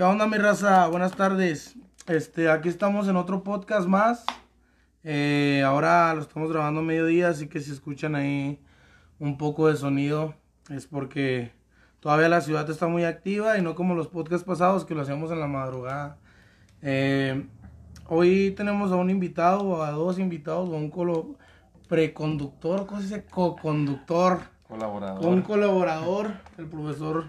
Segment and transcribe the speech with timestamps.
[0.00, 0.88] ¿Qué onda, mi raza?
[0.88, 1.76] Buenas tardes.
[2.06, 4.24] Este, aquí estamos en otro podcast más.
[5.04, 8.58] Eh, ahora lo estamos grabando a mediodía, así que si escuchan ahí
[9.18, 10.32] un poco de sonido
[10.70, 11.52] es porque
[12.00, 15.32] todavía la ciudad está muy activa y no como los podcasts pasados que lo hacíamos
[15.32, 16.16] en la madrugada.
[16.80, 17.46] Eh,
[18.06, 21.36] hoy tenemos a un invitado, o a dos invitados, o a un colo
[21.90, 23.24] preconductor, ¿cómo se dice?
[23.26, 24.40] Co-conductor.
[24.66, 25.26] Colaborador.
[25.26, 27.26] Un colaborador, el profesor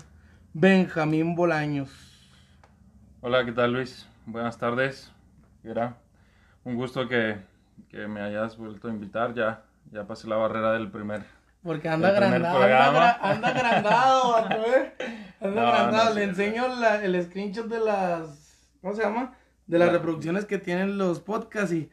[0.53, 2.10] Benjamín Bolaños.
[3.21, 4.07] Hola, ¿qué tal Luis?
[4.25, 5.11] Buenas tardes.
[5.63, 5.97] Era
[6.63, 7.37] un gusto que,
[7.89, 9.33] que me hayas vuelto a invitar.
[9.33, 11.23] Ya, ya pasé la barrera del primer.
[11.63, 14.93] Porque anda agrandado, anda, anda agrandado, eh.
[15.39, 16.09] Anda No, agrandado.
[16.09, 19.35] no, Le enseño la- el screenshot de las, ¿cómo se llama?
[19.67, 21.89] De las La- reproducciones que tienen los podcasts y,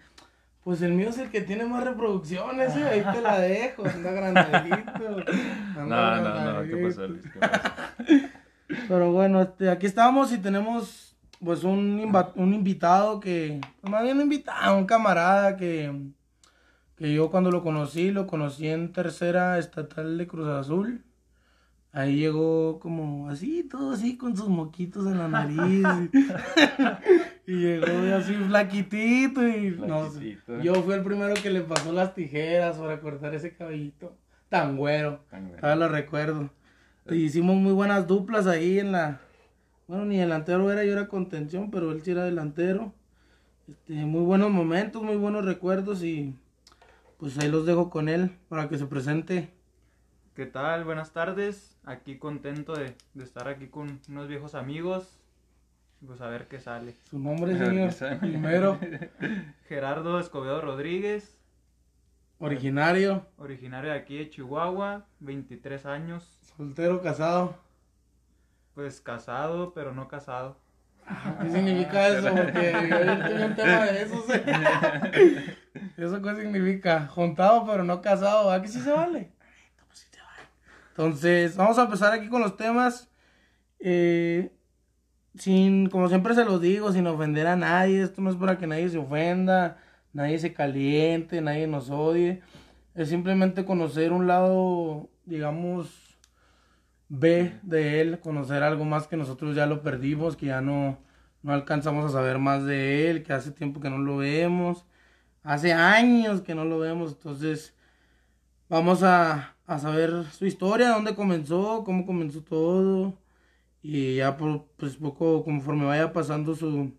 [0.64, 2.84] pues el mío es el que tiene más reproducciones, eh.
[2.88, 5.24] Ahí te la dejo, anda agrandadito.
[5.77, 7.06] No, anda no, no, ¿qué pasó.
[7.06, 7.22] Luis?
[7.30, 7.62] ¿Qué pasó?
[8.88, 11.07] Pero bueno, este, aquí estamos y tenemos
[11.45, 15.92] pues un, un invitado que, más bien un invitado, un camarada que,
[16.97, 21.05] que yo cuando lo conocí, lo conocí en tercera estatal de Cruz Azul.
[21.92, 26.11] Ahí llegó como así, todo así, con sus moquitos en la nariz.
[27.47, 30.11] y, y llegó así flaquitito y no.
[30.11, 30.61] Flaquitito.
[30.61, 34.14] Yo fui el primero que le pasó las tijeras para cortar ese cabellito
[34.48, 35.20] tan güero.
[35.30, 35.61] Tan bueno.
[35.61, 36.50] Todavía lo recuerdo.
[37.11, 39.20] Hicimos muy buenas duplas ahí en la.
[39.89, 42.92] Bueno, ni delantero era, yo era contención, pero él sí era delantero.
[43.67, 46.34] Este, muy buenos momentos, muy buenos recuerdos y
[47.17, 49.48] pues ahí los dejo con él para que se presente.
[50.36, 50.84] ¿Qué tal?
[50.84, 51.75] Buenas tardes.
[51.84, 55.19] Aquí contento de, de estar aquí con unos viejos amigos.
[56.06, 56.95] Pues a ver qué sale.
[57.08, 58.20] Su nombre, señor.
[58.20, 58.78] Primero,
[59.69, 61.39] Gerardo Escobedo Rodríguez,
[62.39, 67.67] originario, originario de aquí de Chihuahua, 23 años, soltero, casado.
[68.78, 70.56] Pues casado, pero no casado.
[71.42, 72.28] ¿Qué significa eso?
[72.32, 74.24] Porque yo tenía un tema de eso.
[74.24, 75.80] ¿sí?
[75.96, 77.08] ¿Eso qué significa?
[77.08, 78.52] Juntado pero no casado.
[78.52, 79.33] ¿A que sí se vale?
[79.88, 80.48] Pues sí te vale.
[80.90, 83.11] Entonces, vamos a empezar aquí con los temas.
[83.80, 84.52] Eh,
[85.34, 88.00] sin, como siempre se los digo, sin ofender a nadie.
[88.00, 89.78] Esto no es para que nadie se ofenda,
[90.12, 92.42] nadie se caliente, nadie nos odie.
[92.94, 95.98] Es simplemente conocer un lado, digamos,
[97.08, 100.98] B de él, conocer algo más que nosotros ya lo perdimos, que ya no,
[101.42, 104.86] no alcanzamos a saber más de él, que hace tiempo que no lo vemos,
[105.42, 107.74] hace años que no lo vemos, entonces
[108.68, 113.18] vamos a, a saber su historia, dónde comenzó, cómo comenzó todo,
[113.83, 116.92] y ya por, pues poco, conforme vaya pasando su,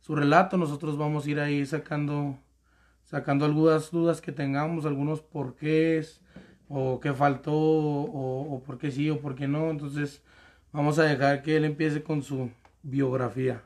[0.00, 2.38] su relato, nosotros vamos a ir ahí sacando,
[3.04, 6.20] sacando algunas dudas que tengamos, algunos porqués,
[6.68, 9.70] o qué faltó, o, por qué sí, o por qué no.
[9.70, 10.22] Entonces,
[10.72, 12.50] vamos a dejar que él empiece con su
[12.82, 13.62] biografía.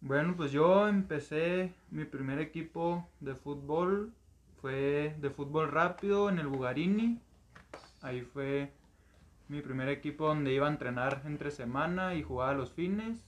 [0.00, 4.12] Bueno, pues yo empecé mi primer equipo de fútbol.
[4.60, 7.20] Fue de fútbol rápido en el Bugarini.
[8.02, 8.72] Ahí fue
[9.48, 13.24] mi primer equipo donde iba a entrenar entre semana y jugaba los fines.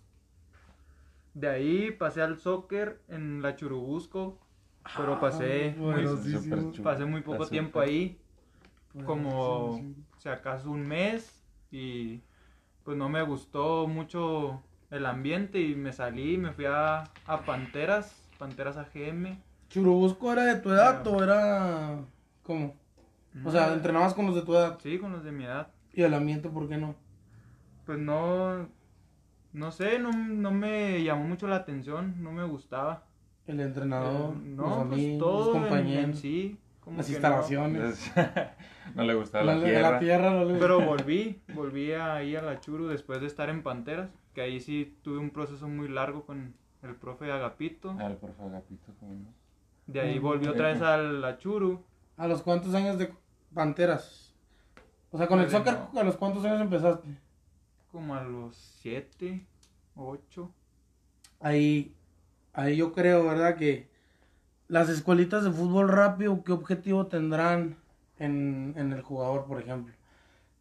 [1.34, 4.38] De ahí pasé al soccer en la Churubusco,
[4.96, 6.04] pero pasé, Ah, muy,
[6.82, 8.18] pasé muy poco tiempo ahí,
[9.04, 9.82] como
[10.18, 12.20] si acaso un mes y
[12.84, 18.28] pues no me gustó mucho el ambiente y me salí, me fui a, a Panteras,
[18.38, 19.38] Panteras AGM.
[19.68, 21.98] ¿Churubusco era de tu edad o era
[22.42, 22.74] cómo?
[23.44, 25.68] O sea, No, entrenabas con los de tu edad Sí, con los de mi edad.
[25.92, 26.94] y el ambiente, ¿por qué no?
[27.86, 28.68] Pues no,
[29.52, 33.04] no sé, no, no me llamó mucho la atención, no me gustaba.
[33.50, 37.12] El entrenador, Eh, los pues amigos, todo los en- en compañeros, sí, como las no.
[37.12, 38.12] instalaciones.
[38.94, 40.30] no le gustaba La, la, la tierra.
[40.30, 44.40] no le Pero volví, volví ahí a la Churu después de estar en Panteras, que
[44.42, 47.90] ahí sí tuve un proceso muy largo con el profe Agapito.
[47.90, 49.34] A ver, por favor, Agapito, ¿cómo no?
[49.86, 51.82] De ahí volví otra vez a la Churu.
[52.16, 53.12] ¿A los cuántos años de
[53.54, 54.32] Panteras?
[55.10, 56.00] O sea, con el soccer, no.
[56.00, 57.08] ¿a los cuántos años empezaste?
[57.90, 59.44] como a los 7,
[59.96, 60.48] 8.
[61.40, 61.92] ahí,
[62.52, 63.56] ahí yo creo, ¿verdad?
[63.56, 63.88] Que
[64.68, 67.76] las escuelitas de fútbol rápido, ¿qué objetivo tendrán
[68.18, 69.94] en, en el jugador, por ejemplo?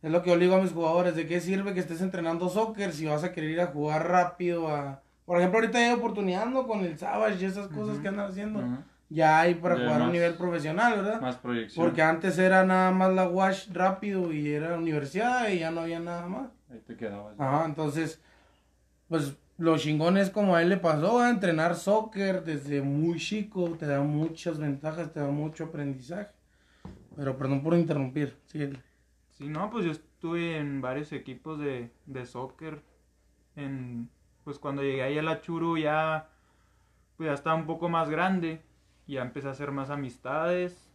[0.01, 2.49] Es lo que yo le digo a mis jugadores, ¿de qué sirve que estés entrenando
[2.49, 5.01] soccer si vas a querer ir a jugar rápido a...
[5.25, 6.65] Por ejemplo, ahorita hay oportunidad ¿no?
[6.65, 8.01] con el Savage y esas cosas Ujú.
[8.01, 8.59] que andan haciendo.
[8.59, 8.77] Ujú.
[9.09, 11.21] Ya hay para Ya jugar a un más- nivel profesional, ¿verdad?
[11.21, 11.85] Más proyección.
[11.85, 15.99] Porque antes era nada más la wash rápido y era universidad y ya no había
[15.99, 16.49] nada más.
[16.71, 17.39] Ahí te quedabas.
[17.39, 18.21] Ajá, entonces,
[19.07, 23.69] pues lo chingón es como a él le pasó, a entrenar soccer desde muy chico,
[23.77, 26.29] te da muchas ventajas, te da mucho aprendizaje.
[27.15, 28.69] Pero perdón por interrumpir, sí.
[29.31, 32.81] Sí, no, pues yo estuve en varios equipos de, de soccer
[33.57, 34.09] en,
[34.45, 36.29] pues cuando llegué ahí a la Churu ya,
[37.17, 38.61] pues ya estaba un poco más grande,
[39.07, 40.89] y ya empecé a hacer más amistades,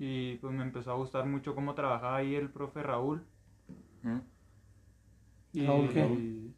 [0.00, 3.22] y pues me empezó a gustar mucho cómo trabajaba ahí el profe Raúl.
[4.02, 4.18] ¿Mm?
[5.52, 6.52] Y ¿Raúl qué?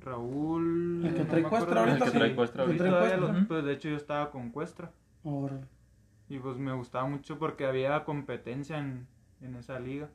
[0.00, 1.04] Raúl...
[1.04, 2.04] El que no trae Cuestra ahorita.
[2.06, 2.34] El que trae.
[2.34, 4.90] Cuestra Sí, trae lo- pues de hecho yo estaba con Cuestra.
[5.24, 5.66] Órale.
[6.28, 9.06] Y pues me gustaba mucho porque había competencia en,
[9.40, 10.08] en esa liga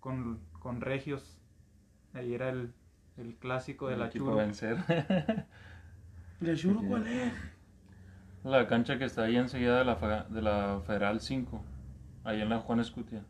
[0.00, 1.40] con, con Regios.
[2.14, 2.72] Ahí era el,
[3.16, 4.36] el clásico de El la equipo Churu.
[4.36, 4.76] vencer.
[6.40, 7.32] ¿Le Churu cuál es?
[8.44, 11.60] la cancha que está ahí enseguida de la, de la Federal 5.
[12.24, 13.24] Ahí en la Juan Escutia.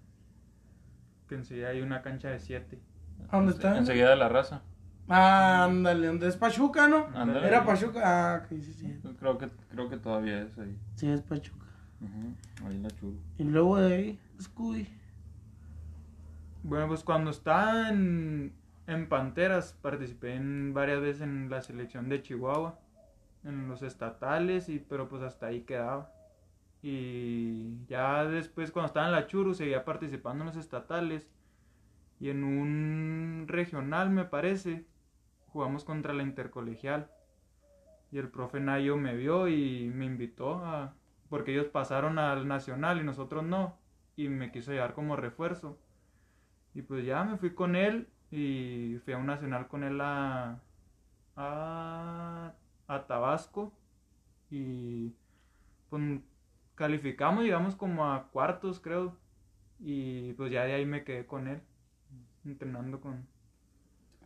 [1.29, 2.79] Que enseguida hay una cancha de 7.
[3.31, 3.79] ¿A dónde está?
[3.79, 4.62] Enseguida de la raza.
[5.08, 7.06] Ándale, ¿dónde es Pachuca, no?
[7.14, 7.47] Ándale.
[7.47, 8.00] Era Pachuca.
[8.05, 9.00] Ah, sí, sí.
[9.20, 10.76] Creo que, creo que todavía es ahí.
[10.97, 11.67] Sí, es Pachuca.
[12.64, 13.17] Ahí en la churu.
[13.38, 14.88] Y luego de ahí, Scooby.
[16.62, 18.53] Bueno, pues cuando estaba en,
[18.87, 22.79] en Panteras participé en varias veces en la selección de Chihuahua,
[23.44, 26.12] en los estatales, y pero pues hasta ahí quedaba.
[26.82, 31.29] Y ya después cuando estaba en la Churu seguía participando en los estatales
[32.20, 34.87] y en un regional me parece
[35.56, 37.11] jugamos contra la intercolegial.
[38.12, 40.94] Y el profe Nayo me vio y me invitó a
[41.31, 43.79] porque ellos pasaron al nacional y nosotros no
[44.17, 45.79] y me quiso llevar como refuerzo.
[46.75, 50.61] Y pues ya me fui con él y fui a un nacional con él a,
[51.37, 52.52] a,
[53.09, 53.73] Tabasco.
[54.50, 55.14] Y
[55.88, 56.20] pues
[56.75, 59.17] calificamos, llegamos como a cuartos creo.
[59.81, 61.62] Y pues ya de ahí me quedé con él
[62.44, 63.26] entrenando con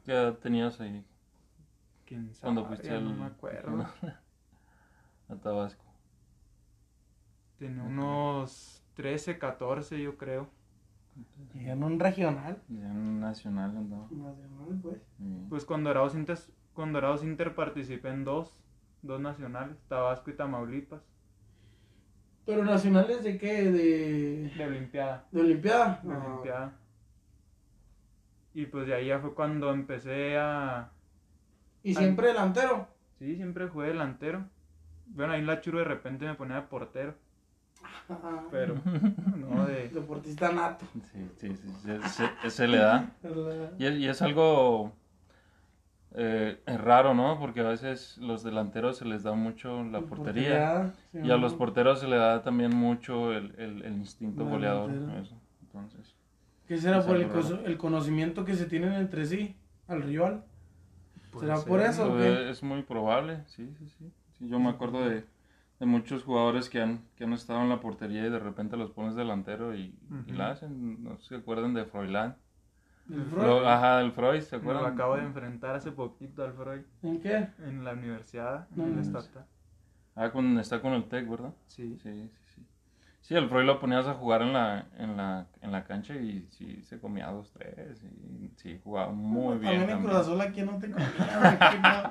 [0.05, 1.05] ¿Qué tenías ahí?
[2.11, 3.05] Quién sabe, Cuando fuiste ya al...
[3.05, 3.87] no me acuerdo.
[5.29, 5.85] a Tabasco.
[7.59, 10.51] Tenía unos 13, 14 yo creo.
[11.55, 12.61] Y en un regional.
[12.69, 14.09] Ya en Nacional andaba.
[14.11, 15.01] Nacional, pues.
[15.49, 16.39] Pues con Dorados Inter,
[16.75, 18.61] con Dorados Inter participé en dos,
[19.03, 21.03] dos nacionales, Tabasco y Tamaulipas,
[22.45, 23.71] ¿Pero nacionales de qué?
[23.71, 25.27] ¿De, de Olimpiada.
[25.31, 26.01] de Olimpiada?
[26.03, 26.81] de Ah, Olimpiada.
[28.55, 30.93] Y pues de ahí ya fue cuando empecé a...
[31.83, 32.89] Y siempre delantero.
[33.19, 34.45] Sí, siempre jugué delantero.
[35.07, 37.15] Bueno, ahí en la churu de repente me ponía de portero,
[38.09, 38.45] Ajá.
[38.51, 38.75] pero
[39.37, 39.89] no de...
[39.89, 40.87] Deportista nato.
[41.13, 42.09] Sí, sí, sí, se,
[42.43, 43.11] se- se le da.
[43.79, 44.93] Y es, y es algo
[46.15, 47.39] eh, es raro, ¿no?
[47.39, 50.93] Porque a veces los delanteros se les da mucho la portería.
[51.13, 54.51] sí, Y a los porteros se le da también mucho el, el- el instinto La
[54.51, 54.91] goleador.
[55.21, 55.37] eso.
[55.63, 56.15] Entonces,
[56.67, 57.29] ¿Qué será por el,
[57.65, 59.57] el conocimiento que se tienen entre sí
[59.89, 60.45] al rival?
[61.39, 62.19] ¿Será ser, por eso?
[62.51, 64.13] es muy probable, sí, sí, sí.
[64.39, 65.25] Sí, yo me acuerdo de,
[65.79, 68.91] de muchos jugadores que han, que han estado en la portería y de repente los
[68.91, 69.95] pones delantero y,
[70.27, 71.03] y la hacen.
[71.05, 72.37] No se acuerdan de Froilán.
[73.11, 73.47] ¿El Freud.
[73.47, 74.83] Lo- ajá, del Freud, ¿se Me acuerdan?
[74.85, 77.49] lo acabo de enfrentar hace poquito al Freud ¿En qué?
[77.59, 79.29] en la universidad, No, en no el sé.
[80.17, 81.53] Ah, con, está con el TEC, ¿verdad?
[81.67, 81.99] Sí.
[82.03, 82.31] Sí,
[83.31, 86.49] sí, el Freud lo ponías a jugar en la, en la, en la cancha y
[86.51, 88.03] sí se comía dos, tres.
[88.03, 89.79] Y sí, jugaba muy bien.
[89.79, 90.05] También en.
[90.05, 92.11] Cruz Azul aquí no te comía, no.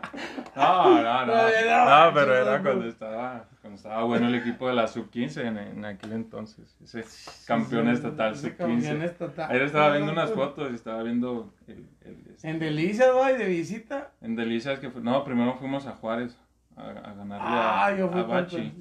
[0.56, 2.14] No, no, no.
[2.14, 6.14] Pero era cuando estaba, cuando estaba bueno el equipo de la sub-15 en, en aquel
[6.14, 6.78] entonces.
[6.82, 7.04] Ese
[7.46, 9.04] campeón Sí, estatal ese campeón sub-15.
[9.04, 9.50] estatal.
[9.52, 13.46] Ayer estaba viendo unas fotos y estaba viendo el, el- este, En Delicias, güey, de
[13.46, 14.12] visita.
[14.22, 16.38] en Delicias que fue, no, primero fuimos a Juárez
[16.78, 18.74] a, a ganarle Ah, a, yo fui a Bachi,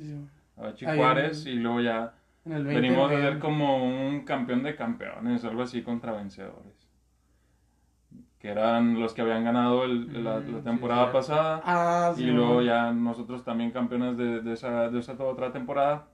[0.57, 2.13] a Bachi Juárez y luego ya
[2.49, 6.13] En el 20 venimos a de- ser como un campeón de campeones, algo así contra
[6.13, 6.89] vencedores.
[8.39, 11.13] Que eran los que habían ganado el- la, Mm, la sí, temporada sí.
[11.13, 11.61] pasada.
[11.65, 12.23] Ah, sí.
[12.25, 16.07] Y luego ya nosotros también campeones de, de esa, de esa otra temporada.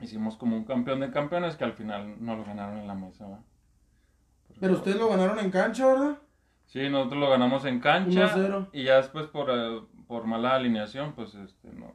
[0.00, 3.26] Hicimos como un campeón de campeones que al final no lo ganaron en la mesa.
[3.26, 6.18] Por Pero ustedes lo ganaron en cancha, ¿verdad?
[6.66, 8.34] Sí, nosotros lo ganamos en cancha.
[8.34, 8.68] 1-0.
[8.72, 11.92] Y ya después por, eh, por mala alineación, pues este, nos,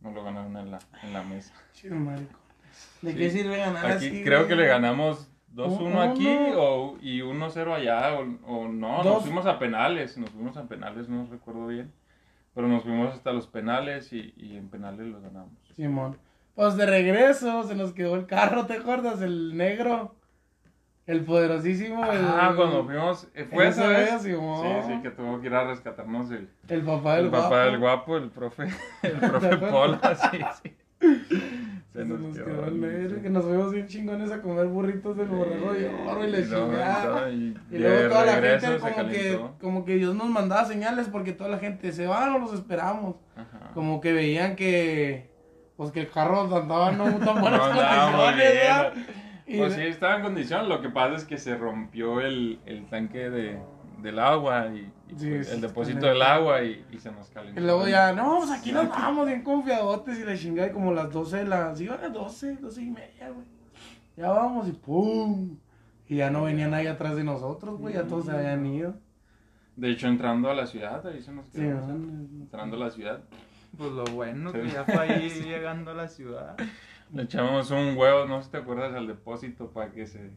[0.00, 1.52] nos lo ganaron en la, en la mesa.
[1.72, 2.38] Chido, marico.
[3.02, 3.18] ¿De Sí.
[3.18, 4.24] qué sirve ganar Aquí así?
[4.24, 6.02] creo que le ganamos 2-1 Uno.
[6.02, 8.14] aquí o, y 1-0 allá.
[8.18, 9.06] O, o no, Dos.
[9.06, 10.18] nos fuimos a penales.
[10.18, 11.92] Nos fuimos a penales, no recuerdo bien.
[12.54, 15.52] Pero nos fuimos hasta los penales y, y en penales los ganamos.
[15.74, 16.16] Simón.
[16.54, 19.22] Pues de regreso se nos quedó el carro, ¿te acuerdas?
[19.22, 20.16] El negro.
[21.06, 22.04] El poderosísimo.
[22.10, 23.28] el- Ah, cuando fuimos.
[23.34, 24.10] eh, ¿Fue Esa vez?
[24.22, 24.32] Sí,
[24.86, 27.64] sí, que tuvo que ir a rescatarnos el, El papá del el papá guapo.
[27.64, 28.64] del guapo, el profe,
[29.04, 29.56] el profe?
[29.56, 30.00] Pola,
[30.30, 30.76] sí, sí.
[31.92, 35.72] Se nos, quedó el negro, que nos fuimos bien chingones a comer burritos del borrego
[35.72, 37.30] de oro y luego- chingada.
[37.30, 41.32] Y, Y luego toda la gente como que, como que Dios nos mandaba señales porque
[41.32, 43.16] toda la gente se va, no los esperamos.
[43.34, 43.70] Ajá.
[43.74, 45.30] Como que veían que,
[45.76, 48.92] pues que el carro andaba no tan buenas condiciones, ¿verdad?
[48.94, 49.06] bien.
[49.46, 50.68] Y Pues sí, estaba en condición.
[50.68, 53.58] Lo que pasa es que se rompió el, el tanque de,
[54.02, 57.60] del agua y, pues, el depósito del agua y, se nos calentó.
[57.60, 60.92] Y luego ya, no, pues aquí nos vamos bien confiadotes y la chingada y como
[60.92, 63.46] las 12 de las, iban a 12, 12 y media, güey.
[64.16, 65.56] Ya vamos y pum.
[66.08, 68.94] Y ya no venía nadie atrás de nosotros, güey, ya todos se habían ido.
[69.76, 71.78] De hecho, entrando a la ciudad, ahí se nos quedó.
[71.90, 73.20] entrando a la ciudad.
[73.76, 76.56] Pues lo bueno, que ya fue ahí llegando a la ciudad.
[77.12, 80.30] Le echamos un huevo, no sé si te acuerdas, al depósito para que se,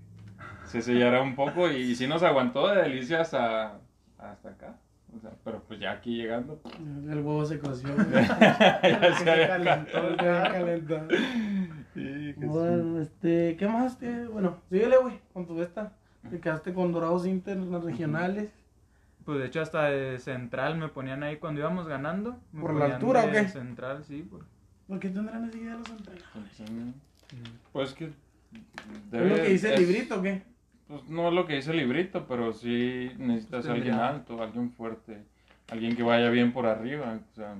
[0.71, 3.79] se sellara un poco y, sí nos aguantó de delicias hasta,
[4.17, 4.77] hasta acá.
[5.13, 6.61] O sea, pero pues ya aquí llegando.
[6.79, 7.89] El huevo se coció.
[8.13, 11.07] ya se calentó, calentó.
[11.93, 13.99] Sí, bueno, este, ¿qué más?
[14.31, 15.91] Bueno, síguele, güey, con tu esta.
[16.29, 18.49] Te quedaste con Dorados Internacionales.
[19.25, 22.39] Pues de hecho hasta de central me ponían ahí cuando íbamos ganando.
[22.57, 23.49] ¿Por la altura o qué?
[23.49, 24.21] central, sí.
[24.21, 24.45] Por...
[24.87, 26.23] ¿Por qué tendrán esa idea los centrales?
[27.73, 28.05] Pues que...
[28.05, 30.50] ¿Es lo que dice el librito o qué?
[30.91, 34.73] Pues no es lo que dice el librito, pero sí necesitas a alguien alto, alguien
[34.73, 35.23] fuerte,
[35.69, 37.17] alguien que vaya bien por arriba.
[37.31, 37.55] O sea,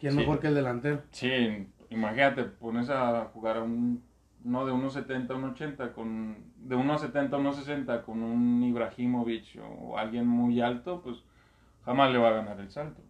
[0.00, 1.00] ¿Quién mejor que el delantero?
[1.12, 4.02] Sí, imagínate, pones a jugar a un
[4.42, 10.26] no de 1.70 a 1.80 con de 1.70 a 1.60 con un Ibrahimovic o alguien
[10.26, 11.22] muy alto, pues
[11.84, 13.00] jamás le va a ganar el salto.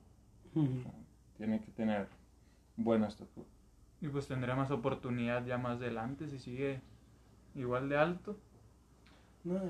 [1.38, 2.08] tiene que tener
[2.76, 3.46] buena estatura.
[4.02, 6.82] Y pues tendrá más oportunidad ya más adelante si sigue
[7.54, 8.38] igual de alto.
[9.47, 9.61] No,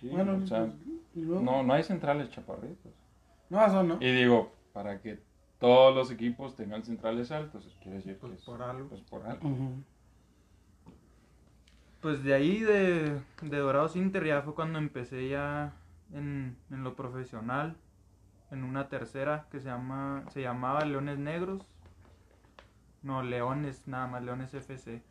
[0.00, 0.72] pues, bueno, o sea,
[1.12, 2.92] pues, no, no hay centrales chaparritos.
[3.48, 3.98] No, eso no.
[4.00, 5.18] Y digo, para que
[5.58, 8.88] todos los equipos tengan centrales altos, quiere decir pues que es por algo.
[8.88, 9.50] Pues por algo.
[12.00, 15.74] Pues de ahí de, de Dorados Inter ya fue cuando empecé ya
[16.14, 17.76] en, lo profesional,
[18.52, 21.66] en una tercera que se, llama, se llamaba Leones Negros.
[23.02, 25.02] No, Leones, nada más, Leones FC.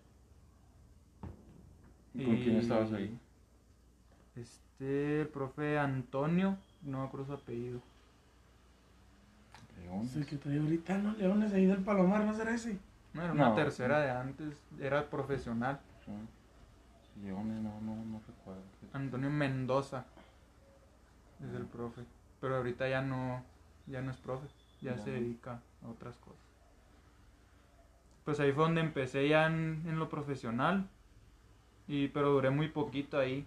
[2.13, 3.19] ¿Y con quién estabas ahí?
[4.39, 7.81] Este, el profe Antonio, no me acuerdo su apellido.
[9.81, 10.15] Leones.
[10.15, 11.13] El que te ahorita, ¿no?
[11.13, 12.79] Leones ahí del Palomar, ¿no será ese?
[13.13, 15.79] No, era una tercera de antes, era profesional.
[17.23, 18.61] Leones, no, no, no recuerdo.
[18.93, 20.05] Antonio Mendoza
[21.43, 22.03] es el profe.
[22.39, 23.43] Pero ahorita ya no,
[23.87, 24.47] ya no es profe,
[24.81, 26.39] ya se dedica a otras cosas.
[28.23, 30.87] Pues ahí fue donde empecé ya en, lo profesional.
[31.87, 33.45] Y, pero duré muy poquito ahí.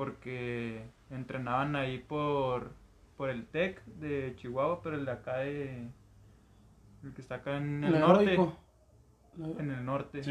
[0.00, 2.72] Porque entrenaban ahí por,
[3.18, 5.90] por el TEC de Chihuahua, pero el de acá de.
[7.04, 8.34] El que está acá en el, norte.
[9.58, 10.22] En el norte.
[10.22, 10.30] Sí,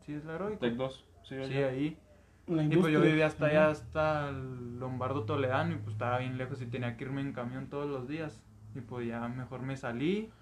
[0.00, 0.58] sí es la heroico.
[0.58, 1.06] TEC 2.
[1.22, 1.96] Sí, ahí.
[2.48, 6.60] y pues yo vivía hasta allá, hasta el Lombardo Toledano, y pues estaba bien lejos
[6.60, 8.42] y tenía que irme en camión todos los días.
[8.74, 10.32] Y pues ya mejor me salí.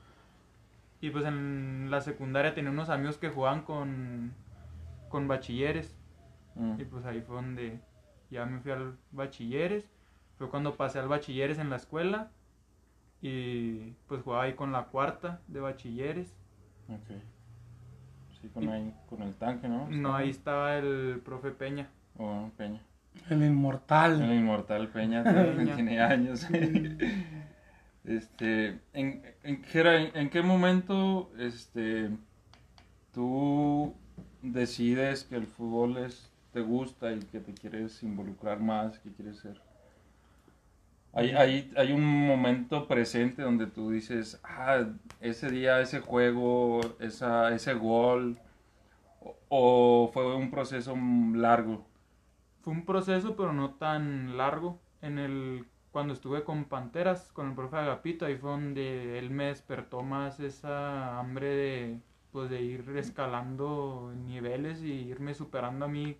[1.02, 4.32] Y pues en la secundaria tenía unos amigos que jugaban con,
[5.10, 6.00] con bachilleres.
[6.54, 6.80] Mm.
[6.80, 7.86] Y pues ahí fue donde
[8.30, 9.90] ya me fui al bachilleres.
[10.36, 12.30] Fue cuando pasé al bachilleres en la escuela.
[13.20, 16.32] Y pues jugaba ahí con la cuarta de bachilleres.
[16.84, 17.22] Okay.
[18.40, 19.88] Sí, con, ahí, con el tanque, ¿no?
[19.90, 21.88] No, ahí estaba el profe Peña.
[22.16, 22.80] Oh, Peña.
[23.28, 24.22] El inmortal.
[24.22, 25.24] El inmortal Peña,
[25.74, 26.46] tiene años.
[28.04, 29.62] este, en, en,
[30.14, 32.10] en, qué momento este,
[33.12, 33.94] tú
[34.42, 39.38] decides que el fútbol es, te gusta y que te quieres involucrar más, que quieres
[39.38, 39.60] ser?
[41.12, 41.30] Hay,
[41.76, 44.84] hay, un momento presente donde tú dices, ah,
[45.20, 48.38] ese día, ese juego, esa, ese gol,
[49.48, 50.94] o, fue un proceso
[51.34, 51.84] largo?
[52.62, 54.78] Fue un proceso, pero no tan largo.
[55.00, 59.46] En el, cuando estuve con Panteras, con el profe Agapito, ahí fue donde él me
[59.46, 62.00] despertó más esa hambre de,
[62.32, 66.16] pues, de ir escalando niveles y irme superando a mí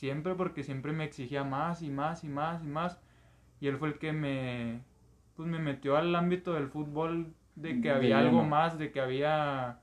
[0.00, 2.98] siempre, porque siempre me exigía más y más y más y más.
[3.60, 4.80] Y él fue el que me,
[5.36, 9.80] pues me metió al ámbito del fútbol, de que había algo más, de que había,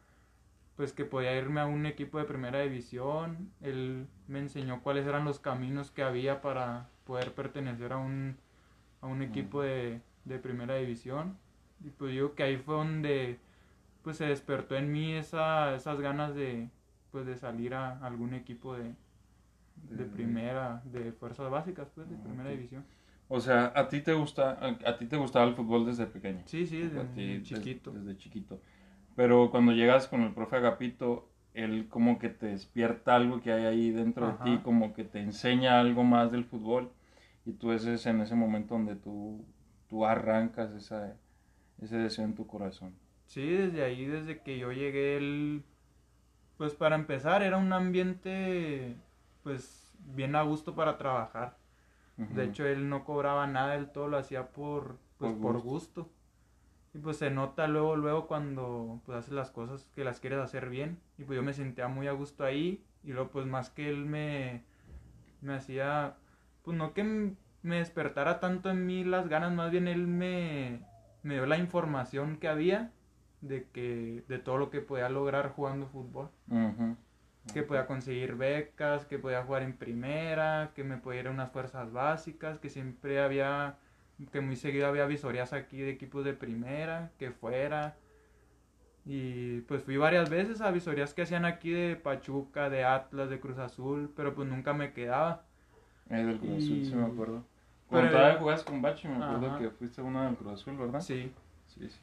[0.76, 5.26] pues que podía irme a un equipo de primera división, él me enseñó cuáles eran
[5.26, 8.38] los caminos que había para poder pertenecer a un,
[9.02, 11.38] a un equipo de, de primera división,
[11.86, 13.38] y pues digo que ahí fue donde
[14.02, 16.70] pues se despertó en mí esa, esas ganas de,
[17.12, 18.96] pues de salir a algún equipo de,
[19.90, 22.86] de primera, de fuerzas básicas, pues, de ah, primera división.
[23.30, 26.44] O sea, ¿a ti te gusta, a, ti te gustaba el fútbol desde pequeño?
[26.46, 27.92] Sí, sí, desde chiquito.
[27.92, 28.62] Desde, chiquito.
[29.16, 33.66] Pero cuando llegas con el profe Agapito, él como que te despierta algo que hay
[33.66, 36.92] ahí dentro de ti, como que te enseña algo más del fútbol.
[37.46, 39.44] Y tú ese es en ese momento donde tú,
[39.90, 41.16] tú arrancas esa,
[41.82, 42.94] ese deseo en tu corazón.
[43.26, 45.64] Sí, desde ahí, desde que yo llegué, él,
[46.58, 48.96] pues para empezar, era un ambiente,
[49.48, 51.58] pues bien a gusto para trabajar.
[52.18, 56.04] De hecho, él no cobraba nada, él todo lo hacía por, pues, Por por gusto.
[56.04, 56.10] gusto.
[56.94, 60.70] Y pues se nota luego, luego cuando pues haces las cosas que las quieres hacer
[60.70, 61.00] bien.
[61.18, 62.84] Y pues yo me sentía muy a gusto ahí.
[63.04, 64.64] Y luego pues más que él me,
[65.40, 66.16] me hacía,
[66.64, 67.04] pues no que
[67.62, 70.82] me despertara tanto en mí las ganas, más bien él me,
[71.24, 72.92] me dio la información que había
[73.40, 76.98] de que de todo lo que podía lograr jugando fútbol Ujú.
[77.54, 81.52] Que podía conseguir becas, que podía jugar en primera, que me podía ir a unas
[81.52, 83.76] fuerzas básicas, que siempre había,
[84.32, 87.96] que muy seguido había visorías aquí de equipos de primera, que fuera.
[89.06, 93.40] Y pues fui varias veces a visorías que hacían aquí de Pachuca, de Atlas, de
[93.40, 95.44] Cruz Azul, pero pues nunca me quedaba.
[96.10, 97.44] Es del Cruz Azul, sí me Y- acuerdo.
[97.90, 99.60] Pero- Cuando todavía jugabas con Bachi, me acuerdo Ajá.
[99.60, 101.00] que fuiste uno del Cruz Azul, ¿verdad?
[101.00, 101.32] Sí.
[101.68, 102.00] Sí, sí, sí.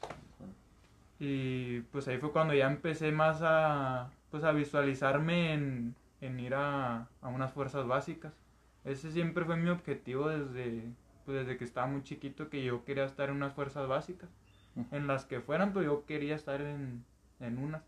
[1.21, 6.57] Y pues ahí fue cuando ya empecé más a, pues a visualizarme en, en ir
[6.57, 8.33] a, a unas fuerzas básicas.
[8.83, 10.83] Ese siempre fue mi objetivo desde,
[11.25, 14.29] pues desde que estaba muy chiquito, que yo quería estar en unas fuerzas básicas.
[14.91, 17.05] En las que fueran, pero yo quería estar en,
[17.39, 17.85] en unas.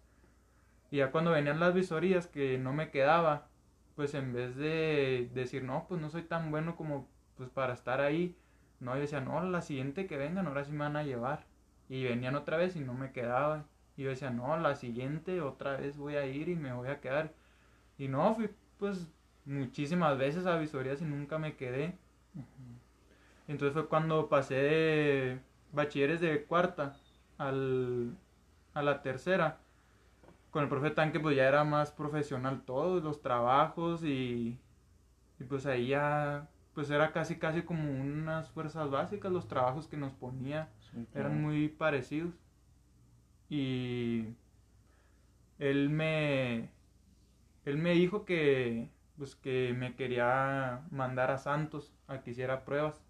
[0.93, 3.49] Y ya cuando venían las visorías que no me quedaba,
[3.97, 8.01] pues en vez de decir, no, pues no soy tan bueno como pues para estar
[8.01, 8.37] ahí,
[8.79, 11.45] no, yo decía, no, la siguiente que vengan, ahora sí me van a llevar.
[11.89, 13.65] Y venían otra vez y no me quedaba.
[13.97, 17.01] Y yo decía, no, la siguiente otra vez voy a ir y me voy a
[17.01, 17.33] quedar.
[17.99, 19.09] Y no, fui pues
[19.47, 21.97] muchísimas veces a visorías y nunca me quedé.
[23.49, 25.41] Entonces fue cuando pasé de
[25.73, 26.97] bachilleres de cuarta
[27.39, 28.17] al,
[28.75, 29.59] a la tercera.
[30.51, 34.59] Con el profe Tanque pues ya era más profesional todo, los trabajos y,
[35.39, 39.97] y pues ahí ya pues era casi casi como unas fuerzas básicas los trabajos que
[39.97, 41.29] nos ponía Sí, claro.
[41.29, 42.35] eran muy parecidos.
[43.49, 44.27] Y
[45.59, 46.71] él me
[47.67, 53.03] él me dijo que pues que me quería mandar a Santos a que hiciera pruebas,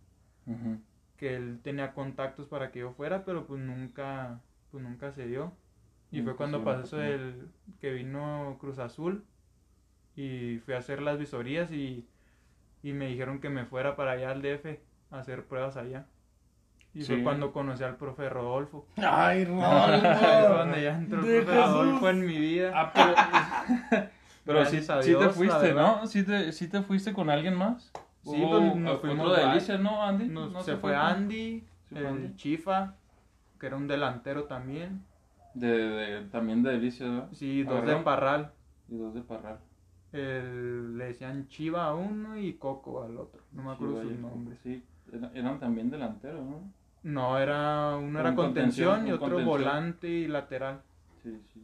[1.16, 4.40] que él tenía contactos para que yo fuera, pero pues nunca
[4.70, 5.52] pues nunca se dio.
[6.10, 7.48] Y fue cuando pasó eso del
[7.80, 9.24] que vino Cruz Azul
[10.16, 12.08] y fui a hacer las visorías y,
[12.82, 14.80] y me dijeron que me fuera para allá al DF
[15.10, 16.06] a hacer pruebas allá.
[16.98, 18.86] Y fue cuando conocí al profe Rodolfo.
[18.96, 19.02] Ay,
[19.40, 20.80] Ahí fue donde Rodolfo.
[20.80, 21.74] ya entró el De profe Jesús.
[21.74, 22.72] Rodolfo en mi vida.
[22.74, 24.08] Ah, pero.
[24.44, 25.74] pero sí, a sí te Dios, fuiste.
[25.74, 26.06] ¿no?
[26.06, 27.92] ¿Sí te, sí te fuiste con alguien más?
[28.22, 29.46] Sí, Hubo pues, nos otro fuimos de.
[29.46, 30.26] Delicias, ¿no, Andy?
[30.28, 32.34] Nos- ¿No se fue con- Andy, ¿Se fue el Andy?
[32.36, 32.94] Chifa,
[33.60, 35.04] que era un delantero también.
[35.54, 37.28] De, de- también de Delicias, ¿verdad?
[37.32, 38.52] Sí, dos de Parral.
[38.88, 39.58] Y dos de Parral.
[40.12, 43.42] El- le decían Chiva a uno y Coco al otro.
[43.52, 44.58] No me acuerdo Chiva sus nombres.
[44.62, 44.82] Sí,
[45.12, 46.60] era- eran también delanteros, ¿no?
[47.06, 49.46] No, era uno era Un contención, contención, y otro contención.
[49.46, 50.82] volante y lateral.
[51.22, 51.62] Sí, sí.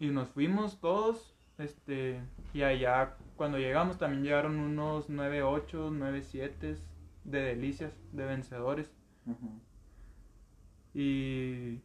[0.00, 2.22] Y nos fuimos todos, este,
[2.54, 6.78] y allá cuando llegamos también llegaron unos 9-8, 9-7
[7.24, 8.90] de delicias, de vencedores.
[10.94, 11.80] Y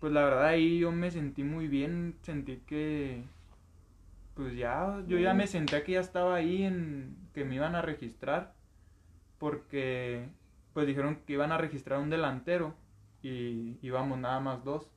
[0.00, 3.24] pues la verdad ahí yo me sentí muy bien, sentí que
[4.32, 7.82] pues ya, yo ya me sentía que ya estaba ahí en que me iban a
[7.82, 8.54] registrar
[9.36, 10.28] porque
[10.72, 12.74] pues dijeron que iban a registrar un delantero
[13.22, 14.90] y íbamos nada más dos.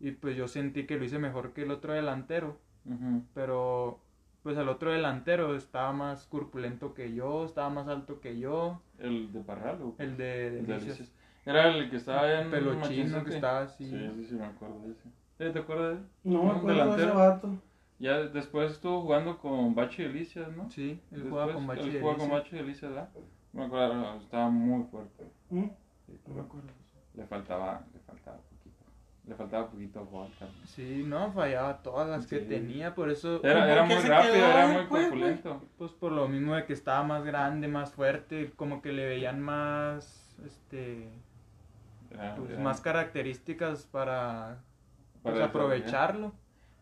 [0.00, 3.22] Y pues yo sentí que lo hice mejor que el otro delantero, Ujú.
[3.34, 4.00] pero
[4.42, 9.32] pues el otro delantero estaba más corpulento que yo, estaba más alto que yo, ¿El
[9.32, 10.98] de Parral o el de el de Delicias.
[10.98, 11.12] Delicias?
[11.46, 13.24] Era el que estaba en Pelo chino Machinzote.
[13.24, 13.86] que estaba así.
[13.88, 15.02] Sí, sí, sí, me acuerdo de ese.
[15.38, 16.06] ¿Sí, ¿Te acuerdas de él?
[16.24, 17.14] No me acuerdo de ese delantero.
[17.14, 17.54] vato.
[17.98, 20.70] Ya después estuvo jugando con Bachi Delicias, ¿no?
[20.70, 22.44] Sí, él jugaba con Bachi Él de jugaba con Delicias.
[22.52, 23.08] Bachi Delicias, ¿verdad?
[23.54, 25.24] No me acuerdo, estaba muy fuerte.
[25.50, 25.64] ¿Mm?
[26.06, 26.68] Sí, No pero me acuerdo.
[27.14, 28.84] le faltaba, le faltaba poquito.
[29.26, 30.56] Le faltaba poquito gol, Carlos.
[30.64, 34.44] Sí, no, fallaba todas las que tenía, por eso, Era, ¿por era muy rápido, quedó
[34.46, 35.02] era muy güey?
[35.04, 35.62] corpulento.
[35.78, 39.40] pues por lo mismo de que estaba más grande, más fuerte, como que le veían
[39.40, 41.08] más, este,
[42.10, 44.58] Era- pues, era- más características para,
[45.22, 46.32] pues, aprovecharlo.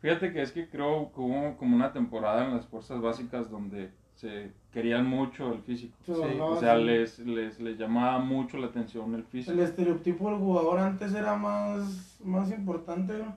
[0.00, 3.92] Fíjate que es que creo que hubo como una temporada en las fuerzas básicas donde
[4.14, 5.96] se querían mucho el físico.
[6.04, 9.52] Sí, O sea, les, les, les llamaba mucho la atención el físico.
[9.52, 13.36] El estereotipo del jugador antes era más, más importante, ¿no?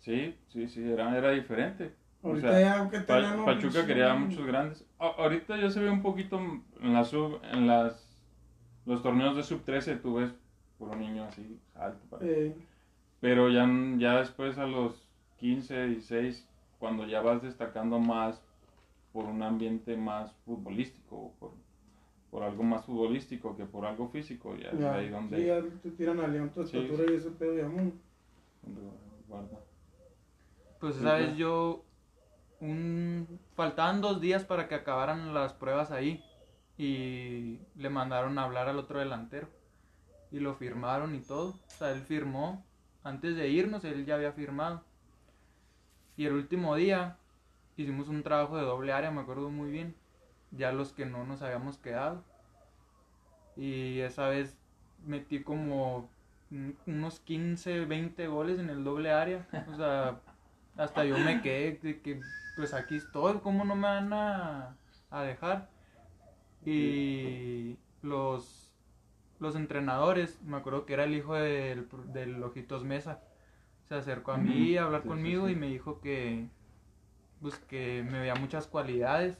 [0.00, 1.94] Sí, sí, sí, era, era diferente.
[2.22, 4.84] O Ahorita sea, ya que Pa- un- Pachuca quería muchos grandes.
[4.98, 6.40] A- ahorita ya se ve un poquito
[6.80, 8.00] en la sub, en las
[8.86, 10.34] los torneos de sub 13 tú ves
[10.78, 12.18] puro niño así alto.
[12.20, 12.54] Eh,
[13.20, 15.08] Pero ya, ya después a los
[15.38, 16.46] 15, 16,
[16.78, 18.42] cuando ya vas destacando más
[19.14, 21.52] por un ambiente más futbolístico, o por,
[22.30, 25.62] por algo más futbolístico que por algo físico, ya es ya, ahí donde, sí, ya
[25.82, 27.92] te tiran a León tu Sí, estatura y ese pedo ya, mm.
[29.28, 29.60] guarda.
[30.80, 31.38] Pues sabes, claro.
[31.38, 31.84] yo,
[32.60, 36.24] un, faltaban dos días para que acabaran las pruebas ahí.
[36.76, 39.48] y le mandaron a hablar al otro delantero
[40.32, 41.50] y lo firmaron y todo.
[41.50, 42.66] O sea, él firmó.
[43.04, 44.82] Antes de irnos, él ya había firmado.
[46.16, 47.18] Y el último día
[47.76, 49.94] hicimos un trabajo de doble área, me acuerdo muy bien.
[50.50, 52.24] Ya los que no nos habíamos quedado.
[53.56, 54.56] Y esa vez
[55.06, 56.10] metí como
[56.86, 59.46] unos 15, 20 goles en el doble área.
[59.66, 60.20] O sea,
[60.76, 64.76] hasta yo me quedé de que, pues aquí estoy, ¿cómo no me van a,
[65.10, 65.70] a dejar?
[66.64, 68.72] Y los,
[69.40, 73.22] los entrenadores, me acuerdo que era el hijo del, del Ojitos Mesa,
[73.84, 75.50] se acercó a mí a hablar Sí, sí, conmigo sí.
[75.50, 76.48] y me dijo que,
[77.44, 79.36] pues que me veía muchas cualidades,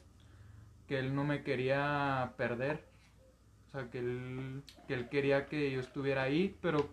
[0.86, 2.84] que él no me quería perder.
[3.66, 6.86] O sea, que él, que él quería que yo estuviera ahí, pero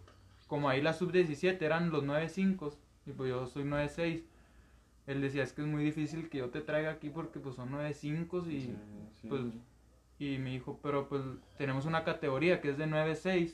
[0.48, 2.74] como ahí la sub-17 eran los 9-5
[3.06, 4.24] y pues yo soy 9-6,
[5.08, 7.72] él decía, es que es muy difícil que yo te traiga aquí porque pues son
[7.74, 8.76] 9-5 y, Sí,
[9.22, 9.28] sí.
[9.28, 9.42] pues,
[10.18, 11.24] y me dijo, pero pues
[11.58, 13.54] tenemos una categoría que es de 9-6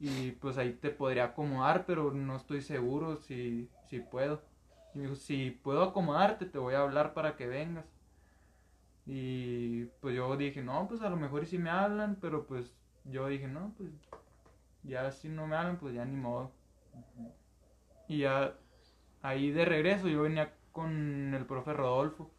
[0.00, 4.42] y pues ahí te podría acomodar, pero no estoy seguro si, si puedo.
[4.94, 7.86] Y me dijo, si puedo acomodarte, te voy a hablar para que vengas.
[9.06, 12.74] Y pues yo dije, no, pues a lo mejor y si me hablan, pero pues
[13.04, 13.90] yo dije, no, pues
[14.82, 16.52] ya si no me hablan, pues ya ni modo.
[18.08, 18.56] Y ya
[19.22, 22.30] ahí de regreso yo venía con el profe Rodolfo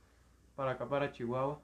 [0.55, 1.61] para acá, para Chihuahua.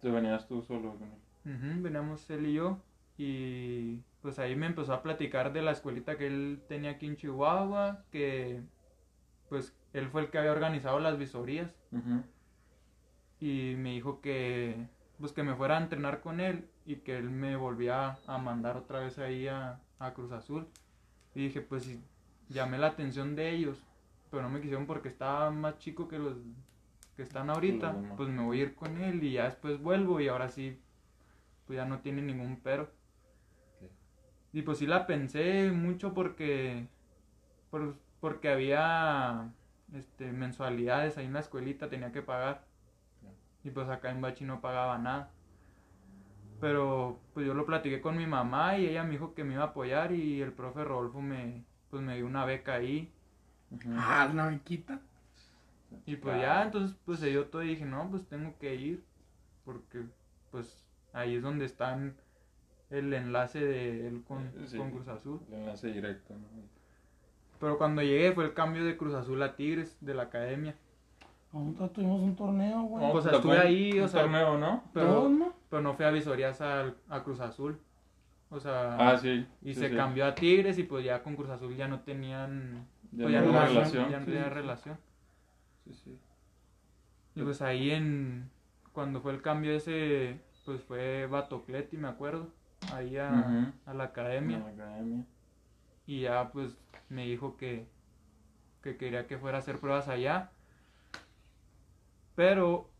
[0.00, 1.82] Te venías tú solo con él.
[1.82, 2.78] Veníamos él y yo
[3.16, 7.16] y pues ahí me empezó a platicar de la escuelita que él tenía aquí en
[7.16, 8.62] Chihuahua, que
[9.48, 11.70] pues él fue el que había organizado las visorías
[13.40, 14.86] y me dijo que
[15.18, 18.76] pues que me fuera a entrenar con él y que él me volvía a mandar
[18.76, 20.66] otra vez ahí a, a Cruz Azul.
[21.34, 22.00] Y dije, pues sí,
[22.48, 23.78] llamé la atención de ellos,
[24.30, 26.36] pero no me quisieron porque estaba más chico que los
[27.16, 28.12] que están ahorita, demás.
[28.16, 30.80] pues me voy a ir con él y ya después vuelvo y ahora sí,
[31.66, 32.90] pues ya no tiene ningún pero.
[34.52, 36.86] Y pues sí la pensé mucho porque,
[37.70, 39.50] por- porque había
[39.94, 42.64] este, mensualidades ahí en la escuelita, tenía que pagar.
[43.64, 45.30] Y pues acá en Bachi no pagaba nada.
[46.60, 49.64] Pero pues yo lo platiqué con mi mamá y ella me dijo que me iba
[49.64, 53.12] a apoyar y el profe Rodolfo me, pues me dio una beca ahí.
[53.96, 55.00] Ah, una bequita.
[56.06, 59.04] Y pues ya, entonces pues se dio todo y dije, no, pues tengo que ir.
[59.64, 60.04] Porque
[60.50, 61.98] pues ahí es donde está
[62.90, 64.76] el enlace de él con, Sí.
[64.76, 65.40] con Cruz Azul.
[65.48, 66.46] El enlace directo, ¿no?
[67.62, 70.74] Pero cuando llegué fue el cambio de Cruz Azul a Tigres, de la academia.
[71.52, 73.06] Nosotros tuvimos un torneo, güey.
[73.06, 74.82] No, pues, te tocó estuve ahí, o un sea, torneo, ¿no?
[74.92, 75.54] Pero, ¿no?
[75.70, 77.78] pero no fui a visorías al- a, Cruz Azul.
[78.50, 79.46] O sea, Ah, sí.
[79.62, 79.94] y sí, se sí.
[79.94, 83.40] cambió a Tigres y pues ya con Cruz Azul ya no tenían Ya pues, no
[83.42, 84.10] no hubo relación.
[84.10, 84.98] ya no Sí, tenía sí, relación.
[85.84, 86.18] Sí, sí.
[87.36, 88.50] Y pues ahí en
[88.92, 92.48] cuando fue el cambio ese pues fue Batocleti, me acuerdo,
[92.92, 95.24] ahí a, a la academia En la academia.
[96.06, 96.76] y ya pues
[97.12, 97.86] me dijo que
[98.82, 100.50] que quería que fuera a hacer pruebas allá.
[102.34, 102.90] Pero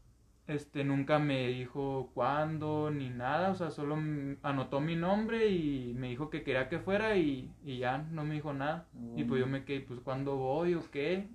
[0.46, 3.96] este nunca me dijo cuándo ni nada, o sea, solo
[4.42, 8.35] anotó mi nombre y me dijo que quería que fuera y, y ya no me
[8.35, 8.87] dijo nada.
[9.16, 11.29] Y pues yo me quedé, pues cuándo voy o qué.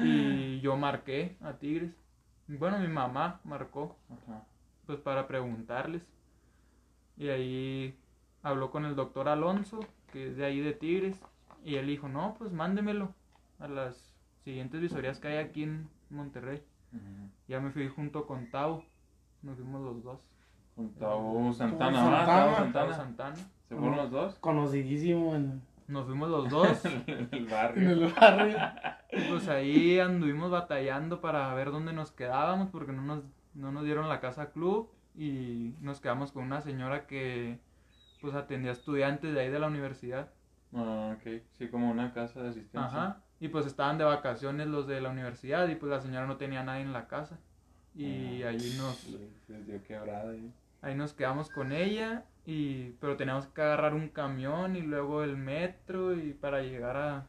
[0.00, 1.92] Y yo marqué a Tigres.
[2.48, 4.44] Bueno, mi mamá marcó, Ajá.
[4.86, 6.02] pues para preguntarles.
[7.16, 7.96] Y ahí
[8.42, 9.80] habló con el doctor Alonso,
[10.12, 11.20] que es de ahí de Tigres.
[11.64, 13.14] Y él dijo, no, pues mándemelo
[13.58, 16.62] a las siguientes visorías que hay aquí en Monterrey.
[17.46, 18.84] Ya me fui junto con Tavo.
[19.42, 20.20] Nos fuimos los dos.
[20.74, 21.98] Con Tavo Santana.
[22.00, 22.26] Santana.
[22.26, 22.92] Tavo Santana.
[22.94, 23.36] Santana.
[23.68, 24.34] ¿Se fueron los dos?
[24.40, 26.84] Conocidísimo en, Nos fuimos los dos.
[26.84, 27.90] en el en barrio.
[27.90, 28.56] el barrio.
[29.12, 33.22] y pues ahí anduvimos batallando para ver dónde nos quedábamos porque no nos,
[33.54, 34.90] no nos dieron la casa club.
[35.16, 37.58] Y nos quedamos con una señora que
[38.20, 40.30] pues atendía estudiantes de ahí de la universidad.
[40.74, 41.42] Ah, ok.
[41.58, 42.86] Sí, como una casa de asistencia.
[42.86, 43.20] Ajá.
[43.40, 46.62] Y pues estaban de vacaciones los de la universidad y pues la señora no tenía
[46.62, 47.38] nadie en la casa.
[47.94, 50.52] Y Ah, ahí nos, sí, Se dio quebrada ahí.
[50.82, 55.36] ahí nos quedamos con ella y pero teníamos que agarrar un camión y luego el
[55.36, 57.26] metro y para llegar a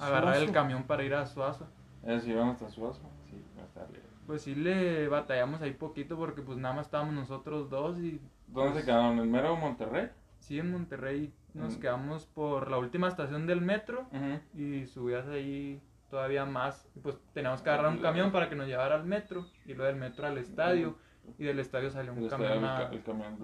[0.00, 1.68] agarrar el camión para ir a Suazo.
[2.02, 3.02] ¿Eh, si iban hasta Suazo?
[3.30, 4.08] Sí, a lejos.
[4.26, 8.80] Pues sí le batallamos ahí poquito porque pues nada más estábamos nosotros dos y ¿Dónde
[8.80, 9.18] se quedaron?
[9.20, 10.08] ¿En mero Monterrey?
[10.40, 11.80] sí en Monterrey nos Mm.
[11.80, 14.06] quedamos por la última estación del metro
[14.54, 16.88] y subías ahí todavía más.
[16.94, 19.84] Y pues teníamos que agarrar un camión para que nos llevara al metro y luego
[19.84, 20.96] del metro al estadio
[21.38, 23.36] y del estadio salió un camión a- el, camión.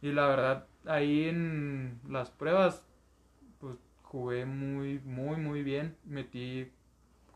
[0.00, 2.86] Y la verdad, ahí en las pruebas,
[3.58, 5.96] pues jugué muy, muy, muy bien.
[6.04, 6.70] Metí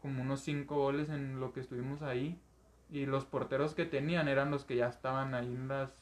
[0.00, 2.40] como unos cinco goles en lo que estuvimos ahí.
[2.90, 5.92] Y los porteros que tenían eran los que ya estaban ahí en las,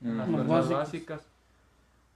[0.00, 1.30] en las fuerzas básicas.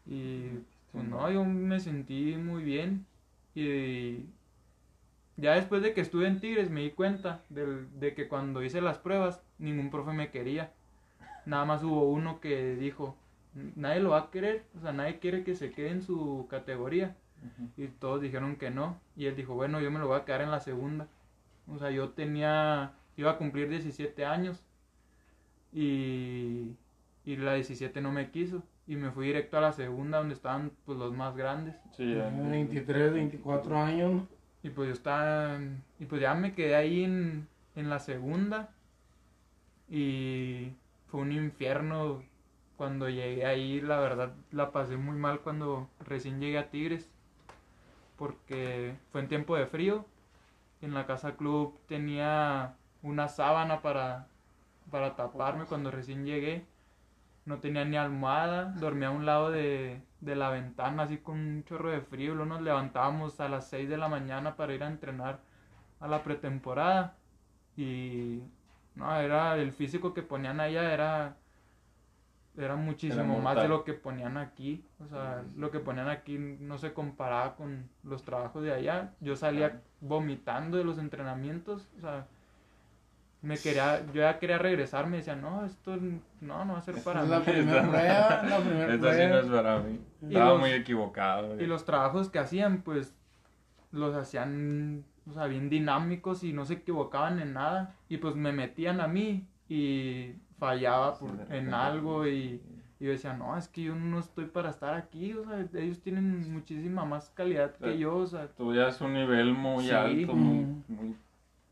[0.06, 0.48] Y
[0.92, 3.06] pues no, yo me sentí muy bien.
[3.54, 4.26] Y
[5.36, 8.98] ya después de que estuve en Tigres me di cuenta de que cuando hice las
[8.98, 10.72] pruebas ningún profe me quería.
[11.46, 13.16] Nada más hubo uno que dijo,
[13.76, 17.16] nadie lo va a querer, o sea, nadie quiere que se quede en su categoría.
[17.76, 18.98] Y todos dijeron que no.
[19.16, 21.08] Y él dijo, bueno, yo me lo voy a quedar en la segunda.
[21.68, 24.64] O sea, yo tenía, iba a cumplir 17 años.
[25.72, 26.76] Y,
[27.24, 28.62] y la 17 no me quiso.
[28.86, 31.74] Y me fui directo a la segunda donde estaban pues los más grandes.
[31.96, 32.28] Sí, ya.
[32.28, 34.22] 23, 24 años.
[34.62, 35.58] Y pues yo estaba,
[35.98, 38.70] y pues ya me quedé ahí en, en la segunda.
[39.88, 40.72] Y
[41.06, 42.22] fue un infierno
[42.76, 47.10] cuando llegué ahí, la verdad la pasé muy mal cuando recién llegué a Tigres.
[48.16, 50.04] Porque fue en tiempo de frío.
[50.80, 54.28] En la casa club tenía una sábana para,
[54.90, 56.64] para taparme cuando recién llegué.
[57.46, 61.64] No tenía ni almohada, dormía a un lado de, de la ventana así con un
[61.64, 62.34] chorro de frío.
[62.34, 65.40] Luego nos levantábamos a las 6 de la mañana para ir a entrenar
[66.00, 67.16] a la pretemporada.
[67.76, 68.42] Y
[68.94, 71.36] no, era el físico que ponían allá era
[72.56, 74.84] era muchísimo más de lo que ponían aquí.
[75.00, 79.14] O sea, lo que ponían aquí no se comparaba con los trabajos de allá.
[79.20, 81.90] Yo salía vomitando de los entrenamientos.
[81.98, 82.28] O sea,
[83.44, 85.06] me quería, yo ya quería regresar.
[85.06, 85.96] Me decía, no, esto
[86.40, 87.30] no, no va a ser para Es mí.
[87.32, 90.00] la primera prueba, la primera Esta sí no es para mí.
[90.22, 91.60] Estaba los- muy equivocado.
[91.60, 93.14] Y los trabajos que hacían, pues,
[93.92, 97.94] los hacían, o sea, bien dinámicos y no se equivocaban en nada.
[98.08, 102.60] Y pues me metían a mí y fallaba por- en algo y,
[103.00, 106.00] y yo decía, no, es que yo no estoy para estar aquí, o sea, ellos
[106.00, 109.90] tienen muchísima más calidad que yo, o sea, Tú ya es un nivel muy Sí.
[109.90, 111.16] alto, muy, muy-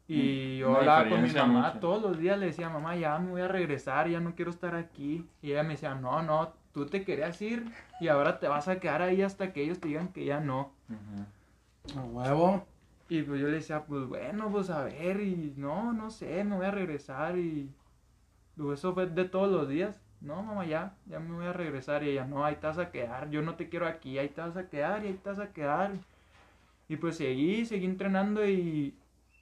[0.09, 3.31] Y yo Una hablaba con mi mamá todos los días, le decía, mamá, ya me
[3.31, 5.27] voy a regresar, ya no quiero estar aquí.
[5.41, 7.65] Y ella me decía, no, no, tú te querías ir
[8.01, 10.73] y ahora te vas a quedar ahí hasta que ellos te digan que ya no.
[10.89, 11.99] Ujú.
[11.99, 12.67] A huevo.
[13.09, 16.57] Y pues yo le decía, pues bueno, pues a ver, y no, no sé, me
[16.57, 17.37] voy a regresar.
[17.37, 17.71] Y
[18.73, 20.01] eso fue de todos los días.
[20.21, 22.05] No, mamá, ya, ya me voy a regresar.
[22.05, 24.41] Y ella, no, ahí te vas a quedar, yo no te quiero aquí, ahí te
[24.41, 25.93] vas a quedar y ahí te vas a quedar.
[26.89, 28.95] Y pues seguí, seguí entrenando y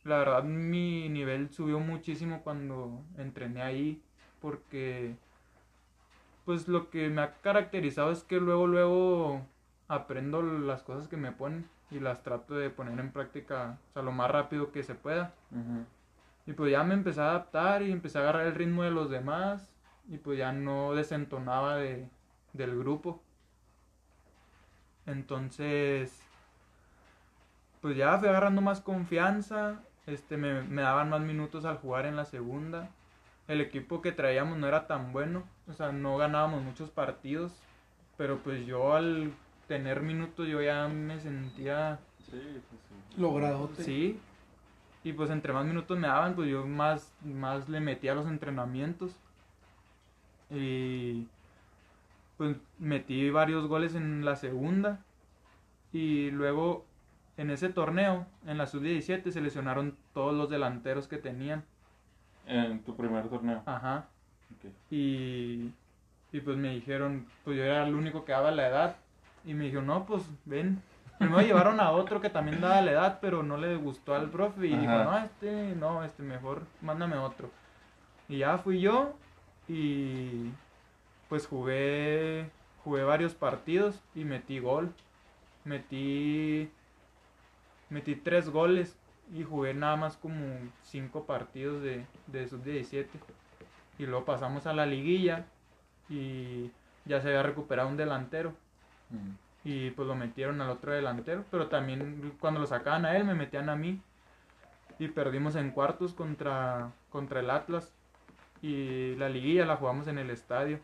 [0.04, 4.02] la verdad mi nivel subió muchísimo cuando entrené ahí
[4.40, 5.14] porque
[6.44, 9.42] pues lo que me ha caracterizado es que luego luego
[9.88, 14.02] aprendo las cosas que me ponen y las trato de poner en práctica o sea,
[14.02, 15.34] lo más rápido que se pueda.
[16.46, 19.10] Y pues ya me empecé a adaptar y empecé a agarrar el ritmo de los
[19.10, 19.68] demás
[20.08, 22.08] y pues ya no desentonaba de,
[22.52, 23.20] del grupo.
[25.06, 26.20] Entonces,
[27.80, 29.80] pues ya fui agarrando más confianza,
[30.12, 32.90] este, me, me daban más minutos al jugar en la segunda.
[33.48, 37.52] El equipo que traíamos no era tan bueno, o sea, no ganábamos muchos partidos,
[38.16, 39.32] pero pues yo al
[39.66, 41.98] tener minutos yo ya me sentía
[42.30, 43.20] Sí, pues sí.
[43.20, 43.82] Logradote.
[43.82, 44.20] Sí.
[45.02, 48.26] Y pues entre más minutos me daban, pues yo más, más le metía a los
[48.26, 49.12] entrenamientos.
[50.50, 51.26] Y
[52.36, 55.00] pues metí varios goles en la segunda.
[55.92, 56.84] Y luego
[57.40, 61.64] en ese torneo, en la sub-17, se lesionaron todos los delanteros que tenían.
[62.46, 63.62] En tu primer torneo.
[63.64, 64.08] Ajá.
[64.90, 65.72] Y,
[66.32, 68.96] y pues me dijeron, pues yo era el único que daba la edad.
[69.46, 70.82] Y me dijo, no, pues ven.
[71.18, 74.66] Primero llevaron a otro que también daba la edad, pero no le gustó al profe.
[74.66, 77.50] Y dijo, no, este, no, este, mejor mándame otro.
[78.28, 79.14] Y ya fui yo
[79.66, 80.50] y
[81.30, 82.50] pues jugué,
[82.84, 84.92] jugué varios partidos y metí gol.
[85.64, 86.70] Metí,
[87.90, 88.96] metí tres goles
[89.32, 93.06] y jugué nada más como cinco partidos de, de sub-17.
[93.98, 95.44] Y luego pasamos a la liguilla
[96.08, 96.70] y
[97.04, 98.54] ya se había recuperado un delantero.
[99.10, 99.32] Mm.
[99.62, 101.44] Y pues lo metieron al otro delantero.
[101.50, 104.00] Pero también cuando lo sacaban a él, me metían a mí.
[104.98, 107.92] Y perdimos en cuartos contra, contra el Atlas.
[108.62, 110.80] Y la liguilla la jugamos en el estadio.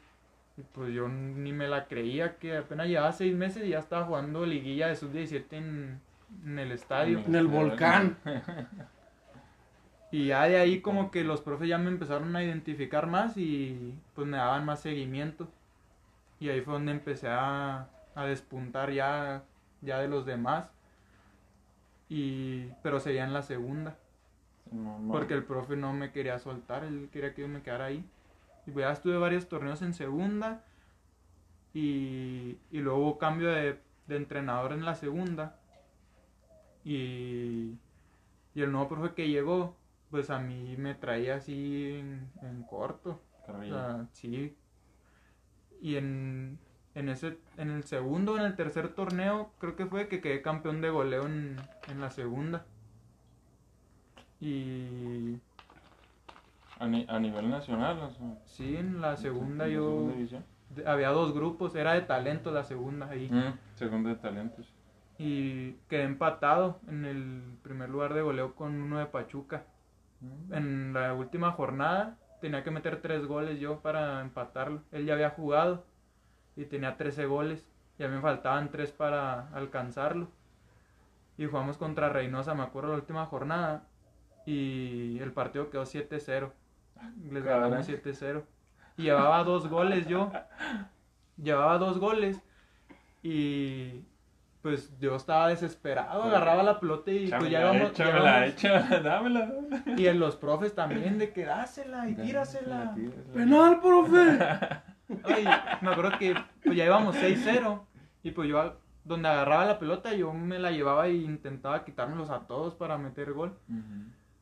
[0.57, 4.07] Y pues yo ni me la creía que apenas llevaba seis meses y ya estaba
[4.07, 6.01] jugando liguilla de sub-17 en,
[6.45, 7.21] en el estadio.
[7.21, 8.17] En el volcán.
[10.11, 13.95] Y ya de ahí como que los profes ya me empezaron a identificar más y
[14.15, 15.49] pues me daban más seguimiento.
[16.39, 19.43] Y ahí fue donde empecé a, a despuntar ya,
[19.83, 20.71] ya de los demás.
[22.09, 23.97] Y, pero sería en la segunda.
[24.71, 25.13] No, no.
[25.13, 28.05] Porque el profe no me quería soltar, él quería que yo me quedara ahí.
[28.67, 30.65] Y pues ya estuve varios torneos en segunda.
[31.75, 35.57] Y, y luego hubo cambio de, de entrenador en la segunda.
[36.89, 37.77] Y,
[38.55, 39.75] y el nuevo profe que llegó,
[40.09, 43.21] pues a mí me traía así en, en corto.
[43.43, 44.57] O sea, sí.
[45.83, 46.59] Y en,
[46.95, 50.81] en ese, en el segundo, en el tercer torneo, creo que fue que quedé campeón
[50.81, 51.57] de goleo en,
[51.91, 52.65] en la segunda.
[54.41, 55.39] Y
[56.79, 60.91] A, ni- a nivel nacional, o sea, sí, en la segunda en la yo segunda
[60.91, 63.29] había dos grupos, era de talento la segunda ahí.
[63.31, 64.73] Mm, segunda de talentos.
[65.19, 69.65] Y quedé empatado en el primer lugar de goleo con uno de Pachuca.
[70.21, 70.55] Mm.
[70.55, 74.83] En la última jornada tenía que meter tres goles yo para empatarlo.
[74.93, 75.85] Él ya había jugado
[76.57, 77.69] y tenía 13 goles.
[77.99, 80.29] Y a mí me faltaban tres para alcanzarlo.
[81.39, 83.87] Y jugamos contra Reynosa, me acuerdo, la última jornada.
[84.47, 86.53] Y el partido quedó 7-0.
[87.31, 88.03] Les ganamos Caray.
[88.03, 88.45] 7-0.
[88.97, 90.31] Y llevaba dos goles yo.
[91.37, 92.43] Llevaba dos goles.
[93.23, 94.05] Y
[94.67, 96.25] pues yo estaba desesperado.
[96.25, 99.53] Agarraba la pelota y pues ya ya échamela, échamela, dámela.
[99.97, 102.93] y en los profes también de que dásela y tírasela.
[102.93, 103.33] Tírasela.
[103.33, 104.17] Penal, profe.
[105.23, 105.45] Ay,
[105.83, 107.81] me acuerdo que pues ya íbamos 6-0
[108.25, 112.49] y pues yo donde agarraba la pelota yo me la llevaba e intentaba quitármelos a
[112.49, 113.57] todos para meter gol.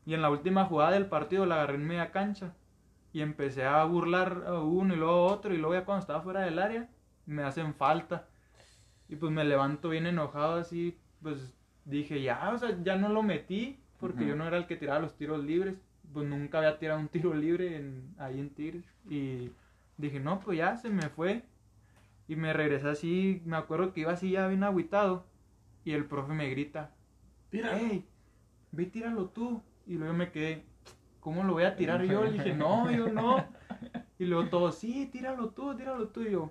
[0.06, 2.54] Y en la última jugada del partido la agarré en media cancha
[3.12, 6.22] y empecé a burlar a uno y luego a otro y luego ya cuando estaba
[6.22, 6.88] fuera del área
[7.26, 8.26] me hacen falta.
[9.14, 13.22] Y pues me levanto bien enojado así, pues dije ya, o sea, ya no lo
[13.22, 15.76] metí porque yo no era el que tiraba los tiros libres.
[16.12, 18.84] Pues nunca había tirado un tiro libre en, ahí en Tigres.
[19.08, 19.52] Y
[19.98, 21.44] dije, no, pues ya se me fue.
[22.26, 25.24] Y me regresé así, me acuerdo que iba así ya bien agüitado.
[25.84, 26.90] Y el profe me grita,
[27.50, 27.78] Tira.
[27.78, 28.04] hey,
[28.72, 29.62] ve tíralo tú.
[29.86, 30.64] Y luego me quedé,
[31.20, 32.24] ¿cómo lo voy a tirar yo?
[32.24, 33.46] Le dije, no, yo no.
[34.18, 36.22] Y luego todos, sí, tíralo tú, tíralo tú.
[36.22, 36.50] Y yo,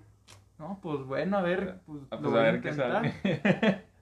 [0.67, 3.13] no, pues bueno, a ver, pues, Ah, lo pues voy a a ver qué intentar.
[3.13, 3.13] sale.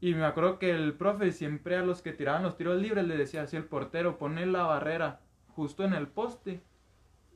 [0.00, 3.16] Y me acuerdo que el profe siempre a los que tiraban los tiros libres le
[3.16, 5.20] decía, si el portero pone la barrera
[5.56, 6.62] justo en el poste,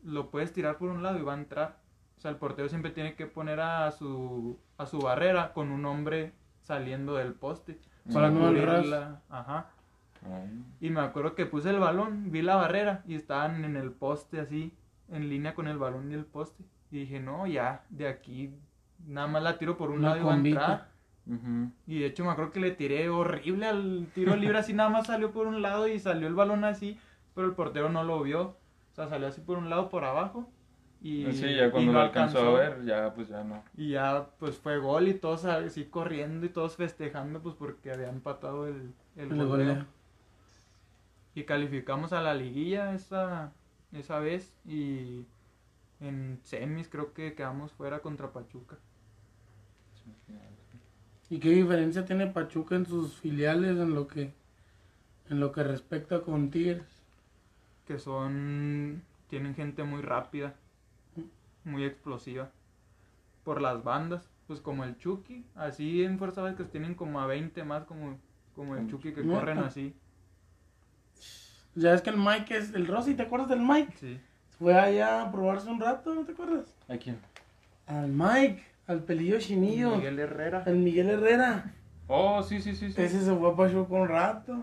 [0.02, 1.78] lo puedes tirar por un lado y va a entrar.
[2.18, 5.86] O sea, el portero siempre tiene que poner a su, a su barrera con un
[5.86, 7.78] hombre saliendo del poste.
[8.12, 9.22] Para no cubrirla.
[9.30, 9.70] Ajá.
[10.22, 13.92] Ay, Y me acuerdo que puse el balón, vi la barrera y estaban en el
[13.92, 14.76] poste así,
[15.10, 16.64] en línea con el balón y el poste.
[16.90, 18.54] Y dije, no, ya, de aquí
[19.06, 20.88] nada más la tiro por un lado y va a entrar.
[21.86, 25.06] Y de hecho me acuerdo que le tiré horrible al tiro libre, así nada más
[25.06, 26.98] salió por un lado y salió el balón así,
[27.34, 28.56] pero el portero no lo vio.
[28.92, 30.48] O sea, salió así por un lado, por abajo.
[31.00, 33.62] Y, Sí, ya cuando lo alcanzó a ver, ya pues ya no.
[33.76, 38.08] Y ya pues fue gol y todos así corriendo y todos festejando pues porque había
[38.08, 39.84] empatado el, el, El goleo.
[41.34, 43.52] Y calificamos a la liguilla esa,
[43.92, 45.24] esa vez y
[46.00, 48.76] en semis creo que quedamos fuera contra Pachuca.
[51.30, 54.32] ¿Y qué diferencia tiene Pachuca en sus filiales en lo que
[55.28, 57.02] en lo que respecta con Tigres?
[57.86, 60.54] Que son, tienen gente muy rápida,
[61.64, 62.50] muy explosiva.
[63.44, 67.64] Por las bandas, pues como el Chucky, así en Fuerza Básicas tienen como a 20
[67.64, 68.18] más como,
[68.54, 69.94] como el Chucky que corren así.
[71.74, 73.94] Ya es que el Mike es el Rossi, ¿te acuerdas del Mike?
[73.98, 74.20] Sí.
[74.58, 76.74] Fue allá a probarse un rato, ¿no te acuerdas?
[76.88, 77.18] ¿A quién?
[77.86, 80.62] Al Mike, al pelillo chinillo, Miguel Herrera.
[80.66, 81.72] al Miguel Herrera.
[82.08, 82.90] Oh, sí, sí, sí.
[82.92, 83.00] sí.
[83.00, 84.58] Ese se fue a Pachuca un rato.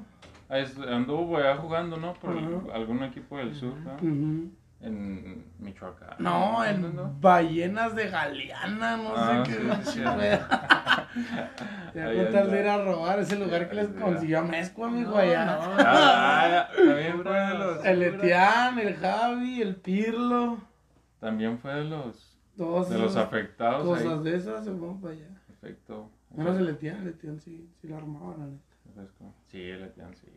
[0.49, 0.57] Ah,
[0.89, 2.13] Anduvo allá jugando, ¿no?
[2.15, 3.93] Por el- algún equipo del sur, ¿no?
[3.95, 4.49] Ujú.
[4.81, 6.15] En Michoacán.
[6.19, 7.19] No, en.
[7.21, 9.59] Ballenas de Galeana, no Ah, sé qué.
[9.59, 10.03] sí, sí, sí.
[11.93, 12.53] Te Ahí voy a contar anda.
[12.55, 15.45] de ir a robar ese lugar que les consiguió a Mezco, amigo, No, allá.
[15.45, 15.59] no.
[15.79, 17.85] Ah, también fue de los.
[17.85, 20.57] El Etián, el Javi, el Pirlo,
[21.19, 22.37] También fue de los.
[22.57, 24.23] todos De los afectados cosas ahí.
[24.23, 25.27] de esas se fueron para allá.
[25.49, 26.09] Efecto.
[26.35, 29.09] Menos el Etián, el Etián sí, sí la armaba, la neta.
[29.47, 30.27] Sí, el Etián, sí.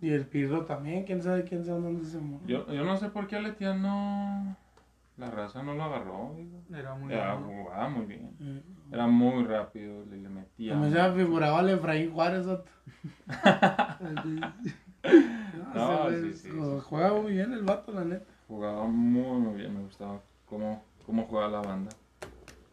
[0.00, 2.66] Y el Pirlo también, quién sabe quién sabe dónde se murió.
[2.66, 4.56] Yo, yo no sé por qué el Etián no.
[5.16, 6.60] La raza no lo agarró, digo.
[6.78, 7.62] Era muy Era, bueno.
[7.62, 8.30] jugaba muy bien.
[8.38, 10.74] Eh, Era muy rápido, le, le metía.
[10.74, 12.46] A mí se me figuraba el Efraín Juárez.
[12.46, 12.70] otro.
[15.74, 16.50] No, sí, sí, sí.
[16.88, 18.24] Juega muy bien el vato, la neta.
[18.48, 19.74] Jugaba muy, muy bien.
[19.74, 21.90] Me gustaba cómo, cómo jugaba la banda.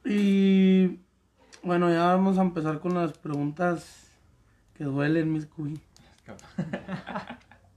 [0.06, 1.00] Y
[1.64, 4.12] bueno, ya vamos a empezar con las preguntas
[4.74, 5.80] que duelen, mis cuy.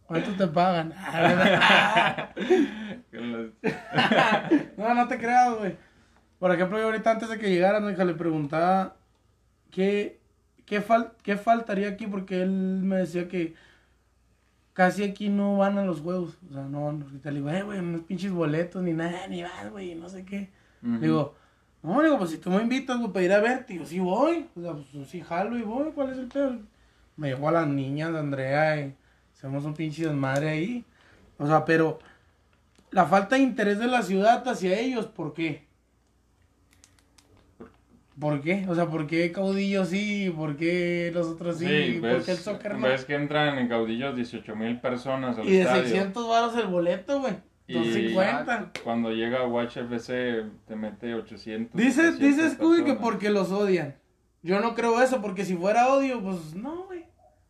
[0.07, 0.91] ¿Cuánto te pagan?
[0.91, 2.29] Las-
[4.77, 5.77] no, no te creas, güey.
[6.39, 8.97] Por ejemplo, yo ahorita antes de que llegaran, hija, le preguntaba
[9.71, 10.21] qué,
[10.65, 13.55] qué, fal- qué faltaría aquí, porque él me decía que
[14.75, 16.39] casi aquí no van a los juegos.
[16.51, 19.71] O sea, no, ahorita le digo, eh, güey, no pinches boletos ni nada, ni vas,
[19.71, 20.51] güey, no sé qué.
[21.01, 21.35] Digo,
[21.83, 24.47] no, digo, pues si tú me invitas, güey, para ir a verte, digo, sí voy.
[24.55, 26.59] O sea, pues sí jalo y voy, ¿cuál es el pedo?
[27.17, 28.95] Me llevo a las niñas de Andrea y
[29.35, 30.85] Hacemos un pinche desmadre ahí.
[31.39, 31.99] O sea, pero
[32.91, 35.67] la falta de interés de la ciudad hacia ellos, ¿por qué?
[38.19, 38.65] ¿Por qué?
[38.69, 40.33] O sea, ¿por qué Caudillo sí?
[40.35, 41.67] ¿Por qué los otros sí?
[41.67, 42.87] Sí, ¿Por ves, qué el soccer no?
[42.87, 45.83] ves que entran en caudillos 18 mil personas al Y de estadio.
[45.83, 47.35] 600 varos el boleto, güey.
[47.67, 48.71] Y- 250.
[48.85, 51.77] Cuando llega Watch FC te mete 800.
[51.77, 53.97] Dice, 700 dice Scooby que porque los odian.
[54.43, 56.96] Yo no creo eso, porque si fuera odio, pues no, güey.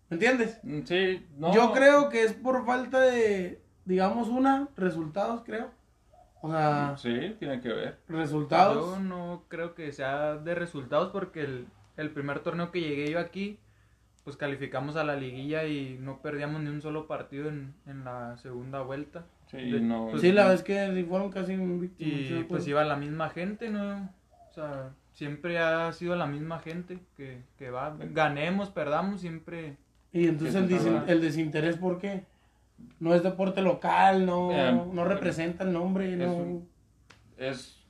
[0.09, 0.59] ¿Me entiendes?
[0.63, 1.53] Mm, Sí, no.
[1.53, 5.71] Yo creo que es por falta de, digamos, una, resultados, creo.
[6.43, 7.99] O sea, Sí, tiene que ver.
[8.09, 8.77] resultados.
[8.99, 13.19] Yo no creo que sea de resultados porque el, el primer torneo que llegué yo
[13.19, 13.59] aquí,
[14.23, 18.37] pues calificamos a la liguilla y no perdíamos ni un solo partido en, en la
[18.39, 19.25] segunda vuelta.
[19.51, 20.09] Sí, De- no.
[20.11, 22.49] pues, Sí, la vez que sí fueron casi me Y acuerdo.
[22.49, 24.11] pues iba la misma gente, ¿no?
[24.51, 27.97] O sea, siempre ha sido la misma gente que, que va.
[27.99, 29.77] Ganemos, perdamos, siempre.
[30.17, 32.25] Y entonces el, desin- el desinterés, ¿por qué?
[33.01, 34.51] No es deporte local, no,
[34.87, 36.63] no representa el nombre, es no.
[37.37, 37.85] Es.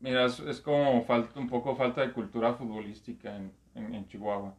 [0.00, 4.54] Mira, es, es como falta, un poco falta de cultura futbolística en, en, en Chihuahua.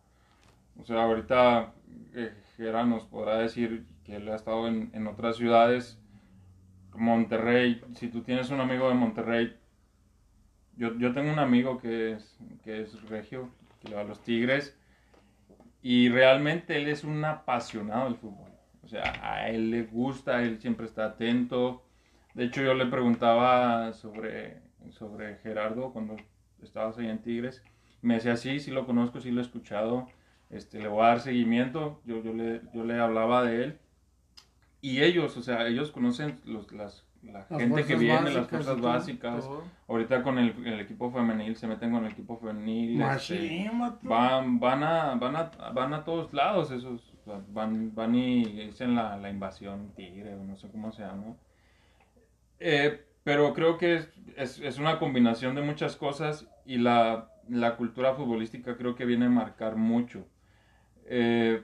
[0.79, 1.73] O sea, ahorita
[2.13, 5.97] eh, Gera nos podrá decir que él ha estado en, en otras ciudades,
[6.95, 7.81] Monterrey.
[7.95, 9.55] Si tú tienes un amigo de Monterrey,
[10.77, 13.49] yo, yo tengo un amigo que es, que es regio,
[13.81, 14.75] que va a los Tigres,
[15.81, 18.51] y realmente él es un apasionado del fútbol.
[18.83, 21.85] O sea, a él le gusta, él siempre está atento.
[22.33, 24.61] De hecho, yo le preguntaba sobre,
[24.91, 26.17] sobre Gerardo cuando
[26.61, 27.63] estabas ahí en Tigres.
[28.01, 30.07] Me decía, sí, sí lo conozco, sí lo he escuchado.
[30.49, 32.01] Este, le voy a dar seguimiento.
[32.05, 33.79] Yo, yo, le, yo le hablaba de él.
[34.81, 38.79] Y ellos, o sea, ellos conocen los, las, la Las gente que viene, las fuerzas
[38.81, 39.45] básicas.
[39.45, 39.63] todo.
[39.87, 43.01] Ahorita con el, el equipo femenil, se meten con el equipo femenil.
[43.01, 43.69] este,
[44.03, 47.13] van, van, a, van, a, van a todos lados esos.
[47.49, 51.35] van, van y dicen la, la invasión tigre, no sé cómo se llama.
[52.59, 57.75] Eh, pero creo que es, es, es una combinación de muchas cosas y la, la
[57.77, 60.27] cultura futbolística creo que viene a marcar mucho.
[61.05, 61.63] Eh,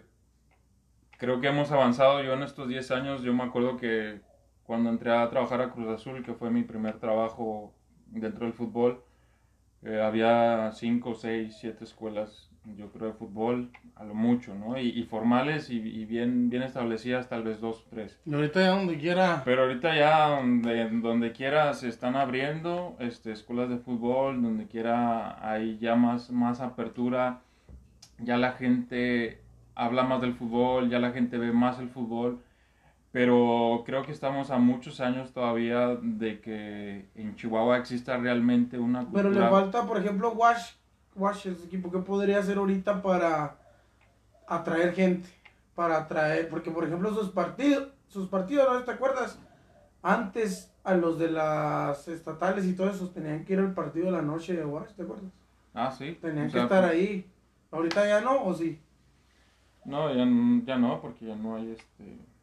[1.17, 2.23] creo que hemos avanzado.
[2.23, 4.21] Yo en estos 10 años, yo me acuerdo que
[4.65, 7.73] cuando entré a trabajar a Cruz Azul, que fue mi primer trabajo
[8.07, 9.03] dentro del fútbol,
[9.83, 14.79] eh, había 5, 6, 7 escuelas, yo creo, de fútbol, a lo mucho, ¿no?
[14.79, 18.19] Y, y formales y, y bien, bien establecidas, tal vez dos tres.
[18.25, 19.43] Y ahorita ya donde quiera.
[19.45, 25.47] Pero ahorita ya donde, donde quiera se están abriendo este, escuelas de fútbol, donde quiera
[25.47, 27.41] hay ya más, más apertura,
[28.17, 29.39] ya la gente
[29.75, 32.39] habla más del fútbol, ya la gente ve más el fútbol,
[33.15, 39.07] pero creo que estamos a muchos años todavía de que en Chihuahua exista realmente una
[39.09, 40.73] Pero le falta, por ejemplo, Wash,
[41.15, 43.55] Wash, ese equipo, ¿qué podría hacer ahorita para
[44.45, 45.29] atraer gente?
[45.75, 49.39] Para atraer, porque por ejemplo sus partidos, sus partidos, ¿no te acuerdas?
[50.03, 54.11] Antes a los de las estatales y todo eso tenían que ir al partido de
[54.11, 55.31] la noche de Wash, ¿te acuerdas?
[55.73, 56.17] Ah, sí.
[56.21, 57.31] Tenían O que estar ahí.
[57.71, 58.77] Ahorita ya no, o sí.
[59.85, 60.25] No, ya,
[60.65, 62.34] ya no, porque ya no hay este...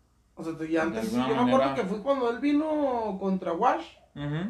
[0.47, 3.85] O sea, y antes, yo me acuerdo manera- que fue cuando él vino contra Wash.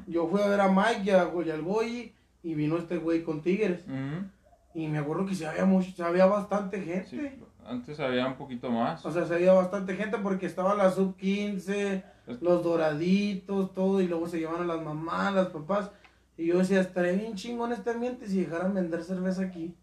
[0.06, 2.12] Yo fui a ver a Mike y a y al Goyi
[2.42, 3.84] y vino este güey con Tigres.
[4.74, 7.06] Y me acuerdo que se había, mucho, se había bastante gente.
[7.06, 7.30] Sí,
[7.66, 9.04] antes había un poquito más.
[9.04, 14.00] O sea, se había bastante gente porque estaba la sub 15, Es- los doraditos, todo,
[14.00, 15.90] y luego se llevaban a las mamás, las papás.
[16.38, 19.74] Y yo decía, estaría bien chingón este ambiente si dejaran vender cerveza aquí.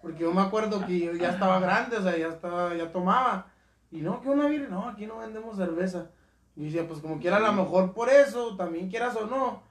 [0.00, 3.46] Porque yo me acuerdo que yo ya estaba grande, o sea, ya estaba, ya tomaba.
[3.90, 6.10] Y no, que una birra, no, aquí no vendemos cerveza.
[6.56, 9.62] Y decía, pues como quiera, a lo mejor por eso, también quieras o no,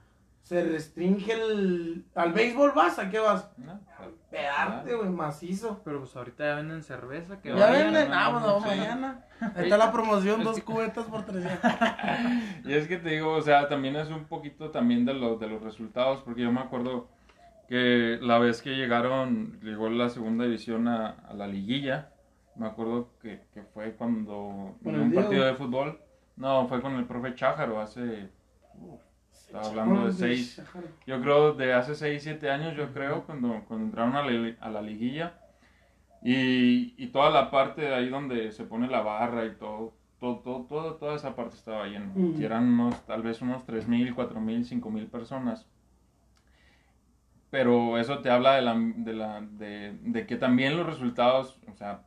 [0.42, 2.04] se restringe el...
[2.14, 3.50] Al béisbol vas, ¿a qué vas?
[3.58, 3.78] No,
[4.30, 5.80] Pedarte, güey, macizo.
[5.84, 7.40] Pero pues ahorita ya venden cerveza.
[7.42, 8.14] Que Ya venden, ¿no?
[8.16, 8.68] ah, vamos sí.
[8.68, 9.24] mañana.
[9.54, 11.70] Ahí está la promoción, Es dos que- cubetas por 300.
[12.64, 15.48] Y es que te digo, o sea, también es un poquito también de, los de
[15.48, 17.08] los resultados, porque yo me acuerdo
[17.68, 22.10] que la vez que llegaron, llegó la segunda división a, a la liguilla,
[22.58, 25.24] me acuerdo que, que fue cuando ¿Con en un Diego?
[25.24, 26.00] partido de fútbol,
[26.36, 28.28] no, fue con el profe Chájaro hace,
[29.32, 30.62] estaba hablando de seis,
[31.06, 34.70] yo creo de hace 6, 7 años, yo creo, cuando, cuando entraron a la, a
[34.70, 35.34] la liguilla.
[36.22, 40.40] Y, y toda la parte de ahí donde se pone la barra y todo, todo,
[40.40, 42.12] todo, todo- toda esa parte estaba llena.
[42.40, 45.68] Y eran unos, tal vez unos 3.000, 4.000, 5.000 personas.
[47.50, 51.74] Pero eso te habla de, la, de, la, de, de que también los resultados, o
[51.74, 52.02] sea,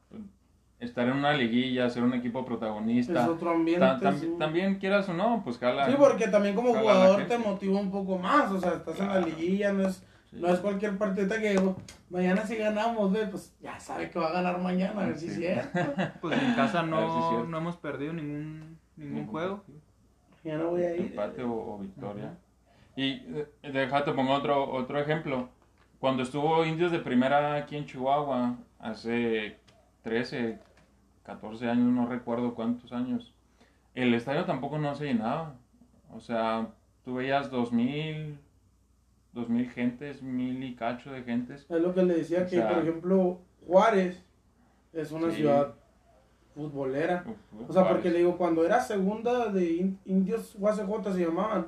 [0.81, 3.79] estar en una liguilla, ser un equipo Es protagonista, otro ambiente.
[3.85, 4.33] ta- tam- sí.
[4.37, 5.85] también quieras o no, pues jala.
[5.87, 8.51] Sí, porque también como jugador te motiva un poco más.
[8.51, 10.37] O sea, estás en la liguilla, no es, Sí.
[10.39, 11.75] No es cualquier partida que digo,
[12.09, 15.27] mañana si ganamos, ve, pues ya sabe que va a ganar mañana, a ver si
[15.27, 15.77] es cierto.
[16.21, 19.61] Pues en casa A ver si es no, no hemos perdido ningún, ningún juego.
[20.45, 21.01] Ya no voy a ir.
[21.01, 22.33] Empate o, o victoria.
[22.95, 25.49] Y eh, déjate pongo otro, otro ejemplo.
[25.99, 29.57] Cuando estuvo Indios de primera aquí en Chihuahua, hace
[30.03, 30.59] 13,
[31.23, 33.33] 14 años, no recuerdo cuántos años,
[33.93, 35.55] el estadio tampoco no se llenaba.
[36.13, 36.69] O sea,
[37.05, 38.37] tú veías 2000,
[39.33, 41.65] 2000 gentes, mil y cacho de gentes.
[41.69, 44.21] Es lo que le decía O que, sea- por ejemplo, Juárez
[44.93, 45.37] es una Sí.
[45.37, 45.73] ciudad
[46.53, 47.23] futbolera.
[47.25, 47.91] Uf, O sea, Juárez.
[47.97, 51.67] porque le digo, cuando era segunda de in- Indios UACJ se llamaban.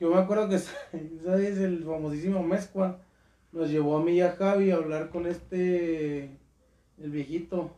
[0.00, 0.58] Yo me acuerdo que,
[1.24, 1.58] ¿sabes?
[1.58, 2.98] El famosísimo Mezcua
[3.52, 6.24] nos llevó a mí y a Javi a hablar con este,
[6.98, 7.70] el viejito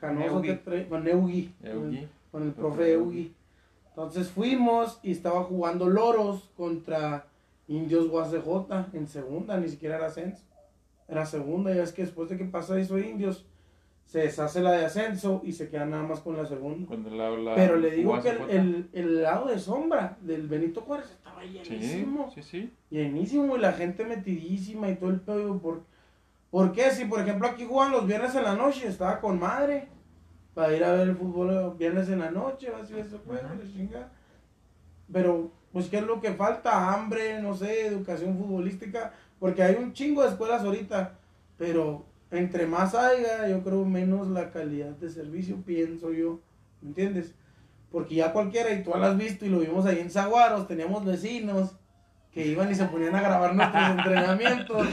[0.00, 1.52] canoso que con Eugi.
[2.32, 3.34] con el profe Eugi.
[3.88, 7.26] Entonces fuimos y estaba jugando Loros contra
[7.68, 10.42] Indios UACJ en segunda, ni siquiera era ascenso.
[11.08, 13.44] Era segunda, ya es que después de que pasa eso Indios,
[14.06, 16.86] se deshace la de ascenso y se queda nada más con la segunda.
[16.86, 20.80] Cuando la, la Pero le digo que el, el, el lado de sombra del Benito
[20.80, 22.30] Juárez estaba llenísimo.
[22.34, 22.72] sí, sí.
[22.90, 25.58] Llenísimo y la gente metidísima y todo el pedo.
[25.58, 25.82] ¿Por,
[26.50, 26.90] ¿Por qué?
[26.90, 29.88] Si por ejemplo aquí juegan los viernes en la noche, estaba con madre.
[30.54, 33.18] Para ir a ver el fútbol los viernes en la noche, vas a ver ese
[33.18, 33.54] juego, Ajá.
[33.54, 34.12] la chingada.
[35.12, 36.92] Pero, pues, ¿qué es lo que falta?
[36.92, 39.12] Hambre, no sé, educación futbolística.
[39.38, 41.18] Porque hay un chingo de escuelas ahorita.
[41.56, 46.40] Pero entre más haya, yo creo menos la calidad de servicio, pienso yo.
[46.80, 47.32] ¿Me entiendes?
[47.90, 51.04] Porque ya cualquiera, y tú lo has visto y lo vimos ahí en Zaguaros, teníamos
[51.04, 51.76] vecinos
[52.32, 54.86] que iban y se ponían a grabar nuestros entrenamientos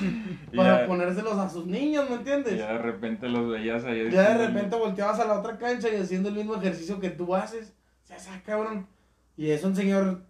[0.56, 2.58] para ya- ponérselos a sus niños, ¿me entiendes?
[2.58, 4.10] ya de repente los veías ahí.
[4.10, 7.36] Ya de repente volteabas a la otra cancha y haciendo el mismo ejercicio que tú
[7.36, 7.74] haces.
[8.04, 8.88] O sea, esa cabrón.
[9.36, 10.22] Y es un señor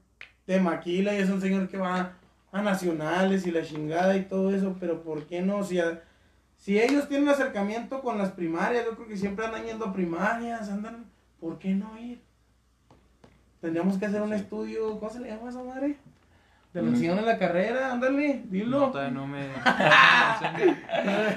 [0.48, 2.14] de maquila y es un señor que va
[2.52, 4.76] a nacionales y la chingada y todo eso.
[4.80, 5.64] Pero ¿por qué no?
[5.64, 6.02] Si, a-
[6.58, 10.68] si ellos tienen acercamiento con las primarias, yo creo que siempre andan yendo a primarias,
[10.70, 11.06] andan.
[11.40, 12.20] ¿Por qué no ir?
[13.62, 15.00] Tendríamos que hacer un estudio.
[15.00, 15.98] ¿Cómo se le llama esa madre?
[16.82, 18.80] De Un- la en la carrera, ándale, dilo.
[18.80, 19.48] No, todavía no me.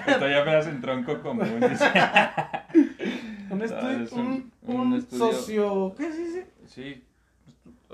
[0.07, 1.61] Estoy apenas en tronco común.
[1.61, 1.91] dice.
[3.51, 5.95] un estudio, es un, un- un un estudio- socio.
[5.97, 6.51] ¿Qué se dice?
[6.66, 7.05] Sí.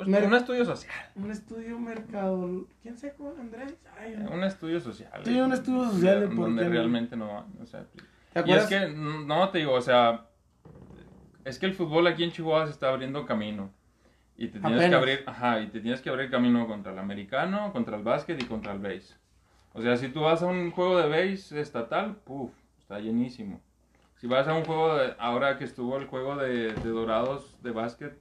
[0.07, 0.93] Mer- Un estudio social.
[1.15, 2.67] Un estudio mercado.
[2.83, 3.75] ¿Quién se acuerda, Andrés?
[3.99, 4.15] Ay.
[4.31, 5.11] Un estudio social.
[5.25, 6.75] Sí, un estudio social Donde qué no.
[6.75, 7.47] realmente no.
[7.63, 7.85] O sea,
[8.35, 10.27] ¿Te y es que, no te digo, o sea,
[11.45, 13.71] es que el fútbol aquí en Chihuahua se está abriendo camino.
[14.39, 14.99] Y te tienes que Apenas.
[14.99, 18.47] abrir, ajá, y te tienes que abrir camino contra el americano, contra el básquet y
[18.47, 19.15] contra el base.
[19.73, 23.61] O sea, si tú vas a un juego de base estatal, puf, está llenísimo.
[24.17, 27.71] Si vas a un juego de, ahora que estuvo el juego de, de Dorados de
[27.71, 28.19] básquet,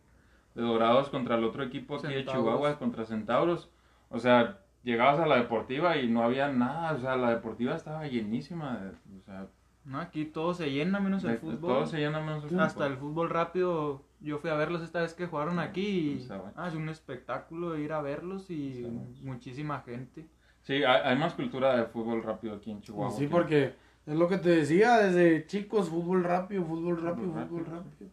[0.54, 2.26] de Dorados contra el otro equipo aquí de.
[2.26, 3.70] Chihuahua, contra Centauros,
[4.10, 8.08] o sea, llegabas a la deportiva y no había nada, o sea, la deportiva estaba
[8.08, 9.48] llenísima, de- o sea,
[9.86, 11.60] No, aquí todo se llena menos el de- fútbol.
[11.60, 12.92] todo se llena menos el Hasta fútbol.
[12.92, 15.82] el fútbol rápido, yo fui a verlos esta vez que jugaron aquí
[16.26, 18.88] y ah, es un espectáculo ir a verlos y
[19.22, 20.26] muchísima gente.
[20.64, 23.12] Sí, hay, hay más cultura de fútbol rápido aquí en Chihuahua.
[23.16, 23.74] Sí, que- porque
[24.08, 28.10] es lo que te decía desde chicos, fútbol rápido, fútbol rápido, Fútbol fútbol rápido, rápido.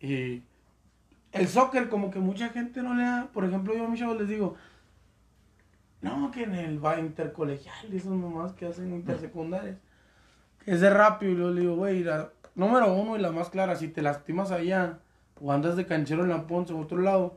[0.00, 0.42] Y
[1.32, 4.18] el soccer como que mucha gente no le da, por ejemplo, yo a mis chavos
[4.18, 4.54] les digo,
[6.02, 9.78] no, que en el va intercolegial, y esas mamás que hacen intersecundarias,
[10.66, 13.76] es de rápido, y luego le digo, güey, la- número uno y la más clara,
[13.76, 14.98] si te lastimas allá,
[15.40, 17.36] o andas de canchero en la Ponce o otro lado,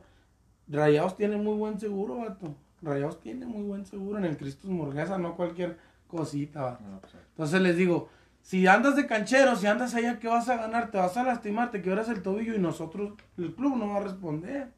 [0.68, 2.54] Rayados tiene muy buen seguro, vato.
[2.80, 5.76] Rayados tiene muy buen seguro en el Cristo Morguesa, no cualquier
[6.06, 6.84] cosita, vato.
[6.88, 8.08] No, pues, Entonces les digo,
[8.40, 10.90] si andas de canchero, si andas allá, ¿qué vas a ganar?
[10.90, 14.02] Te vas a lastimar, te quebras el tobillo y nosotros, el club no va a
[14.04, 14.68] responder.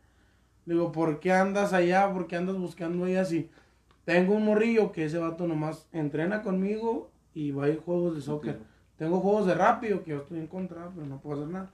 [0.65, 2.13] Digo, ¿por qué andas allá?
[2.13, 3.25] ¿Por qué andas buscando allá?
[3.25, 3.51] Si
[4.05, 8.21] tengo un morrillo que ese vato nomás entrena conmigo y va a ir juegos de
[8.23, 8.59] soccer.
[8.97, 11.71] Tengo juegos de rápido que yo estoy en contra, pero no puedo hacer nada.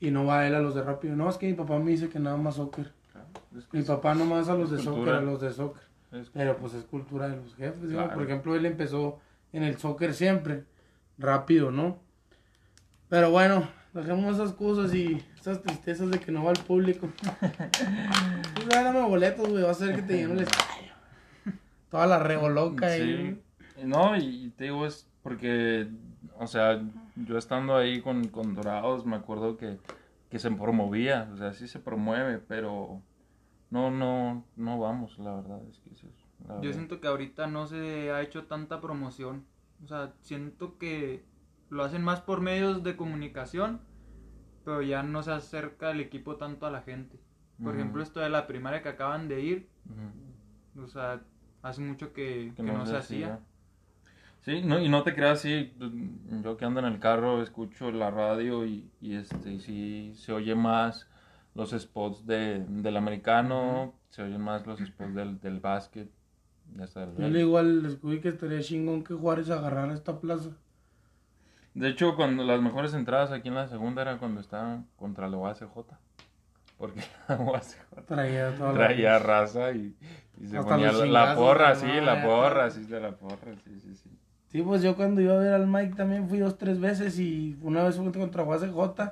[0.00, 1.14] Y no va él a los de rápido.
[1.16, 2.92] No, es que mi papá me dice que nada más soccer.
[3.12, 5.82] claro, es que Mi papá nomás a los de soccer, a los de soccer.
[6.12, 7.92] es- Pero pues es cultura de los jefes.
[8.12, 9.18] Por ejemplo, él empezó
[9.52, 10.64] en el soccer siempre,
[11.18, 11.98] rápido, ¿no?
[13.08, 17.08] Pero bueno, dejemos esas cosas y esas tristezas de que no va el público.
[18.54, 20.92] Pues dame boletos, güey, va a ser que te lleno el estadio.
[21.90, 22.88] Toda la revoloca.
[22.90, 23.40] Sí.
[23.82, 25.88] No, y, te digo, es porque,
[26.38, 26.82] o sea,
[27.16, 29.78] yo estando ahí con, con Dorados, me acuerdo que,
[30.30, 33.02] que se promovía, o sea, sí se promueve, pero
[33.70, 36.14] no, no, no vamos, la verdad, es que eso es
[36.46, 36.72] la Yo verdad.
[36.72, 39.44] siento que ahorita no se ha hecho tanta promoción.
[39.82, 41.24] O sea, siento que
[41.70, 43.80] lo hacen más por medios de comunicación,
[44.64, 47.18] pero ya no se acerca el equipo tanto a la gente.
[47.62, 49.68] Por ejemplo, esto de la primaria que acaban de ir,
[50.76, 51.22] o sea,
[51.62, 53.40] hace mucho que, que no, se hacía.
[54.44, 55.90] Sí, no, y no te creas así, pues,
[56.42, 60.32] yo que ando en el carro escucho la radio y, y este, y sí se
[60.32, 61.08] oye más
[61.54, 66.10] los spots de, del americano, se oyen más los spots del, del básquet.
[66.76, 70.50] Ya está, Yo le digo al Scooby que estaría chingón que Juárez agarrara esta plaza.
[71.72, 75.36] De hecho, cuando las mejores entradas aquí en la segunda era cuando estaban contra la
[75.38, 75.66] UACJ.
[76.78, 79.94] Porque la UACJ Traía toda la- traía raza y,
[80.40, 83.94] y se Hasta ponía la, porra, sí, la porra, sí, de la porra, sí, sí,
[83.96, 84.10] sí.
[84.54, 87.58] Sí, pues yo cuando iba a ver al Mike también fui dos, tres veces y
[87.60, 89.10] una vez fui contra UACJ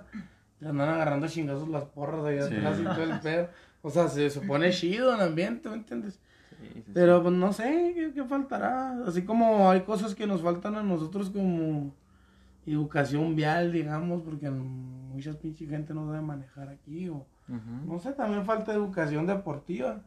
[0.61, 2.55] y andan agarrando chingazos las porras allá Sí.
[2.55, 3.49] atrás y todo el pedo.
[3.83, 6.21] O sea, se, se pone chido el ambiente, ¿me entiendes?
[6.61, 6.91] Sí, sí, sí.
[6.95, 9.03] Pero pues no sé, ¿qué, qué faltará?
[9.05, 11.93] Así como hay cosas que nos faltan a nosotros como
[12.65, 17.27] educación vial, digamos, porque mucha pinche gente no sabe manejar aquí o...
[17.85, 20.01] No sé, también falta educación deportiva.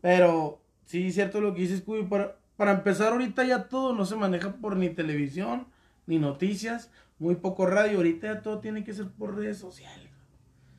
[0.00, 2.02] Pero sí, es cierto lo que dices, Cuy.
[2.02, 5.66] Para, para empezar, ahorita ya todo no se maneja por ni televisión,
[6.06, 7.96] ni noticias, muy poco radio.
[7.96, 10.10] Ahorita ya todo tiene que ser por redes sociales.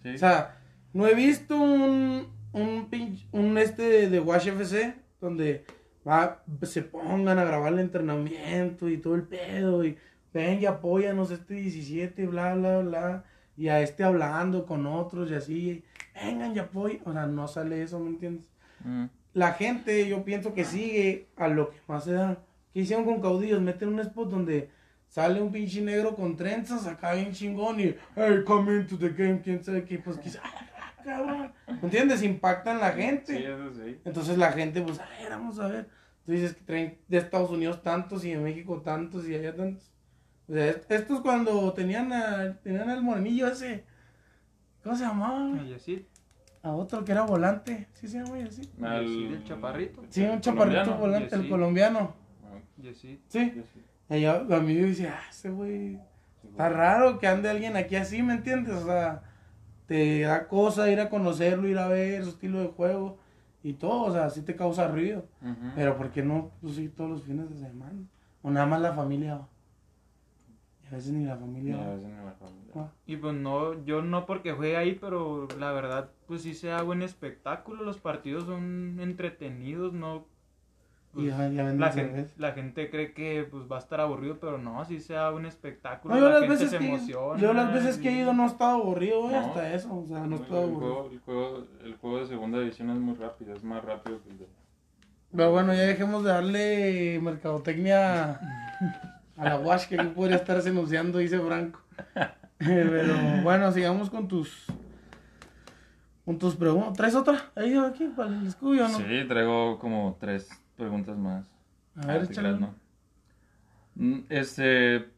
[0.03, 0.09] Sí.
[0.13, 0.59] O sea,
[0.93, 5.65] no he visto un, un, pinch- un este de, de Wash FC donde
[6.07, 9.97] va, se pongan a grabar el entrenamiento y todo el pedo y
[10.31, 13.23] ven y apóyanos este 17, bla, bla, bla.
[13.57, 17.01] Y a este hablando con otros y así, vengan y apoyen.
[17.05, 18.47] O sea, no sale eso, ¿me entiendes?
[18.85, 19.05] Mm.
[19.33, 22.37] La gente, yo pienso que sigue a lo que más se da.
[22.73, 23.61] ¿Qué hicieron con caudillos?
[23.61, 24.69] Meten un spot donde
[25.07, 29.41] sale un pinche negro con trenzas acá bien chingón y, hey, come into the game,
[29.41, 31.51] quién sabe qué, pues quizá, "Ah, cabrón.
[31.67, 32.23] ¿Me entiendes?
[32.23, 33.37] Impactan la gente.
[33.37, 33.99] Sí, eso sí.
[34.05, 35.89] Entonces la gente, pues, a ver, vamos a ver.
[36.25, 39.91] Tú dices que traen de Estados Unidos tantos y de México tantos y allá tantos.
[40.47, 43.83] O sea, est- estos cuando tenían, a, tenían al morenillo ese,
[44.83, 45.61] ¿cómo se llamaba?
[45.63, 46.05] Y así,
[46.63, 48.61] A otro que era volante, ¿sí se llama así?
[48.83, 50.01] Al- sí, el chaparrito.
[50.09, 50.99] Sí, un el chaparrito colombiano.
[50.99, 52.13] volante, el colombiano.
[52.45, 53.21] Ah, y así.
[53.27, 53.51] Sí.
[53.53, 54.15] sí, sí.
[54.15, 55.97] Y yo- a mí yo decía, ah, ese güey,
[56.43, 58.75] está raro que ande alguien aquí así, ¿me entiendes?
[58.75, 59.23] O sea,
[59.87, 63.17] te da cosa ir a conocerlo, ir a ver su estilo de juego
[63.63, 65.25] y todo, o sea, sí te causa ruido.
[65.75, 67.99] Pero ¿por qué no pues, sí, todos los fines de semana?
[68.43, 69.47] O nada más la familia va.
[70.91, 71.95] A veces ni la familia No, va.
[71.95, 72.91] ese no me familia.
[73.05, 76.81] Y pues no, yo no porque juegue ahí, pero la verdad, pues sí se da
[76.81, 77.83] buen espectáculo.
[77.83, 80.25] Los partidos son entretenidos, no.
[81.13, 84.37] Y pues, ya, ya la, gente, la gente cree que pues va a estar aburrido,
[84.39, 86.13] pero no, sí se da buen espectáculo.
[86.15, 87.39] No, yo la las gente veces se que, emociona.
[87.41, 89.37] yo las veces que he ido no he estado aburrido, No.
[89.39, 90.79] hasta eso, o sea, no he el, estado aburrido.
[90.95, 94.29] juego, el, juego, el juego de segunda división es muy rápido, es más rápido que
[94.29, 94.47] el de...
[95.35, 98.39] Pero bueno, ya dejemos de darle mercadotecnia
[99.41, 101.81] a la Wash que aquí podría estarse anunciando, dice Franco.
[102.59, 104.65] Pero bueno, sigamos con tus
[106.23, 106.93] con tus preguntas.
[106.93, 107.49] ¿Traes otra?
[107.55, 108.97] Ahí aquí para el estudio, ¿no?
[108.97, 111.49] Sí, traigo como tres preguntas más.
[111.95, 112.55] A ver, échale.
[113.95, 115.09] Mm, Este,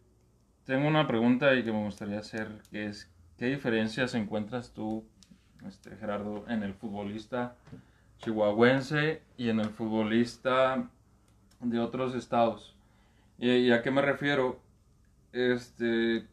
[0.64, 5.06] tengo una pregunta y que me gustaría hacer, que es, ¿qué diferencias encuentras tú,
[5.68, 7.56] este, Gerardo, en el futbolista
[8.20, 10.88] chihuahuense y en el futbolista
[11.60, 12.73] de otros estados?
[13.44, 14.62] ¿Y, a qué me refiero?
[15.34, 16.26] Este,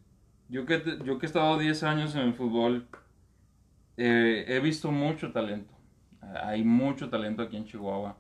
[0.49, 2.87] yo que, yo que he estado 10 años en el fútbol,
[3.97, 5.75] eh, he visto mucho talento.
[6.21, 8.17] Hay mucho talento aquí en Chihuahua.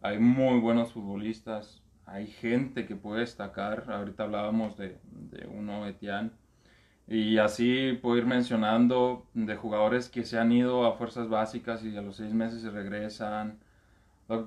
[0.00, 1.82] Hay muy buenos futbolistas.
[2.06, 3.84] Hay gente que puede destacar.
[3.90, 6.30] Ahorita hablábamos de, de uno, Etienne.
[7.06, 11.94] Y así puedo ir mencionando de jugadores que se han ido a fuerzas básicas y
[11.94, 13.58] a los seis meses se regresan.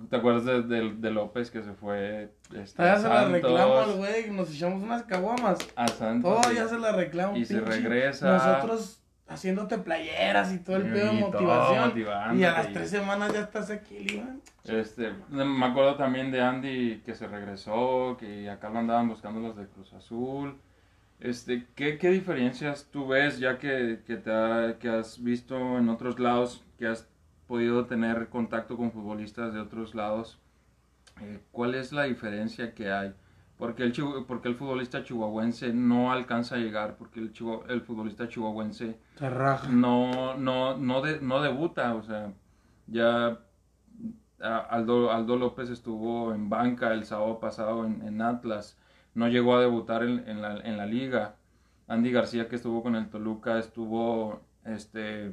[0.09, 3.77] ¿Te acuerdas de, de- de López que se fue este, Ah, ya se la reclamo
[3.80, 5.57] al güey, nos echamos unas caguamas.
[5.75, 6.41] A Santos.
[6.41, 7.38] Todo ya se la reclamo.
[7.38, 8.34] y se regresa.
[8.34, 11.93] Nosotros haciéndote playeras y todo el pedo de motivación.
[12.39, 14.41] Y a las tres semanas ya estás aquí, Iván.
[14.65, 19.55] Este, me acuerdo también de Andy que se regresó, que acá lo andaban buscando los
[19.55, 20.57] de Cruz Azul.
[21.21, 25.89] Este, ¿qué, qué diferencias tú ves ya que, que, te ha- que has visto en
[25.89, 27.07] otros lados, que has
[27.50, 30.39] podido tener contacto con futbolistas de otros lados?
[31.22, 33.14] Eh, ¿Cuál es la diferencia que hay?
[33.58, 33.93] Porque el,
[34.28, 38.97] porque el futbolista chihuahuense no alcanza a llegar, porque el, chihu- el futbolista chihuahuense
[39.74, 42.32] no, no, no, de- no debuta, o sea,
[42.88, 43.39] ya
[44.41, 48.78] Aldo, Aldo López estuvo en banca el sábado pasado en, en Atlas,
[49.14, 51.36] no llegó a debutar en, en la, en la liga.
[51.88, 55.32] Andy García que estuvo con el Toluca estuvo, este,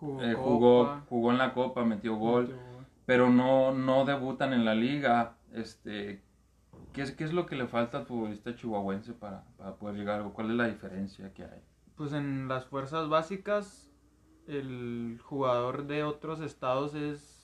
[0.00, 2.86] Jugó, eh, jugó, jugó en la Copa, metió gol, metió gol.
[3.06, 5.36] pero no, no debutan en la liga.
[5.52, 6.22] Este,
[6.92, 10.20] ¿qué es, qué es lo que le falta al futbolista chihuahuense para, para poder llegar?
[10.22, 11.62] ¿O cuál es la diferencia que hay?
[11.96, 13.90] Pues en las fuerzas básicas,
[14.46, 17.38] el jugador de otros estados es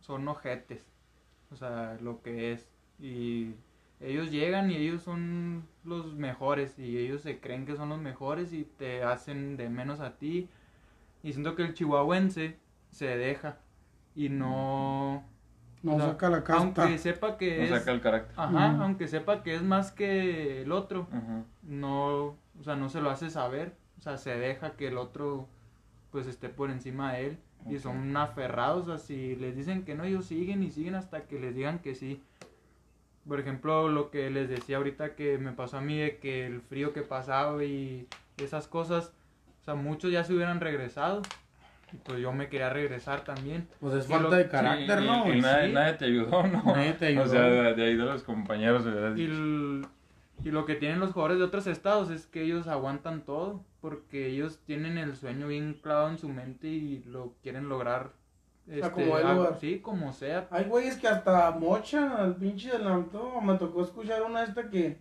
[0.00, 0.82] son ojetes.
[1.50, 2.70] o sea, lo que es.
[2.98, 3.54] Y
[4.00, 8.52] ellos llegan y ellos son los mejores y ellos se creen que son los mejores
[8.52, 10.48] y te hacen de menos a ti.
[11.28, 12.56] Y siento que el chihuahuense
[12.90, 13.58] se deja
[14.14, 15.22] y no...
[15.82, 16.82] No o sea, saca la casta.
[16.82, 17.70] Aunque sepa que No es...
[17.70, 18.34] saca el carácter.
[18.36, 21.44] Ajá, aunque sepa que es más que el otro, Ajá.
[21.62, 25.46] no, o sea, no se lo hace saber, o sea, se deja que el otro
[26.10, 27.82] pues esté por encima de él y Ok.
[27.82, 31.38] son aferrados, o sea, si les dicen que no, ellos siguen y siguen hasta que
[31.38, 32.22] les digan que sí.
[33.28, 36.62] Por ejemplo, lo que les decía ahorita que me pasó a mí de que el
[36.62, 38.08] frío que pasaba y
[38.38, 39.12] esas cosas,
[39.72, 41.22] sea, muchos ya se hubieran regresado
[41.92, 43.66] y pues yo me quería regresar también.
[43.80, 45.34] Pues es Y falta lo- de carácter, Sí, ¿no?
[45.34, 45.72] Y, nadie, Sí.
[45.72, 46.62] nadie te ayudó, ¿no?
[46.64, 47.24] Nadie te ayudó.
[47.24, 49.16] O sea, de, de ahí de los compañeros, ¿verdad?
[49.16, 49.86] Y, el-
[50.44, 54.26] y lo que tienen los jugadores de otros estados es que ellos aguantan todo, porque
[54.26, 58.12] ellos tienen el sueño bien clavado en su mente y lo quieren lograr.
[58.70, 59.56] sea, como el a- lugar.
[59.58, 60.46] sí, como sea.
[60.50, 63.40] Hay güeyes que hasta mochan al pinche delantero.
[63.40, 64.98] Me tocó escuchar una esta que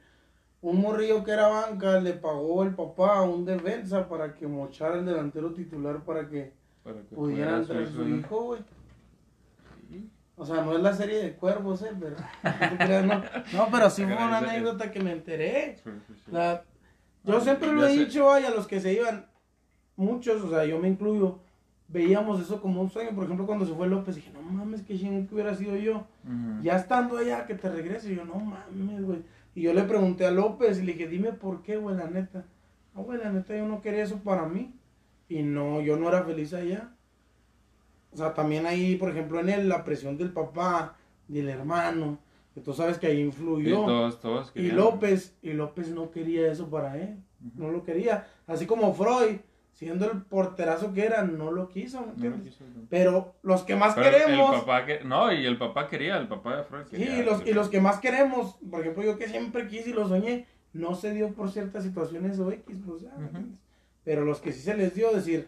[0.70, 4.96] un morrillo que era banca le pagó el papá a un defensa para que mochara
[5.00, 6.52] el delantero titular para que
[6.84, 8.62] Para que pudiera entrar su hijo, güey.
[10.40, 12.16] O sea, no es la serie de cuervos, eh, pero.
[13.08, 13.72] No, no.
[13.72, 15.78] Pero sí fue una anécdota que me enteré.
[15.84, 16.32] Sí, sí, sí.
[16.32, 16.64] La-
[17.24, 18.06] yo Ah, siempre lo he sé.
[18.06, 19.26] dicho, vaya, a los que se iban,
[19.96, 21.40] muchos, o sea, yo me incluyo,
[21.88, 23.16] veíamos eso como un sueño.
[23.16, 26.06] Por ejemplo, cuando se fue López, dije, no mames, qué chingón que hubiera sido yo.
[26.62, 28.14] Ya estando allá, que te regrese.
[28.16, 29.24] Yo, no mames, güey.
[29.58, 32.46] Y yo le pregunté a López y le dije, dime por qué, güey, la neta.
[32.94, 34.72] No, güey, la neta, yo no quería eso para mí.
[35.28, 36.92] Y no, yo no era feliz allá.
[38.12, 40.96] O sea, también ahí, por ejemplo, en él, la presión del papá,
[41.28, 42.20] del hermano,
[42.54, 43.84] que tú sabes que ahí influyó.
[43.84, 47.18] todos, todos Y López, y López no quería eso para él.
[47.56, 48.28] No lo quería.
[48.46, 49.38] Así como Freud,
[49.78, 52.54] siendo el porterazo que era, no lo quiso, ¿me No lo entiendes?
[52.56, 52.88] quiso, no.
[52.90, 54.54] Pero los que más Pero queremos.
[54.56, 55.04] El papá que...
[55.04, 57.18] No, y el papá quería, el papá de Sí, quería.
[57.20, 60.08] y los, y los que más queremos, por ejemplo, yo que siempre quise y lo
[60.08, 63.60] soñé, no se dio por ciertas situaciones o X, pues ya, ¿me entiendes?
[64.04, 65.48] Pero los que sí se les dio, decir,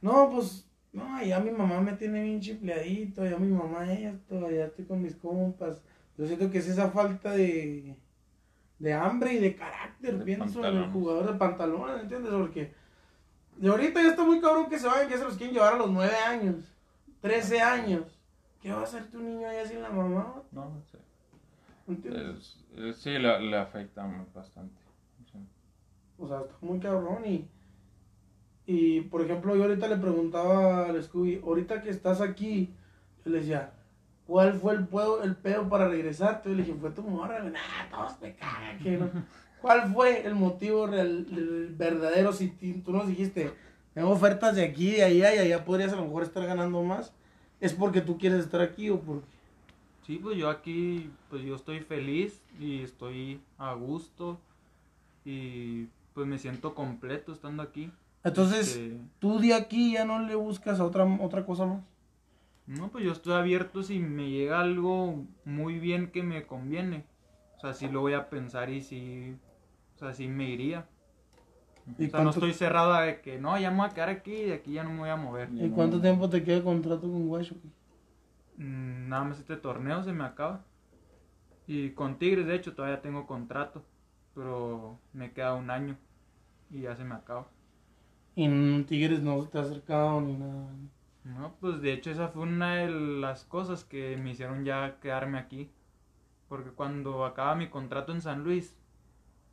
[0.00, 4.64] no, pues, no, ya mi mamá me tiene bien chipleadito, ya mi mamá esto, ya
[4.64, 5.82] estoy con mis compas.
[6.16, 7.96] Yo siento que es esa falta de,
[8.78, 12.32] de hambre y de carácter, De pienso, en el jugador de pantalones, ¿entiendes?
[12.32, 12.79] Porque
[13.60, 15.78] de ahorita ya está muy cabrón que se vayan, que se los quieren llevar a
[15.78, 16.56] los 9 años,
[17.20, 18.18] 13 años.
[18.60, 20.42] ¿Qué va a hacer tu niño allá sin la mamá?
[20.52, 20.98] No, no sé.
[21.88, 22.56] ¿Entiendes?
[22.72, 24.80] Es- es- sí, le, le afecta bastante.
[25.32, 25.38] Sí.
[26.18, 27.48] O sea, está muy cabrón y...
[28.66, 32.72] Y, por ejemplo, yo ahorita le preguntaba al Scooby, ahorita que estás aquí,
[33.24, 33.72] yo le decía,
[34.26, 36.50] ¿cuál fue el pedo, el pedo para regresarte?
[36.50, 37.58] Yo le dije, fue tu morra, nah,
[37.90, 39.10] todos me cagan, que no.
[39.60, 42.32] ¿Cuál fue el motivo real, el verdadero?
[42.32, 43.52] Si tú nos dijiste,
[43.94, 47.12] tengo ofertas de aquí, de allá, y allá podrías a lo mejor estar ganando más,
[47.60, 49.26] ¿es porque tú quieres estar aquí o porque...?
[50.06, 54.40] Sí, pues yo aquí, pues yo estoy feliz y estoy a gusto
[55.24, 57.92] y pues me siento completo estando aquí.
[58.24, 61.82] Entonces, Este, tú de aquí ya no le buscas a otra, otra cosa más.
[62.66, 67.04] No, pues yo estoy abierto si me llega algo muy bien que me conviene.
[67.56, 69.36] O sea, sí lo voy a pensar y sí,
[70.00, 70.86] o sea, sí me iría.
[71.98, 74.08] ¿Y O sea, no estoy cerrado a de que no, ya me voy a quedar
[74.08, 75.50] aquí y de aquí ya no me voy a mover.
[75.50, 77.54] ¿Y no- cuánto tiempo te queda el contrato con Guacho?
[78.58, 80.64] Mm, Nada más este torneo se me acaba.
[81.66, 83.82] Y con Tigres, de hecho, todavía tengo contrato.
[84.34, 85.96] Pero me queda un año
[86.70, 87.48] y ya se me acaba.
[88.34, 90.66] Y en Tigres no te ha acercado ni nada.
[91.24, 95.38] No, pues de hecho esa fue una de las cosas que me hicieron ya quedarme
[95.38, 95.70] aquí.
[96.48, 98.76] Porque cuando acaba mi contrato en San Luis,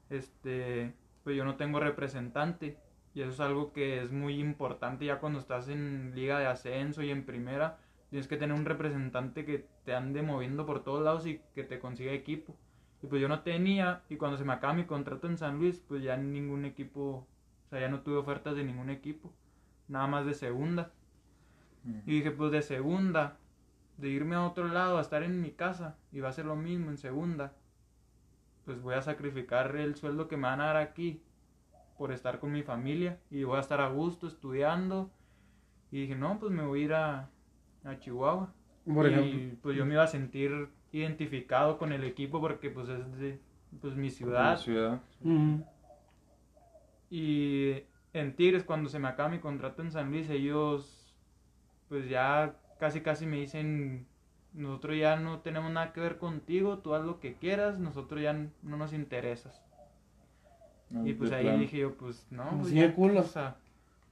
[0.09, 0.93] este,
[1.23, 2.77] pues yo no tengo representante.
[3.13, 7.01] Y eso es algo que es muy importante ya cuando estás en liga de ascenso
[7.01, 7.79] y en primera.
[8.09, 11.79] Tienes que tener un representante que te ande moviendo por todos lados y que te
[11.79, 12.55] consiga equipo.
[13.01, 15.83] Y pues yo no tenía, y cuando se me acaba mi contrato en San Luis,
[15.87, 17.27] pues ya ningún equipo,
[17.65, 19.33] o sea, ya no tuve ofertas de ningún equipo.
[19.87, 20.91] Nada más de segunda.
[22.05, 23.37] Y dije, pues de segunda,
[23.97, 26.55] de irme a otro lado, a estar en mi casa, y va a ser lo
[26.55, 27.53] mismo en segunda,
[28.67, 31.21] pues voy a sacrificar el sueldo que me van a dar aquí
[31.97, 35.09] por estar con mi familia y voy a estar a gusto estudiando.
[35.89, 37.29] Y dije, no, pues me voy a ir a,
[37.85, 38.53] a Chihuahua.
[38.85, 39.59] Por y ejemplo.
[39.61, 43.39] pues yo me iba a sentir identificado con el equipo porque pues es de
[43.79, 44.57] pues, mi ciudad.
[44.57, 44.99] Ciudad.
[45.21, 45.63] Ujú.
[47.09, 51.15] Y en Tigres, cuando se me acaba mi contrato en San Luis, ellos
[51.87, 54.05] pues ya casi casi me dicen,
[54.57, 58.33] nosotros ya no tenemos nada que ver contigo, tú haz lo que quieras, nosotros ya
[58.33, 59.61] no nos interesas.
[60.89, 63.19] No, y pues de ahí dije yo, pues no, pues, ya, de culo.
[63.21, 63.55] o sea,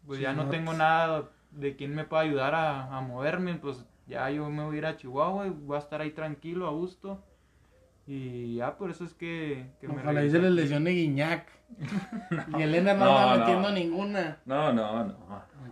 [0.06, 3.56] pues Sí, ya no no, tengo nada de quien me pueda ayudar a, a moverme,
[3.56, 6.68] pues ya yo me voy a ir a Chihuahua y voy a estar ahí tranquilo,
[6.68, 7.24] a gusto.
[8.08, 10.62] Y ya por eso es que, que me Ojalá y regresé se les aquí.
[10.62, 11.48] lesione Guiñac.
[12.60, 13.40] y Elena no, No, no.
[13.40, 14.38] metiendo ninguna.
[14.46, 15.16] No, no, no.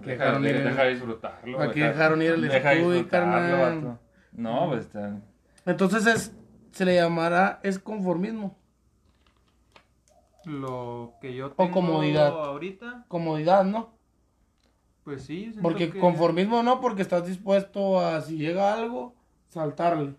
[0.01, 1.57] que Deja, dejaron de- ir deja disfrutarlo.
[1.57, 3.99] ¿Para qué deja- dejaron ir el deja Scooby, disfrutarlo, carnal?
[4.35, 5.21] No, pues está-
[5.65, 6.35] Entonces es,
[6.71, 8.55] se le llamará, es conformismo.
[10.45, 12.27] Lo que yo O tengo comodidad.
[12.27, 13.93] ahorita, Comodidad, ¿no?
[15.05, 15.53] pues sí.
[15.61, 19.13] Porque que- conformismo no, porque estás dispuesto a, si llega algo,
[19.49, 20.15] saltarle.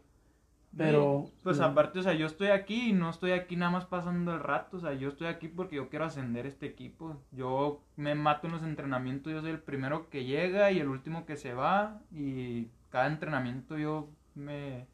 [0.77, 1.27] Pero.
[1.43, 4.41] Pues aparte, o sea, yo estoy aquí y no estoy aquí nada más pasando el
[4.41, 7.17] rato, o sea, yo estoy aquí porque yo quiero ascender este equipo.
[7.33, 11.25] Yo me mato en los entrenamientos, yo soy el primero que llega y el último
[11.27, 14.87] que se va y cada entrenamiento yo me...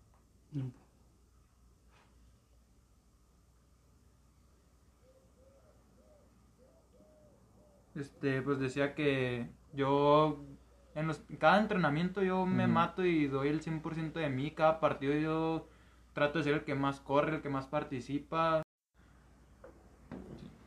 [7.95, 10.43] Este, pues decía que yo
[10.95, 15.13] en los, cada entrenamiento yo me mato y doy el 100% de mí, cada partido
[15.13, 15.69] yo
[16.15, 18.63] trato de ser el que más corre, el que más participa.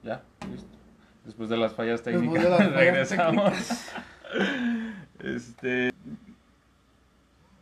[0.03, 0.21] Ya,
[0.51, 0.77] listo.
[1.25, 3.53] Después de las fallas técnicas, de las fallas regresamos.
[5.17, 5.93] este.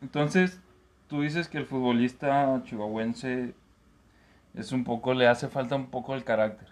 [0.01, 0.59] Entonces,
[1.07, 3.53] tú dices que el futbolista chihuahuense
[4.53, 6.67] es un poco, le hace falta un poco el carácter.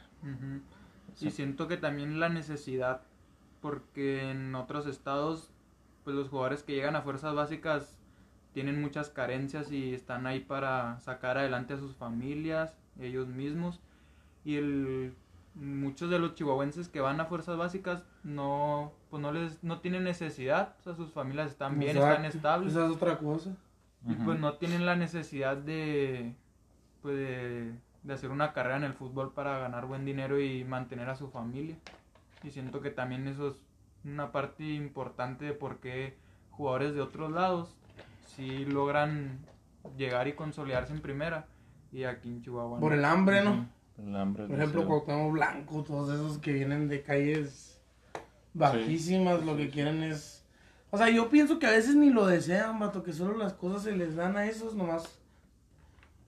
[1.15, 1.27] Sí.
[1.27, 3.01] Y siento que también la necesidad,
[3.61, 5.51] porque en otros estados,
[6.03, 7.99] pues los jugadores que llegan a fuerzas básicas
[8.53, 13.79] tienen muchas carencias y están ahí para sacar adelante a sus familias, ellos mismos.
[14.43, 15.13] Y el,
[15.53, 20.03] muchos de los chihuahuenses que van a fuerzas básicas no, pues no les, no tienen
[20.03, 22.73] necesidad, o sea, sus familias están bien, están estables.
[22.73, 23.55] Esa es otra cosa.
[24.07, 26.33] Y pues no tienen la necesidad de,
[27.01, 31.09] pues de, de hacer una carrera en el fútbol para ganar buen dinero y mantener
[31.09, 31.75] a su familia.
[32.43, 33.55] Y siento que también eso es
[34.05, 36.17] una parte importante de por qué
[36.51, 37.75] jugadores de otros lados
[38.25, 39.39] sí logran
[39.97, 41.47] llegar y consolidarse en primera
[41.91, 42.79] y aquí en Chihuahua.
[42.79, 42.97] Por no.
[42.97, 43.67] el hambre, ¿no?
[43.97, 44.87] El hambre, el Por ejemplo.
[44.87, 47.68] Cuauhtémoc Blanco, todos esos que vienen de calles
[48.59, 50.45] bajísimas, lo que quieren es...
[50.91, 53.83] O sea, yo pienso que a veces ni lo desean, vato, que solo las cosas
[53.83, 55.19] se les dan a esos nomás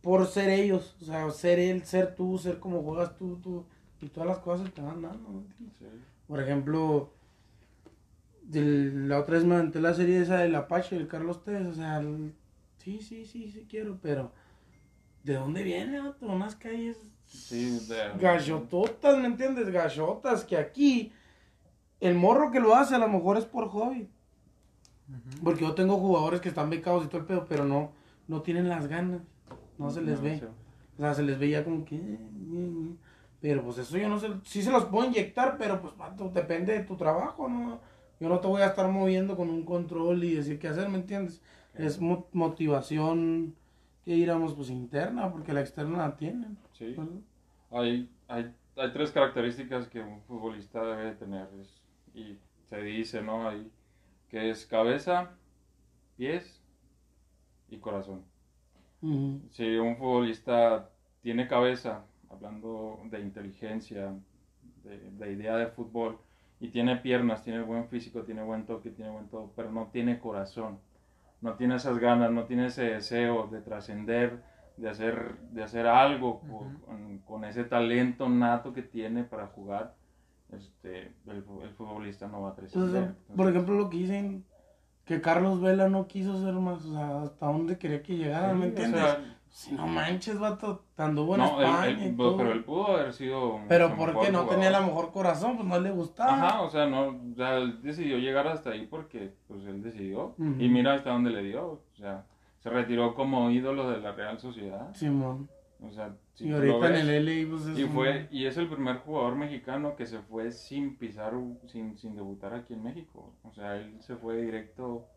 [0.02, 0.96] por ser ellos.
[1.02, 3.66] O sea, ser él, ser tú, ser como juegas tú, tú.
[4.02, 5.44] Y todas las cosas se te van dando, ¿no?
[5.80, 5.86] Sí.
[6.28, 7.12] Por ejemplo,
[8.52, 12.00] la otra vez me aventé la serie esa del Apache, del Carlos Tevez, o sea,
[12.00, 12.34] el-
[12.78, 14.32] sí, sí, sí, sí quiero, pero
[15.24, 16.26] ¿de dónde viene, vato?
[16.26, 19.70] Unas calles Sí, de- gallototas, ¿me entiendes?
[19.70, 21.14] Gallotas, que aquí
[22.02, 24.10] el morro que lo hace a lo mejor es por hobby.
[25.44, 27.92] Porque yo tengo jugadores que están becados y todo el pedo, pero no,
[28.28, 29.22] no tienen las ganas,
[29.78, 30.40] no se les No, ve.
[30.40, 30.46] sí.
[30.98, 31.96] O sea, se les veía como que...
[31.96, 32.20] eh, eh,
[32.54, 32.96] eh.
[33.42, 35.94] Pero pues eso yo no sé, sí se los puedo inyectar, pero pues
[36.32, 37.80] depende de tu trabajo, ¿no?
[38.20, 41.00] Yo no te voy a estar moviendo con un control y decir qué hacer, ¿me
[41.00, 41.42] entiendes?
[41.74, 43.56] Es mo- motivación
[44.06, 46.56] que diríamos pues interna, porque la externa la tienen.
[46.74, 46.96] Sí.
[47.72, 51.48] Hay, hay, hay tres características que un futbolista debe de tener.
[51.60, 51.81] es-
[52.14, 53.48] y se dice, ¿no?
[53.50, 53.72] Ahí,
[54.30, 55.32] que es cabeza,
[56.18, 56.62] pies
[57.70, 58.24] y corazón.
[59.50, 60.90] Si un futbolista
[61.22, 64.14] tiene cabeza, hablando de inteligencia,
[64.84, 66.18] de, de idea de fútbol,
[66.60, 70.20] y tiene piernas, tiene buen físico, tiene buen toque, tiene buen todo, pero no tiene
[70.20, 70.80] corazón,
[71.42, 74.44] no tiene esas ganas, no tiene ese deseo de trascender,
[74.78, 76.42] de hacer, de hacer algo
[77.26, 79.96] con ese talento nato que tiene para jugar,
[80.54, 83.10] este, el, el futbolista no va a Entonces.
[83.28, 84.46] Pues, por ejemplo, lo que dicen
[85.06, 88.60] que Carlos Vela no quiso ser más, o sea, hasta dónde quería que llegara, ¿me
[88.60, 89.02] Sí, o entiendes?
[89.02, 92.38] sea, si no manches, vato, anduvo en no, España él- y todo.
[92.38, 93.60] pero él pudo haber sido.
[93.68, 94.50] Pero porque no jugador.
[94.50, 96.34] tenía la mejor corazón, pues no le gustaba.
[96.34, 100.36] Ajá, o sea, no, o sea, él decidió llegar hasta ahí porque, pues, él decidió.
[100.38, 102.26] Y mira hasta dónde le dio, o sea,
[102.60, 104.94] se retiró como ídolo de la Real Sociedad.
[104.94, 105.50] Simón.
[105.84, 108.46] O sea, si y ahorita ves, en el LA, pues es y un- fue, y
[108.46, 111.34] es el primer jugador mexicano que se fue sin pisar,
[111.66, 113.34] sin, sin debutar aquí en México.
[113.44, 115.08] O sea, él se fue directo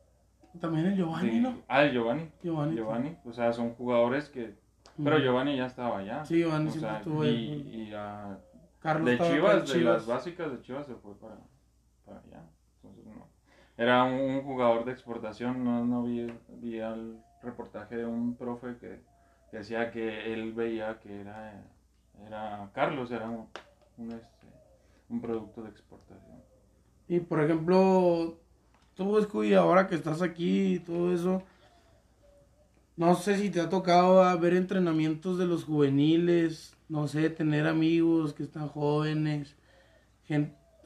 [0.60, 1.58] También el Giovanni, de- ¿no?
[1.68, 2.30] Ah, el Giovanni.
[2.42, 2.76] Giovanni.
[2.76, 3.16] Giovanni.
[3.24, 4.54] O sea, son jugadores que.
[5.02, 5.18] Pero.
[5.18, 6.24] Giovanni ya estaba allá.
[6.24, 7.86] Sí, Giovanni o siempre sea, estuvo y, ahí.
[7.90, 8.38] y a-
[8.80, 9.94] Carlos de Chivas, de Chivas.
[9.94, 11.38] las básicas de Chivas se fue para,
[12.06, 12.42] para allá.
[12.82, 13.26] Entonces, no.
[13.76, 16.26] Era un, un jugador de exportación, no, no vi,
[16.60, 19.00] vi el reportaje de un profe que
[19.58, 21.62] decía que él veía que era,
[22.26, 23.46] era Carlos, era un,
[23.98, 26.42] un, este, producto de exportación.
[27.08, 28.36] Y por ejemplo,
[28.94, 31.42] tú, Scooby, ahora que estás aquí y todo eso,
[32.96, 38.34] no sé si te ha tocado ver entrenamientos de los juveniles, no sé, tener amigos
[38.34, 39.56] que están jóvenes,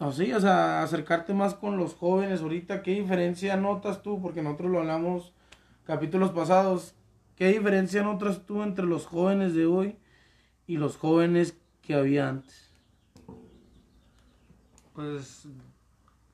[0.01, 4.21] no sé, o sea, acercarte más con los jóvenes ahorita, ¿qué diferencia notas tú?
[4.21, 5.33] Porque nosotros lo hablamos
[5.85, 6.95] capítulos pasados,
[7.39, 9.97] ¿qué diferencia notas tú entre los jóvenes de hoy
[10.67, 12.73] y los jóvenes que había antes?
[14.93, 15.47] Pues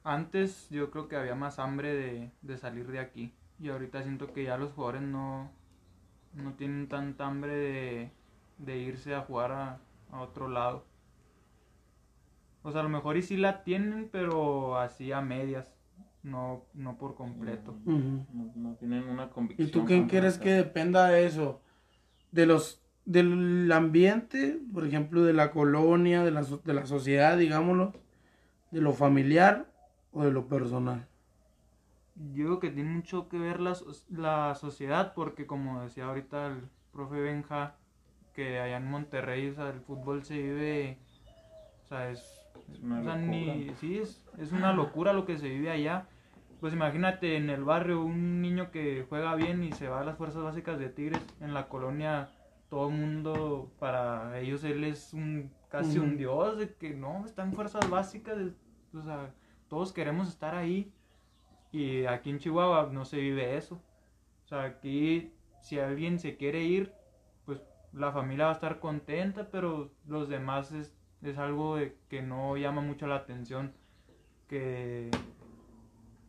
[0.03, 3.35] antes yo creo que había más hambre de, de salir de aquí.
[3.61, 5.51] Y ahorita siento que ya los jugadores no,
[6.33, 8.11] no tienen tanta hambre de,
[8.57, 9.81] de irse a jugar a,
[10.11, 10.87] a otro lado.
[12.63, 15.74] O sea, a lo mejor y sí la tienen, pero así a medias,
[16.25, 17.77] no, no por completo.
[17.85, 18.27] Ujú.
[18.33, 19.69] No, no tienen una convicción.
[19.69, 20.11] ¿Y tú quién completa.
[20.11, 21.61] quieres que dependa de eso?
[22.33, 27.37] De los del ambiente, por ejemplo, de la colonia, de la, so- de la sociedad,
[27.37, 27.93] digámoslo,
[28.71, 29.67] de lo familiar
[30.13, 31.07] o de lo personal.
[32.33, 33.77] Yo creo que tiene mucho que ver la,
[34.09, 36.63] la sociedad, porque como decía ahorita el
[36.93, 37.75] profe Benja,
[38.35, 40.99] que allá en Monterrey, o sea, el fútbol se vive,
[41.85, 42.21] o sea, es,
[42.73, 43.31] Es una o sea, locura.
[43.31, 46.07] ni- sí, es, es una locura lo que se vive allá.
[46.65, 50.17] Pues imagínate en el barrio un niño que juega bien y se va a las
[50.17, 52.31] fuerzas básicas de Tigres, en la colonia
[52.71, 57.43] todo el mundo, para ellos él es un casi un dios, de que no, está
[57.43, 58.55] en fuerzas básicas, de-
[58.99, 59.35] o sea,
[59.69, 60.91] todos queremos estar ahí.
[61.71, 63.75] Y aquí en Chihuahua no se vive eso.
[64.47, 66.95] O sea, aquí si alguien se quiere ir,
[67.45, 67.61] pues
[67.93, 72.57] la familia va a estar contenta, pero los demás es, es algo de que no
[72.57, 73.75] llama mucho la atención.
[74.49, 75.11] Que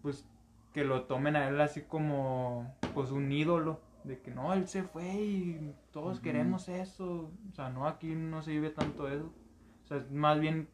[0.05, 0.23] pues
[0.71, 3.81] que lo tomen a él así como pues un ídolo.
[4.03, 7.31] De que no, él se fue y todos queremos eso.
[7.51, 9.33] O sea, no, aquí no se vive tanto eso.
[9.83, 10.67] O sea, es más bien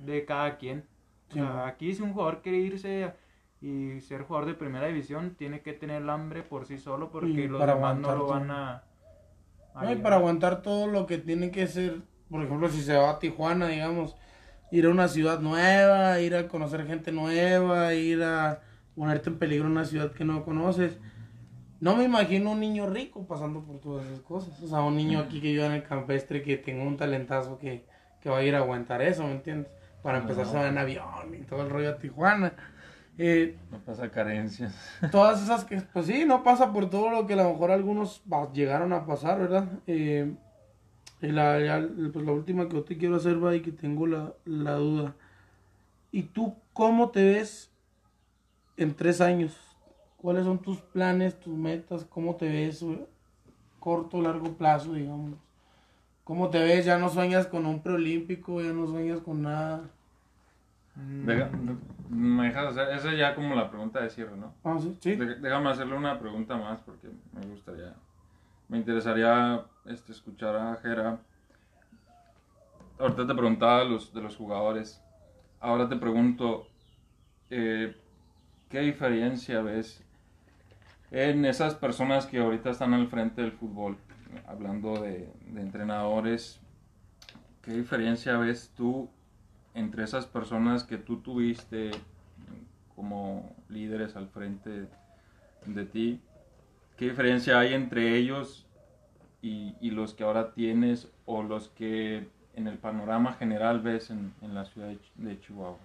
[0.00, 0.84] de cada quien.
[1.30, 3.12] O sea, aquí si un jugador quiere irse
[3.60, 7.28] y ser jugador de primera división, tiene que tener el hambre por sí solo porque
[7.28, 8.82] Y los demás no lo van a...
[9.72, 12.96] a No, y para aguantar todo lo que tiene que ser, por ejemplo, si se
[12.96, 14.16] va a Tijuana, digamos,
[14.70, 18.60] ir a una ciudad nueva, ir a conocer gente nueva, ir a
[18.94, 20.98] ponerte en peligro en una ciudad que no conoces.
[21.80, 24.60] No me imagino un niño rico pasando por todas esas cosas.
[24.62, 27.84] O sea, un niño aquí que viva en el campestre que tenga un talentazo que,
[28.20, 29.70] que va a ir a aguantar eso, ¿me entiendes?
[30.02, 30.50] Para empezar No.
[30.52, 32.52] se va en avión y todo el rollo a Tijuana.
[33.18, 34.74] Eh, No pasa carencias.
[35.12, 38.22] todas esas que, pues sí, no pasa por todo lo que a lo mejor algunos
[38.52, 39.66] llegaron a pasar, ¿verdad?
[39.86, 40.32] Eh,
[41.22, 44.06] y la, ya- pues la última que yo te quiero hacer, va, y que tengo
[44.06, 45.14] la, la duda.
[46.12, 47.70] ¿Y tú cómo te ves
[48.76, 49.56] en tres años?
[50.16, 52.04] ¿Cuáles son tus planes, tus metas?
[52.04, 52.84] ¿Cómo te ves
[53.80, 55.34] corto, largo plazo, digamos?
[56.24, 56.86] ¿Cómo te ves?
[56.86, 58.60] ¿Ya no sueñas con un preolímpico?
[58.62, 59.82] ¿Ya no sueñas con nada?
[60.96, 61.50] Mm, Deja-
[62.08, 64.54] me dejas hacer, esa es ya como la pregunta de cierre, ¿no?
[64.64, 65.16] Ah, sí, sí.
[65.16, 67.94] Dej- Déjame hacerle una pregunta más porque me gustaría,
[68.68, 71.18] me interesaría este, escuchar a Jera.
[72.98, 75.02] Ahorita te preguntaba los, de los jugadores,
[75.60, 76.68] ahora te pregunto,
[77.50, 77.96] eh,
[78.68, 80.02] ¿qué diferencia ves
[81.10, 83.98] en esas personas que ahorita están al frente del fútbol?
[84.46, 86.60] Hablando de, de entrenadores,
[87.62, 89.08] ¿qué diferencia ves tú
[89.74, 91.90] entre esas personas que tú tuviste
[92.94, 94.88] como líderes al frente
[95.66, 96.20] de ti?
[96.96, 98.66] ¿Qué diferencia hay entre ellos
[99.42, 104.34] y, y los que ahora tienes o los que en el panorama general ves en,
[104.42, 105.78] en la ciudad de, Ch- de Chihuahua?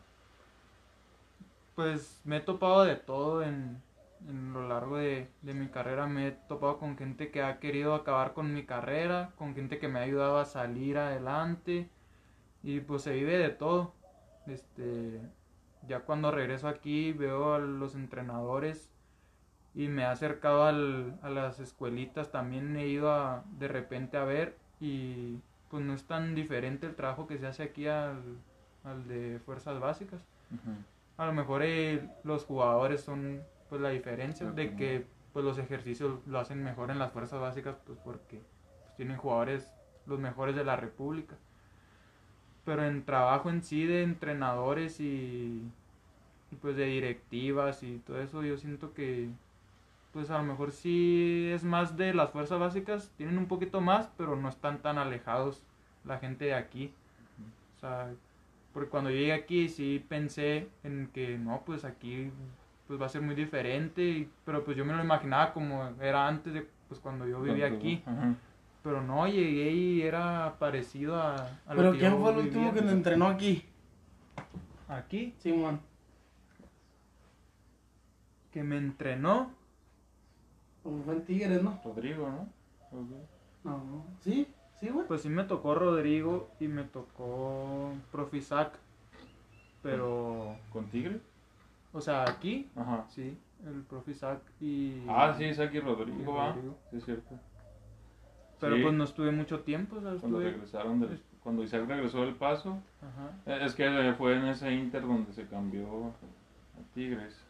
[1.75, 3.81] Pues me he topado de todo en,
[4.27, 6.07] en lo largo de, de mi carrera.
[6.07, 9.87] Me he topado con gente que ha querido acabar con mi carrera, con gente que
[9.87, 11.89] me ha ayudado a salir adelante.
[12.63, 13.95] Y pues se vive de todo.
[14.47, 15.21] Este,
[15.87, 18.91] ya cuando regreso aquí veo a los entrenadores
[19.75, 22.31] y me he acercado al- a las escuelitas.
[22.31, 25.37] También he ido a, de repente a ver y
[25.69, 28.21] pues no es tan diferente el trabajo que se hace aquí al,
[28.83, 30.21] al de fuerzas básicas.
[31.17, 35.57] A lo mejor eh, los jugadores son pues la diferencia de que- que pues los
[35.59, 38.37] ejercicios lo hacen mejor en las fuerzas básicas pues porque
[38.83, 39.71] pues, tienen jugadores
[40.07, 41.35] los mejores de la república.
[42.65, 45.61] Pero en trabajo en sí de entrenadores y,
[46.51, 49.29] y, pues de directivas y todo eso yo siento que
[50.13, 54.09] pues a lo mejor sí es más de las fuerzas básicas tienen un poquito más
[54.17, 55.61] pero no están tan alejados
[56.05, 56.91] la gente de aquí
[57.77, 58.09] o sea
[58.73, 62.29] porque cuando llegué aquí sí pensé en que no, pues aquí
[62.87, 66.27] pues va a ser muy diferente, y- pero pues yo me lo imaginaba como era
[66.27, 68.01] antes de pues cuando yo vivía aquí.
[68.05, 68.33] Ajá.
[68.83, 71.35] Pero no, llegué y era parecido a,
[71.67, 72.73] a lo ¿Pero que quién yo fue el último vivía.
[72.81, 73.65] que te entrenó aquí?
[74.87, 75.79] Aquí, Simón.
[78.51, 79.51] que me entrenó,
[80.83, 81.79] Como fue en Tigres, ¿no?
[81.83, 82.47] Rodrigo, ¿no?
[83.63, 84.47] No, sí,
[84.79, 85.05] sí, güey.
[85.07, 88.71] pues sí me tocó Rodrigo y me tocó Profisac,
[89.83, 91.19] pero, ¿Con Tigre?
[91.93, 93.05] o sea, aquí, Ajá.
[93.09, 95.03] sí, el profe Isaac y...
[95.07, 96.17] Ah, sí, Isaac y Rodrigo,
[96.55, 96.61] y.
[96.91, 97.35] Sí, es cierto.
[98.59, 100.51] Pero Sí, pues no estuve mucho tiempo, o sea, Cuando estuve...
[100.51, 103.31] regresaron del, cuando Isaac regresó del paso, Ajá.
[103.45, 107.41] eh, es que fue en ese Inter donde se cambió a Tigres.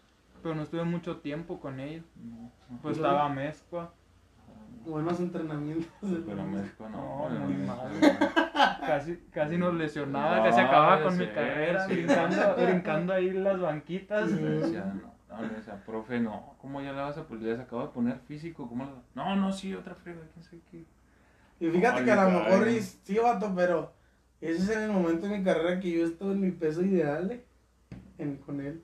[0.41, 2.05] Pero no estuve mucho tiempo con ellos.
[2.15, 3.93] No, Pues ¿Y estaba Mezcua,
[4.85, 5.87] Buenos entrenamientos.
[6.01, 7.29] Pero México no.
[7.29, 7.91] No, muy mal.
[8.79, 11.93] casi, casi nos lesionaba, No, casi acababa con mi carrera, sí.
[11.95, 14.31] brincando, brincando ahí las banquitas.
[14.31, 17.43] Le decía, no, no, le decía, profe, no, ¿cómo ya la vas a poner?
[17.43, 20.85] Les acabo de poner físico, ¿cómo la No, no, sí, otra frega, quién sabe qué.
[21.59, 22.69] Y fíjate que a lo mejor
[23.03, 23.91] sí, vato, pero
[24.39, 27.29] ese es en el momento de mi carrera que yo estuve en mi peso ideal,
[27.31, 27.45] eh,
[28.17, 28.81] en- con él.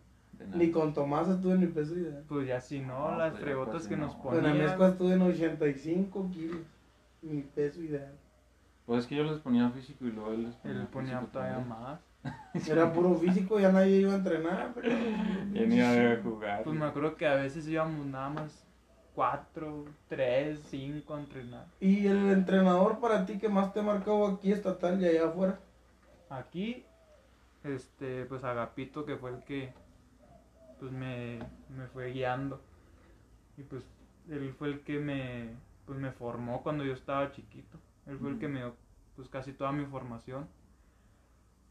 [0.54, 2.24] Ni con Tomás estuve en mi peso ideal.
[2.28, 4.08] Pues ya si no, No, las pues fregotas casi que no.
[4.08, 4.58] nos Con la ponían.
[4.58, 6.58] mezcla estuve en 85 kilos.
[7.22, 8.14] Mi peso ideal.
[8.86, 11.32] Pues es que yo les ponía físico y luego él les ponía Él ponía físico
[11.34, 11.80] todavía también.
[11.80, 12.00] más.
[12.70, 14.72] Era puro físico, ya nadie iba a entrenar.
[14.76, 14.90] Pero...
[15.54, 16.64] Ya ni iba a jugar.
[16.64, 18.64] Pues me acuerdo que a veces íbamos nada más
[19.14, 21.66] cuatro, tres, cinco a entrenar.
[21.80, 25.60] ¿Y el entrenador para ti que más te ha marcado aquí estatal y allá afuera?
[26.30, 26.84] Aquí,
[27.64, 29.72] este, pues Agapito que fue el que
[30.86, 31.40] pues me,
[31.76, 32.62] me fue guiando.
[33.58, 33.84] Y pues
[34.30, 35.50] él fue el que me,
[35.88, 37.80] pues me formó cuando yo estaba chiquito.
[38.06, 38.76] Él fue el que me dio
[39.16, 40.48] pues casi toda mi formación.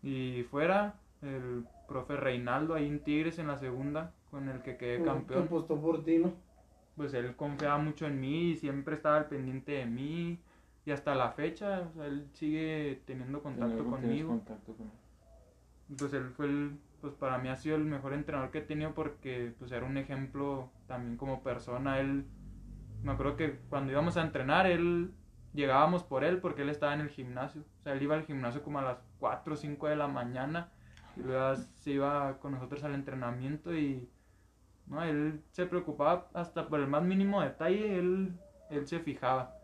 [0.02, 4.98] Y fuera, el profe Reinaldo ahí en Tigres en la segunda, con el que quedé
[4.98, 5.44] Que campeón.
[5.44, 6.32] apostó por ti, ¿no?
[6.96, 10.40] Pues él confiaba mucho en mí y siempre estaba al pendiente de mí.
[10.86, 14.30] Y hasta la fecha, o sea, él sigue teniendo contacto conmigo.
[14.30, 15.96] contacto con él.
[15.96, 18.94] Pues él fue el, pues para mí ha sido el mejor entrenador que he tenido
[18.94, 22.00] porque pues era un ejemplo también como persona.
[22.00, 22.24] Él,
[23.02, 25.12] me acuerdo que cuando íbamos a entrenar, él,
[25.52, 27.60] llegábamos por él porque él estaba en el gimnasio.
[27.60, 30.72] O sea, él iba al gimnasio como a las 4 o 5 de la mañana
[31.14, 34.08] y luego se iba con nosotros al entrenamiento y,
[34.86, 38.32] no, él se preocupaba hasta por el más mínimo detalle, él,
[38.70, 39.58] él se fijaba.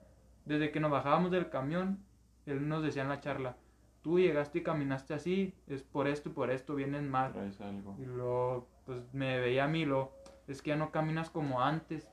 [0.45, 2.05] Desde que nos bajábamos del camión,
[2.45, 3.57] él nos decía en la charla,
[4.03, 7.33] tú llegaste y caminaste así, es por esto y por esto, vienes mal.
[7.61, 7.97] Algo.
[7.99, 10.13] Y luego, pues me veía a mí, lo,
[10.49, 12.09] es que ya no caminas como antes,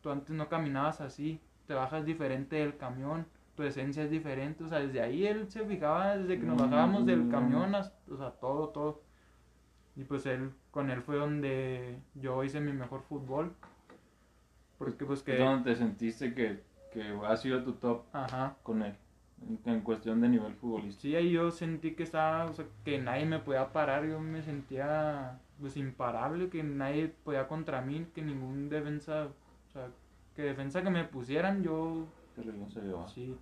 [0.00, 3.26] tú antes no caminabas así, te bajas diferente del camión,
[3.56, 7.04] tu esencia es diferente, o sea, desde ahí él se fijaba, desde que nos bajábamos
[7.06, 7.30] del Mm.
[7.30, 9.02] camión, hasta, o sea, todo, todo.
[9.94, 13.52] Y pues él, con él fue donde yo hice mi mejor fútbol,
[14.78, 16.62] porque pues Es que, donde te sentiste que,
[16.92, 18.94] que ha sido tu top ajá, con él.
[19.48, 21.02] En, en cuestión de nivel futbolístico.
[21.02, 24.42] Sí, ahí yo sentí que estaba, o sea, que nadie me podía parar, yo me
[24.42, 29.28] sentía pues imparable, que nadie podía contra mí, que ningún defensa,
[29.68, 29.88] o sea,
[30.34, 33.08] que defensa que me pusieran, yo lo se llevaba.
[33.08, 33.36] sí.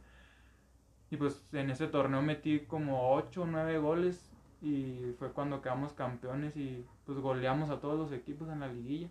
[1.11, 4.31] Y pues en ese torneo metí como 8 o 9 goles
[4.63, 9.09] y fue cuando quedamos campeones y pues goleamos a todos los equipos en la liguilla.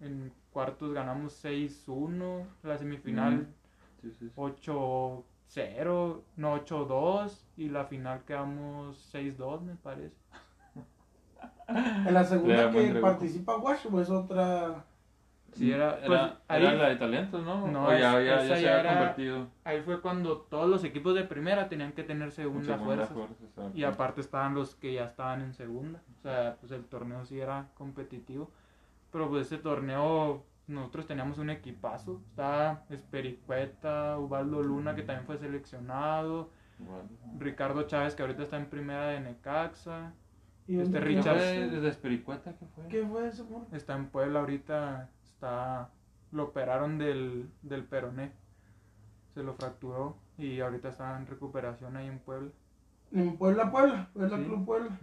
[0.00, 3.54] En cuartos ganamos 6-1, la semifinal Mm.
[4.02, 4.30] Sí, sí, sí.
[5.48, 10.16] 8-0, no 8-2 y la final quedamos 6-2 me parece.
[11.68, 14.84] En la segunda Era que participa Wash, o es otra.
[15.52, 16.20] Sí, era, Era, pues,
[16.60, 17.66] era ahí- la de talentos, ¿no?
[17.66, 20.36] No, o ya, es- ya, esa ya se ya había era- convertido Ahí fue cuando
[20.42, 23.34] todos los equipos de primera tenían que tener en segunda, segunda fuerza.
[23.74, 26.02] Y aparte estaban los que ya estaban en segunda.
[26.18, 28.50] O sea, pues el torneo sí era competitivo.
[29.10, 32.22] Pero pues ese torneo nosotros teníamos un equipazo.
[32.30, 36.50] Estaba Espericueta, Ubaldo Luna que también fue seleccionado.
[37.38, 40.12] Ricardo Chávez que ahorita está en primera de Necaxa,
[40.66, 41.70] ¿Y Este dónde ¿Qué Richard-?
[41.70, 42.88] ¿Desde Espericueta qué fue?
[42.88, 43.66] ¿Qué fue eso, por?
[43.72, 45.90] está en Puebla ahorita, está
[46.32, 48.32] lo operaron del, del peroné.
[49.32, 52.50] Se lo fracturó y ahorita está en recuperación ahí en Puebla.
[53.12, 54.10] En Puebla, Puebla.
[54.12, 54.44] Puebla Sí.
[54.44, 54.98] Club Puebla.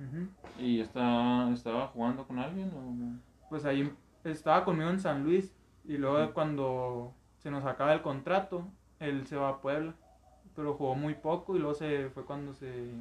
[0.59, 2.69] ¿Y está, estaba jugando con alguien?
[2.73, 3.49] O...
[3.49, 3.91] pues ahí
[4.23, 5.53] estaba conmigo en San Luis
[5.85, 8.65] y luego cuando se nos acaba el contrato,
[8.99, 9.93] él se va a Puebla,
[10.55, 12.91] pero jugó muy poco y luego se fue cuando se,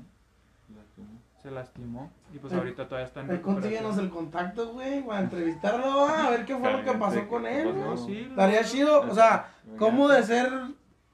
[1.43, 4.05] se lastimó y pues Ay, ahorita todavía está en Ahí consíguenos recuperación.
[4.05, 7.75] el contacto, güey, para entrevistarlo, a ver qué fue lo que pasó ¿qué con él.
[7.79, 9.53] No, sí, Estaría chido, o sea.
[9.79, 10.51] ¿cómo de ser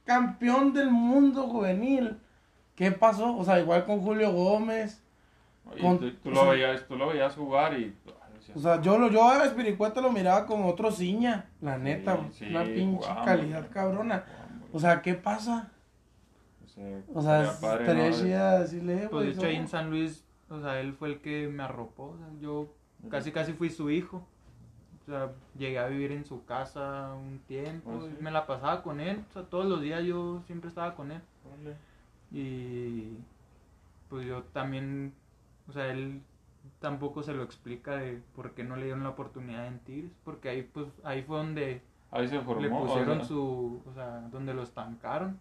[0.05, 2.19] campeón del mundo juvenil?
[2.75, 3.37] ¿Qué pasó?
[3.37, 5.03] O sea, igual con Julio Gómez.
[5.73, 7.95] Oye, con- tú, tú o lo sea- veías, tú lo veías jugar y...
[8.55, 12.47] O sea, yo, lo, yo a Espiricueta lo miraba como otro ciña, la neta, sí,
[12.49, 14.25] una pinche calidad cabrona.
[14.73, 15.71] O sea, ¿qué pasa?
[16.65, 17.43] o sea, O sea,
[17.81, 19.69] estaría chida decirle, eh, Pues de hecho ahí en.
[19.69, 22.73] San Luis, o sea, él fue el que me arropó, o sea, yo
[23.11, 24.27] casi casi fui su hijo.
[25.03, 28.15] O sea, llegué a vivir en su casa un tiempo, Ah, sí.
[28.19, 31.11] y me la pasaba con él, o sea, todos los días yo siempre estaba con
[31.13, 31.23] él.
[31.51, 31.77] Órale.
[32.31, 33.17] Y
[34.11, 35.15] pues yo también,
[35.67, 36.21] o sea, él
[36.81, 40.49] tampoco se lo explica de por qué no le dieron la oportunidad en Tigres, porque
[40.49, 42.63] ahí pues ahí fue donde Ahí se formó.
[42.63, 45.39] le o pusieron sea, su, o sea, donde lo estancaron.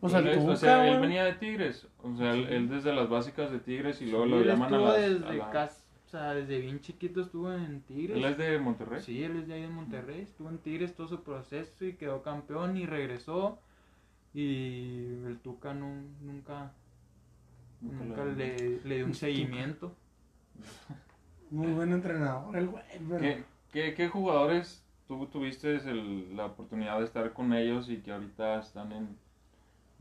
[0.00, 1.88] O sea, o sea, él venía de Tigres.
[2.02, 4.78] O sea, él, él desde las básicas de Tigres y luego Sí, lo llaman a
[4.78, 4.94] las.
[4.94, 8.16] a desde la- cas- o sea, desde bien chiquito estuvo en Tigres.
[8.16, 9.02] Él es de Monterrey.
[9.02, 12.22] Sí, él es de ahí de Monterrey, estuvo en Tigres todo su proceso y quedó
[12.22, 13.58] campeón y regresó.
[14.32, 15.92] Y el Tuca no,
[16.22, 16.72] nunca,
[17.80, 19.20] Nunca le, le dio un Tuca.
[19.20, 19.92] seguimiento.
[21.50, 23.20] Muy buen entrenador el güey, pero...
[23.20, 28.12] ¿Qué, qué, qué jugadores tú tuviste el- la oportunidad de estar con ellos y que
[28.12, 29.16] ahorita están en,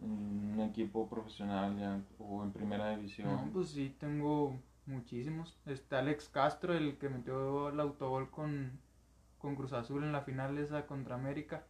[0.02, 3.30] en un equipo profesional ya, o en primera división?
[3.30, 5.58] No, pues sí, tengo muchísimos.
[5.66, 8.72] Está Alex Castro, el que metió el autogol con,
[9.40, 11.64] con Cruz Azul en la final esa contra América.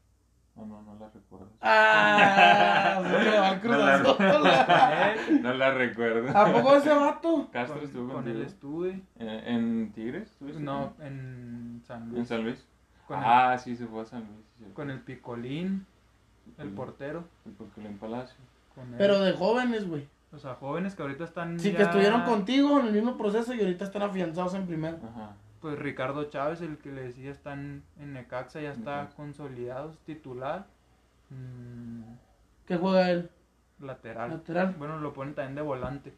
[0.55, 1.49] No, no, no la recuerdo.
[1.61, 3.01] ¡Ah!
[3.03, 6.38] Se le va a Cruz No la- No la recuerdo.
[6.38, 7.49] ¿A poco ese vato?
[7.51, 9.01] Castro con, estuvo con él estuve.
[9.17, 10.38] ¿En, en Tigres?
[10.41, 12.19] No, en San Luis.
[12.19, 12.65] ¿En San Luis?
[13.07, 14.45] Con, el, ah, sí, se fue a San Luis.
[14.59, 15.85] sí, con el Picolín,
[16.59, 17.23] el portero.
[17.45, 18.38] El Picolín Palacio.
[18.75, 18.95] Con él.
[18.97, 20.07] Pero de jóvenes, güey.
[20.31, 21.59] O sea, jóvenes que ahorita están.
[21.59, 24.97] Sí, ya- que estuvieron contigo en el mismo proceso y ahorita están afianzados en primera.
[24.97, 25.31] Ajá.
[25.64, 29.15] Pues Ricardo Chávez, el que le decía, está en, en Necaxa, ya está Necaxa.
[29.15, 30.68] consolidado, es titular.
[31.30, 32.02] Mm,
[32.65, 33.30] ¿Qué juega él?
[33.80, 34.30] lateral.
[34.30, 34.76] Lateral.
[34.77, 36.14] Bueno, lo ponen también de volante.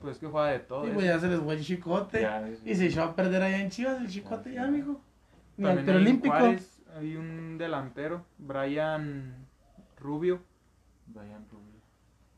[0.00, 0.82] Pues que juega de todo.
[0.82, 0.94] Sí, ese.
[0.94, 2.20] güey, ya se les fue el chicote.
[2.20, 2.48] Ya.
[2.64, 5.00] Y se echó a perder allá en Chivas el chicote Ya, mijo.
[5.56, 6.20] Ni También.
[6.20, 9.34] Juárez hay un delantero, Brian
[9.98, 10.40] Rubio.
[11.06, 11.80] Brian Rubio.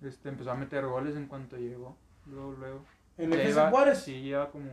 [0.01, 1.99] Este, empezó a meter goles en cuanto llegó.
[2.25, 2.85] Luego, luego.
[3.19, 3.99] En el FC Juárez.
[3.99, 4.71] Sí, lleva como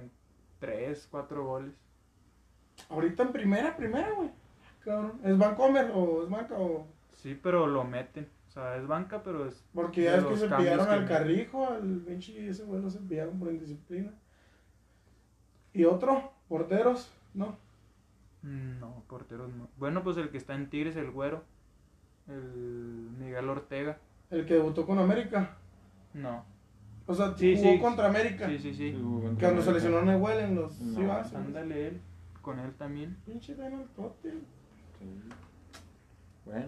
[0.60, 1.74] 3, 4 goles.
[2.90, 4.30] Ahorita en primera, primera, güey.
[4.84, 5.20] Cabrón.
[5.24, 6.88] ¿Es Vancomer o es banca o...?
[7.16, 8.30] Sí, pero lo meten.
[8.48, 9.64] O sea, es banca, pero es.
[9.74, 11.08] Porque ya es que se pillaron que al.
[11.08, 14.12] Carrijo, al Benchi y ese güey lo se pillaron por indisciplina.
[15.74, 16.32] ¿Y otro?
[16.48, 17.12] ¿Porteros?
[17.34, 17.58] No.
[18.42, 19.68] No, porteros no.
[19.78, 21.44] Bueno, pues el que está en Tigres, el güero.
[22.28, 23.98] El Miguel Ortega.
[24.30, 25.58] El que debutó con América.
[26.14, 26.46] No.
[27.08, 27.80] O sea, Sí, jugó sí.
[27.80, 28.48] contra América.
[28.48, 28.96] Sí, sí, sí.
[29.40, 31.34] cuando se lesionó Nehuel en los No, Chivas.
[31.34, 32.02] Ándale él.
[32.42, 33.18] Con él también.
[33.26, 33.56] Pinche.
[33.56, 33.62] Sí.
[36.46, 36.68] Bueno.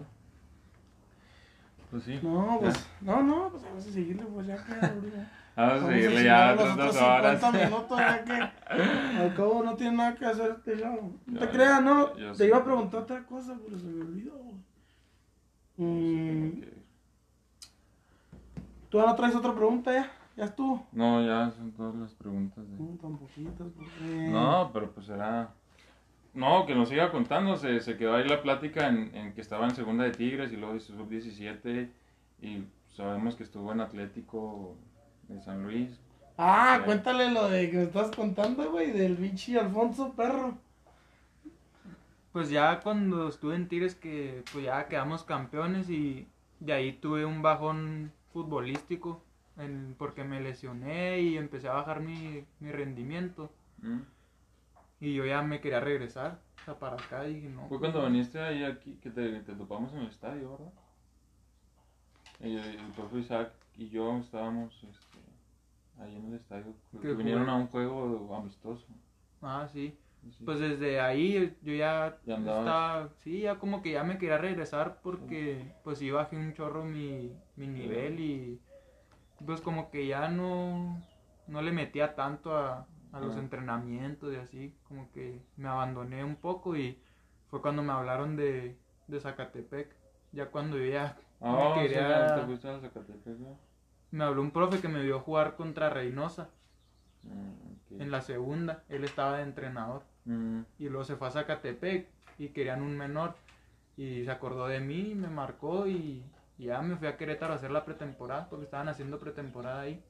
[1.90, 2.20] Pues sí.
[2.22, 5.32] No, pues, no, no, pues vamos a seguirle, pues ya que ahorita.
[5.56, 7.40] Vamos a seguirle ya otras dos horas.
[7.40, 8.32] 50 minutos, ya que
[9.20, 11.18] al cabo no tiene nada que hacer este show.
[11.26, 12.06] No te creas, no.
[12.36, 14.40] Te iba a preguntar otra cosa, pero se me olvidó.
[15.76, 16.62] Mm.
[18.88, 20.10] ¿Tú ya no traes otra pregunta ya?
[20.36, 20.86] ¿Ya estuvo?
[20.92, 22.64] No, ya son todas las preguntas.
[22.70, 24.28] de- No, tan poquitas, porque...
[24.30, 25.52] No, pero pues era...
[26.32, 27.56] No, que nos siga contando.
[27.56, 30.56] Se, se quedó ahí la plática en, en que estaba en segunda de Tigres y
[30.56, 31.90] luego hizo sub-17
[32.40, 34.76] y sabemos que estuvo en Atlético
[35.28, 35.98] de San Luis.
[36.38, 36.84] Ah, Sí.
[36.86, 40.56] cuéntale lo de que me estás contando, güey, del bichi Alfonso Perro.
[42.32, 46.28] Pues ya cuando estuve en Tigres que pues ya quedamos campeones y
[46.60, 49.20] de ahí tuve un bajón futbolístico
[49.60, 53.50] en- porque me lesioné y empecé a bajar mi, mi rendimiento
[53.82, 54.00] ¿Mm?
[55.00, 57.68] y yo ya me quería regresar o sea, para acá y no.
[57.68, 60.72] Fue pues, cuando viniste ahí aquí que te, te topamos en el estadio, ¿verdad?
[62.40, 66.74] El, el profe Isaac y yo estábamos este, ahí en el estadio.
[66.90, 68.86] Creo ¿Qué que vinieron a un juego amistoso.
[69.42, 69.94] Ah, sí.
[70.22, 70.44] Sí, sí.
[70.44, 75.00] Pues desde ahí yo ya Ya estaba, sí, ya como que ya me quería regresar
[75.02, 78.60] porque pues sí bajé un chorro mi, mi nivel y
[79.46, 81.02] pues como que ya no,
[81.46, 86.36] no le metía tanto a, a los entrenamientos y así, como que me abandoné un
[86.36, 86.98] poco y
[87.48, 88.76] fue cuando me hablaron de,
[89.08, 89.94] de Zacatepec,
[90.32, 93.58] ya cuando yo ya Ah, me sí, quería, ¿te gusta el Zacatepec, no?
[94.12, 96.50] me habló un profe que me vio jugar contra Reynosa
[97.24, 97.90] Mm, ok.
[97.98, 100.02] en la segunda, él estaba de entrenador.
[100.26, 102.08] Mm, y luego se fue a Zacatepec
[102.38, 103.34] y querían un menor
[103.96, 106.24] y se acordó de mí, me marcó y,
[106.60, 110.04] y ya me fui a Querétaro a hacer la pretemporada porque estaban haciendo pretemporada ahí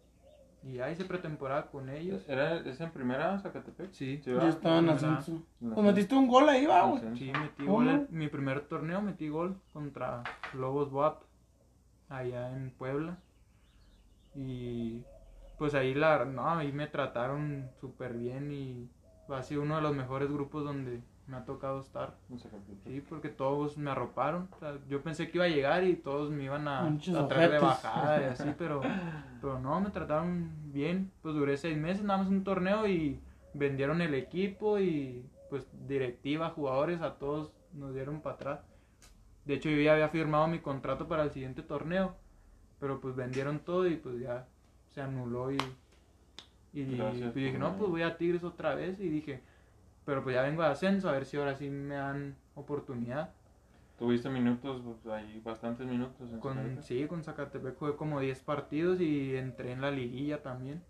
[0.65, 2.29] y ya hice pretemporada con ellos.
[2.29, 3.93] ¿Era, ¿Es en primera Zacatepec?
[3.93, 4.49] Sí, Ya ¿verdad?
[4.49, 5.43] estaba en ascenso.
[5.61, 7.01] No Pues metiste un gol ahí, va, güey.
[7.15, 7.27] Sí.
[7.27, 7.75] sí, metí ¿Cómo?
[7.77, 11.23] gol en mi primer torneo, metí gol contra Lobos Boap
[12.09, 13.17] allá en Puebla
[14.35, 15.05] y
[15.57, 18.91] pues ahí la no, ahí me trataron súper bien y
[19.29, 21.01] ha sido uno de los mejores grupos donde
[21.31, 22.17] me ha tocado estar.
[22.85, 24.49] Sí, porque todos me arroparon.
[24.57, 26.99] O sea, yo pensé que iba a llegar y todos me iban a,
[27.29, 28.81] traer de bajada y así, pero,
[29.41, 31.13] pero no, me trataron bien.
[31.23, 33.21] Pues duré seis meses, nada más un torneo y
[33.55, 38.61] vendieron el equipo y pues directiva, jugadores, a todos nos dieron para atrás.
[39.45, 42.17] De hecho, yo ya había firmado mi contrato para el siguiente torneo,
[42.81, 44.49] pero pues vendieron todo y pues ya
[44.91, 45.59] se anuló y
[46.73, 48.99] Y, Gracias y dije, no, pues voy a Tigres otra vez.
[49.01, 49.43] Y dije,
[50.11, 53.33] pero pues ya vengo de ascenso, a ver si ahora sí me dan oportunidad.
[53.97, 56.83] Tuviste minutos, pues, ahí bastantes minutos en Con, Zacatepec.
[56.83, 60.83] sí, con Zacatepec jugué como 10 partidos y entré en la liguilla también.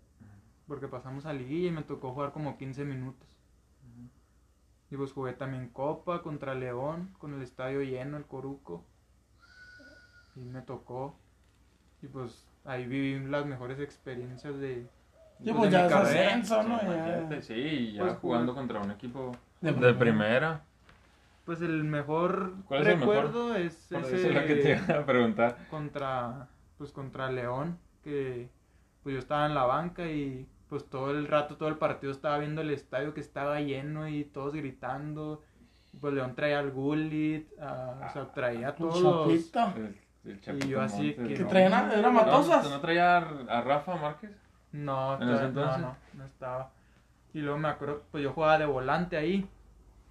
[0.67, 3.37] Porque pasamos a liguilla y me tocó jugar como 15 minutos.
[4.89, 8.83] Y pues jugué también Copa contra León, con el estadio lleno, el Coruco.
[10.35, 11.15] Y me tocó.
[12.01, 14.89] Y pues ahí viví las mejores experiencias de,
[15.43, 16.27] Sí, pues, pues ya mi es carrera.
[16.27, 16.79] ascenso, ¿no?
[16.79, 17.41] Sí, Ya.
[17.41, 19.31] sí, y ya Pues, jugando jugué- contra un equipo
[19.61, 20.61] De de, primera.
[21.45, 23.15] Pues el mejor ¿Cuál es el mejor?
[23.15, 25.57] recuerdo es eso ese es lo que te iba a preguntar.
[25.69, 26.47] contra
[26.77, 28.49] pues contra León que
[29.03, 32.37] pues yo estaba en la banca y pues todo el rato todo el partido estaba
[32.37, 35.41] viendo el estadio que estaba lleno y todos gritando
[35.99, 39.27] pues León traía al Gullit a- o sea traía a Un todos.
[39.75, 39.95] El,
[40.25, 41.49] el Chapito yo así Montes, que- ¿Que ¿no?
[41.49, 42.69] traían a- era No, matosas?
[42.69, 43.19] ¿No traía a,
[43.49, 44.31] a Rafa Márquez?
[44.73, 45.81] No, ¿En ese todavía- no entonces?
[45.81, 46.71] no no estaba
[47.33, 49.47] y luego me acuerdo pues yo jugaba de volante ahí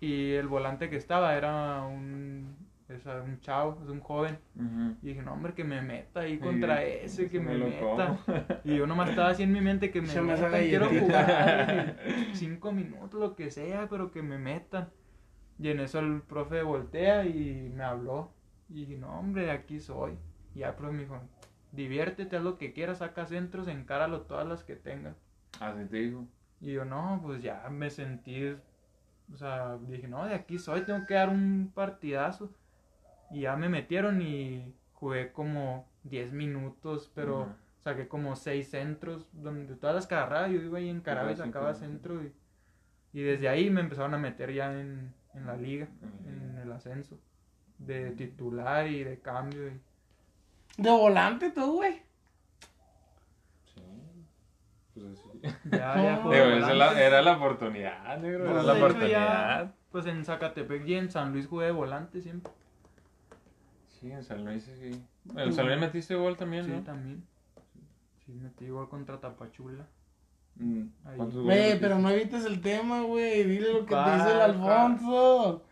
[0.01, 2.57] y el volante que estaba era un
[2.89, 4.97] es un chavo es un joven Ujú.
[5.03, 7.67] Y dije, no, hombre, que me meta ahí Sí, contra ese, que me me lo
[7.67, 8.19] meta.
[8.65, 11.07] Y yo nomás estaba así en mi mente que me Se me metan, quiero galletita.
[11.07, 11.97] jugar.
[12.33, 14.89] Cinco minutos, lo que sea, pero que me metan.
[15.61, 18.33] Y en eso el profe voltea y me habló.
[18.69, 20.19] Y dije, no, hombre, aquí soy.
[20.55, 21.21] Y ya el profe me dijo,
[21.73, 25.17] diviértete, haz lo que quieras, saca centros, encáralo todas las que tengas.
[25.61, 26.27] Así te digo.
[26.61, 28.49] Y yo, no, pues ya me sentí,
[29.33, 32.53] o sea, dije, no, de aquí soy, tengo que dar un partidazo.
[33.31, 37.47] Y ya me metieron y jugué como 10 minutos, pero
[37.79, 41.73] saqué como 6 centros, donde todas las que agarraba, yo iba ahí encaraba y sacaba
[41.75, 42.23] centro.
[42.23, 42.33] Y,
[43.13, 45.89] y desde ahí me empezaron a meter ya en, en la liga,
[46.27, 47.19] en el ascenso,
[47.79, 49.69] de titular y de cambio.
[49.69, 49.81] y-
[50.83, 52.03] De volante tú, güey.
[53.75, 53.83] Sí.
[54.95, 55.41] Pues así.
[55.71, 56.23] ya, ya No.
[56.23, 57.05] jugué Digo, esa era, volante.
[57.05, 58.45] era la oportunidad, negro.
[58.45, 59.65] Era Pues, la de hecho, oportunidad.
[59.67, 62.53] ya, pues en Zacatepec y en San Luis jugué de volante siempre.
[64.01, 65.03] Sí, en San Luis sí.
[65.37, 66.81] En San Luis metiste gol también, Sí, ¿no?
[66.83, 67.25] también.
[68.25, 69.87] Sí, metí gol contra Tapachula.
[70.57, 71.17] Mm, Ahí.
[71.17, 73.45] ¿Cuántos goles Güey, pero no evites el tema, güey.
[73.45, 75.65] Dile lo que te ¿Cuál, dice el Alfonso.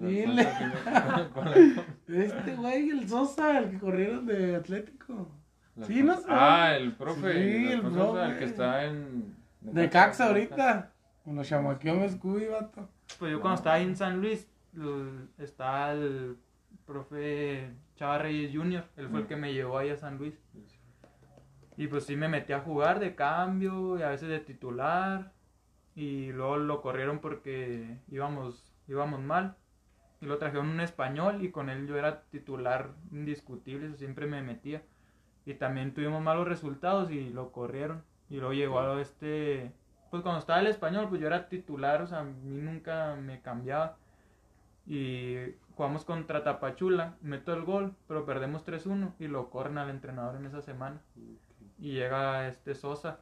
[0.00, 0.48] Dile.
[2.08, 5.28] Este güey, el Sosa, el que corrieron de Atlético.
[5.76, 6.26] La- Sí, no sé.
[6.28, 7.32] Ah, el profe.
[7.32, 8.24] Sí, el profe.
[8.24, 9.36] El que está en.
[9.60, 10.90] De Caxa ahorita.
[11.26, 12.88] Lo chamaqueó Mescuy, vato.
[13.18, 13.42] Pues yo No.
[13.42, 14.48] cuando estaba ahí en San Luis,
[15.38, 16.36] estaba el
[16.86, 20.34] profe Chava Reyes Jr., él fue el que me llevó ahí a San Luis.
[21.76, 25.32] Y pues sí me metí a jugar de cambio y a veces de titular.
[25.94, 29.56] Y luego lo corrieron porque íbamos, íbamos mal.
[30.20, 34.42] Y lo trajeron un español y con él yo era titular indiscutible, eso siempre me
[34.42, 34.82] metía.
[35.46, 38.02] Y también tuvimos malos resultados y lo corrieron.
[38.28, 39.72] Y luego llegó a este...
[40.10, 43.40] Pues cuando estaba el español, pues yo era titular, o sea, a mí nunca me
[43.40, 43.96] cambiaba.
[44.86, 45.36] Y
[45.74, 50.46] jugamos contra Tapachula, meto el gol, pero perdemos 3-1 y lo corren al entrenador en
[50.46, 51.00] esa semana
[51.80, 53.20] y llega este Sosa.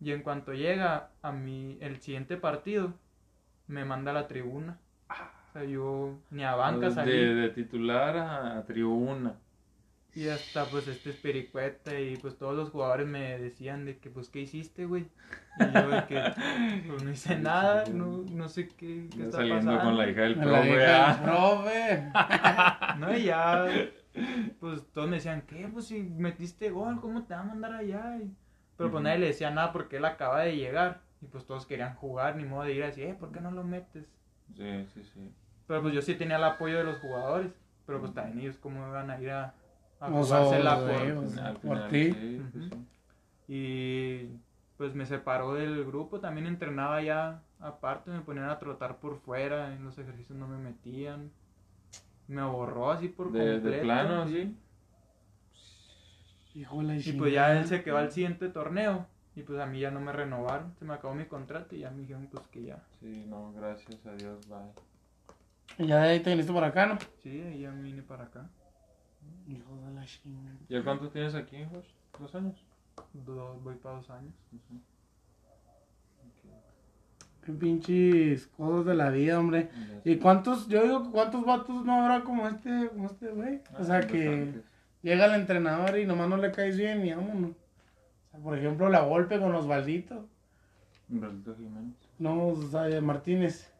[0.00, 2.94] Y en cuanto llega a mi el siguiente partido,
[3.66, 4.78] me manda a la tribuna.
[5.50, 7.10] O sea, yo ni a banca salí.
[7.10, 9.34] De, de titular a, tribuna.
[10.12, 14.28] Y hasta pues este Espericueta y pues todos los jugadores me decían de que pues
[14.28, 15.06] qué hiciste, güey.
[15.58, 16.22] Y yo de que
[16.88, 19.84] pues no hice nada, no, no sé qué, qué está saliendo pasando.
[19.84, 20.68] con la hija del La profe.
[20.70, 21.14] hija ah.
[21.14, 22.98] del profe.
[23.00, 23.66] No, y ya,
[24.58, 25.68] pues todos me decían, ¿qué?
[25.72, 28.18] Pues si metiste gol, ¿cómo te va a mandar allá?
[28.22, 28.34] Y-
[28.76, 31.02] pero pues nadie le decía nada porque él acaba de llegar.
[31.22, 33.50] Y pues todos querían jugar, ni modo de ir a decir, eh, ¿por qué no
[33.50, 34.06] lo metes?
[34.56, 35.30] Sí, sí, sí.
[35.70, 37.52] Pero pues yo sí tenía el apoyo de los jugadores.
[37.86, 39.54] Pero pues también ellos cómo iban a ir a,
[40.00, 40.90] a No jugársela por...
[41.24, 42.12] o sea, por ti.
[42.12, 42.86] sí, pues sí.
[43.46, 44.28] Y
[44.76, 49.72] pues me separó del grupo, también entrenaba ya aparte, me ponían a trotar por fuera,
[49.72, 51.30] en los ejercicios no me metían.
[52.26, 53.68] Me borró así por De, completo.
[53.68, 54.56] de plano, sí.
[56.54, 59.06] La Y pues ya él se quedó al siguiente torneo.
[59.36, 60.74] Y pues a mí ya no me renovaron.
[60.78, 62.82] Se me acabó mi contrato y ya me dijeron pues que ya.
[63.00, 64.89] Sí, no, gracias a Dios, bye.
[65.80, 66.98] Y ya de ahí te viniste para acá, ¿no?
[67.22, 68.48] Sí, ahí ya me vine para acá.
[69.48, 70.56] Hijo de la chingada.
[70.68, 71.86] ¿Ya cuánto tienes aquí, Josh?
[72.18, 72.54] ¿Dos años?
[73.14, 74.34] Do- voy para dos años.
[74.52, 74.80] Ujú.
[77.44, 79.70] Qué pinches cosas de la vida, hombre.
[80.04, 83.60] ¿Y cuántos, yo digo, cuántos vatos no habrá como este, como este güey?
[83.72, 84.60] Ah, O sea, que
[85.02, 87.52] llega el entrenador y nomás no le caes bien y vámonos.
[87.52, 90.28] O sea, por ejemplo, la golpe con Osvaldito.
[91.08, 91.94] Humberto Jiménez.
[92.18, 93.72] No, o sea, Martínez.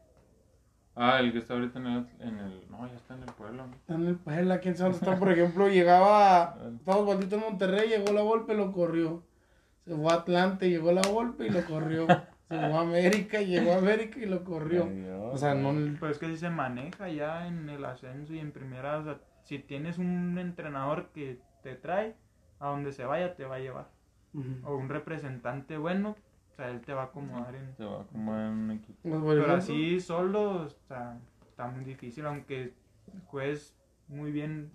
[0.95, 2.69] Ah, el que está ahorita en el, en el...
[2.69, 3.65] No, ya está en el pueblo.
[3.73, 5.19] Está en el Puebla, quién sabe dónde está.
[5.19, 9.23] Por ejemplo, llegaba, estaba Osvaldito en Monterrey, llegó la golpe, lo corrió.
[9.85, 12.07] Se fue a Atlante, llegó la golpe y lo corrió.
[12.07, 14.85] Se fue a América, llegó a América y lo corrió.
[14.85, 15.33] Dios.
[15.33, 15.73] O sea, no.
[15.97, 19.19] Pues es que si se maneja ya en el ascenso y en primera, o sea,
[19.43, 22.15] si tienes un entrenador que te trae,
[22.59, 23.89] a donde se vaya te va a llevar.
[24.63, 26.15] O un representante bueno,
[26.61, 27.75] sea, él te va a acomodar en...
[27.79, 28.99] Va en un equipo.
[29.03, 31.17] Pero así solo, o sea,
[31.49, 32.73] está muy difícil, aunque
[33.27, 33.75] juegues
[34.07, 34.71] muy bien,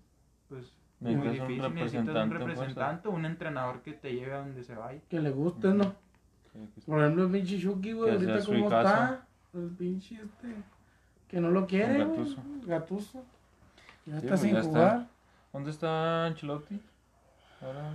[0.48, 4.62] pues muy un difícil, necesitas un representante, pues, un entrenador que te lleve a donde
[4.62, 5.00] se vaya.
[5.08, 5.94] Que le guste, ¿no?
[6.52, 9.26] Sí, Por ejemplo, el pinche Shuki, güey, ahorita cómo está.
[9.54, 10.54] El pinche este.
[11.28, 11.98] Que no lo quiere.
[11.98, 12.42] Gattuso.
[12.66, 13.24] Gatuso.
[14.06, 14.70] Ya Sí, está pues sin ya está.
[14.70, 15.06] jugar.
[15.52, 16.80] ¿Dónde está Ancelotti?
[17.60, 17.94] Ahora,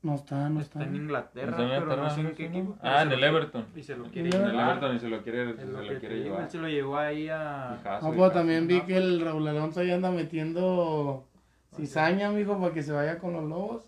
[0.00, 0.88] No está, no Está está.
[0.90, 2.76] en Inglaterra, ¿Está en pero no sé en qué equipo.
[2.82, 3.66] Ah, en el Everton.
[3.74, 4.68] Y se lo En quiere En el llevar.
[4.70, 6.42] Everton y se lo quiere, se lo quiere llevar.
[6.42, 7.78] él se lo llevó ahí a...
[8.02, 11.26] No, pues también vi que el Raúl Alonso ahí anda metiendo
[11.74, 13.84] cizaña, mijo, para que se vaya con los lobos.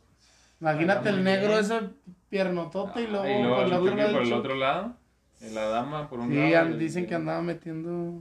[0.61, 1.61] Imagínate el negro bien.
[1.61, 1.81] ese
[2.28, 4.12] piernotote y luego, Ah, y luego por el otro lado.
[4.12, 4.93] por el otro lado.
[5.41, 6.70] y La dama por un Sí, lado.
[6.70, 8.20] y- dicen que andaba metiendo.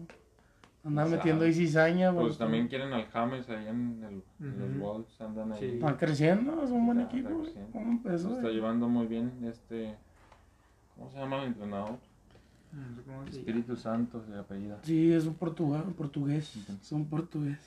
[0.84, 1.18] Andaba Sabe.
[1.18, 4.80] metiendo ahí cizaña, Pues pues, también quieren al James ahí en, el, en los.
[4.80, 5.22] Wolves.
[5.22, 5.60] Andan ahí.
[5.60, 5.66] Sí.
[5.76, 7.30] Están creciendo, es un buen está equipo.
[7.30, 7.42] güey.
[7.44, 7.72] creciendo.
[7.74, 8.28] ¿Cómo empezó?
[8.30, 8.54] Se está güey?
[8.56, 9.96] llevando muy bien este.
[10.96, 11.92] ¿Cómo se llama el entrenador?
[12.72, 13.40] No sé cómo se llama.
[13.40, 14.78] Espíritu Santo de apellida.
[14.84, 16.56] Sí, es un portugués, portugués.
[16.82, 17.58] Es un portugués.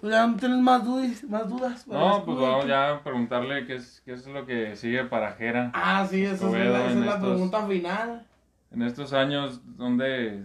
[0.00, 1.86] Pues ya no tienes más dudas, más dudas.
[1.86, 5.70] No, pues vamos ya a preguntarle qué es, qué es lo que sigue para Jera.
[5.74, 8.26] Ah, sí, esa es, la, esa en es la estos- pregunta final.
[8.72, 10.44] En estos años, ¿dónde,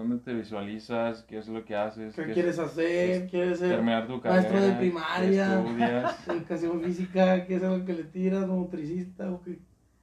[0.00, 1.22] dónde te visualizas?
[1.24, 2.14] ¿Qué es lo que haces?
[2.14, 3.28] ¿Qué es- quieres hacer?
[3.28, 4.42] ¿Quieres ser terminar tu carrera?
[4.42, 5.58] maestro de ¿Qué primaria?
[5.60, 6.28] estudias?
[6.28, 7.46] educación física?
[7.46, 8.46] ¿Qué es algo que le tiras?
[8.46, 9.58] ¿Nutricista o qué?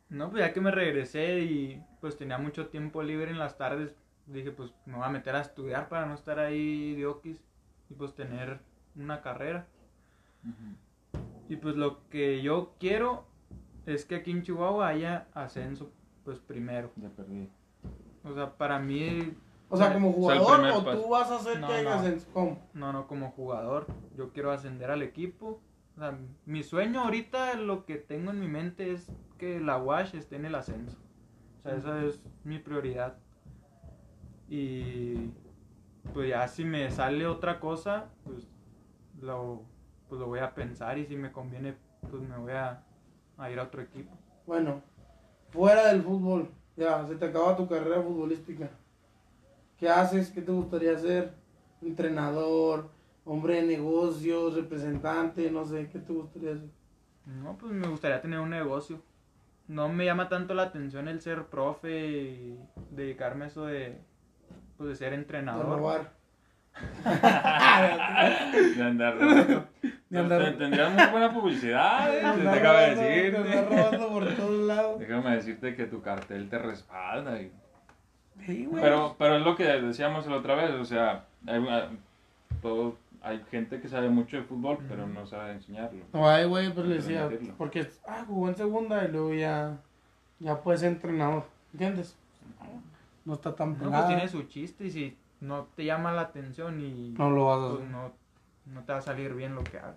[0.09, 3.95] No, pues ya que me regresé y pues tenía mucho tiempo libre en las tardes,
[4.25, 7.43] dije pues me voy a meter a estudiar para no estar ahí de oquis
[7.89, 8.59] y pues tener
[8.95, 9.67] una carrera.
[11.49, 13.25] Y pues lo que yo quiero
[13.85, 15.91] es que aquí en Chihuahua haya ascenso
[16.23, 16.91] pues primero.
[16.97, 17.49] Ya perdí.
[18.23, 19.33] O sea, para mí,
[19.69, 22.01] O sea, como O sea, el jugador, o tú vas a hacer No, que hagas
[22.03, 22.07] no.
[22.07, 22.59] en ¿Cómo?
[22.73, 25.61] no, no como jugador, yo quiero ascender al equipo.
[25.95, 30.13] O sea, mi sueño ahorita, lo que tengo en mi mente es que la WASH
[30.15, 30.97] esté en el ascenso.
[31.59, 33.17] O sea, esa es mi prioridad.
[34.47, 35.31] Y
[36.13, 38.47] pues ya si me sale otra cosa, pues
[39.19, 39.63] lo,
[40.07, 41.75] pues lo voy a pensar y si me conviene,
[42.09, 42.83] pues me voy a,
[43.37, 44.15] a ir a otro equipo.
[44.45, 44.81] Bueno,
[45.49, 48.69] fuera del fútbol, ya, se te acaba tu carrera futbolística.
[49.79, 50.31] ¿Qué haces?
[50.31, 51.33] ¿Qué te gustaría hacer?
[51.81, 52.89] Entrenador,
[53.25, 56.69] hombre de negocios, representante, no sé, ¿qué te gustaría hacer?
[57.25, 59.01] No, pues me gustaría tener un negocio.
[59.67, 62.59] No me llama tanto la atención el ser profe y
[62.91, 63.99] dedicarme a eso de,
[64.77, 65.65] pues de ser De entrenador.
[65.77, 66.13] robar.
[67.03, 69.67] De andar robando.
[70.09, 73.61] De andar- Pues, Tendrías muy buena publicidad, eh, De de robando, de andar decirte.
[73.75, 74.99] robando por todos lados.
[74.99, 77.41] Déjame decirte que tu cartel te respalda.
[77.41, 77.51] y-
[78.45, 78.81] Sí, güey.
[78.81, 81.99] Pero, pero es lo que decíamos la otra vez, o sea, hay, hay-
[82.61, 86.03] todo, hay gente que sabe mucho de fútbol, pero no sabe enseñarlo.
[86.13, 87.53] No, ay, güey, pues le decía, Meterlo.
[87.57, 89.77] porque ah, jugó en segunda y luego ya,
[90.39, 91.43] ya puede ser entrenador,
[91.73, 92.15] ¿entiendes?
[93.25, 96.79] No está tan No, pues tiene su chiste y si no te llama la atención
[96.79, 97.91] y No lo vas a pues hacer.
[97.91, 98.11] no,
[98.73, 99.95] no te va a salir bien lo que hagas.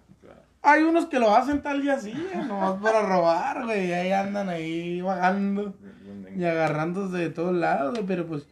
[0.63, 2.13] Hay unos que lo hacen tal y así,
[2.47, 5.75] nomás para robar, güey, y ahí andan ahí bajando
[6.37, 8.47] y agarrándose de todos lados, güey, pero pues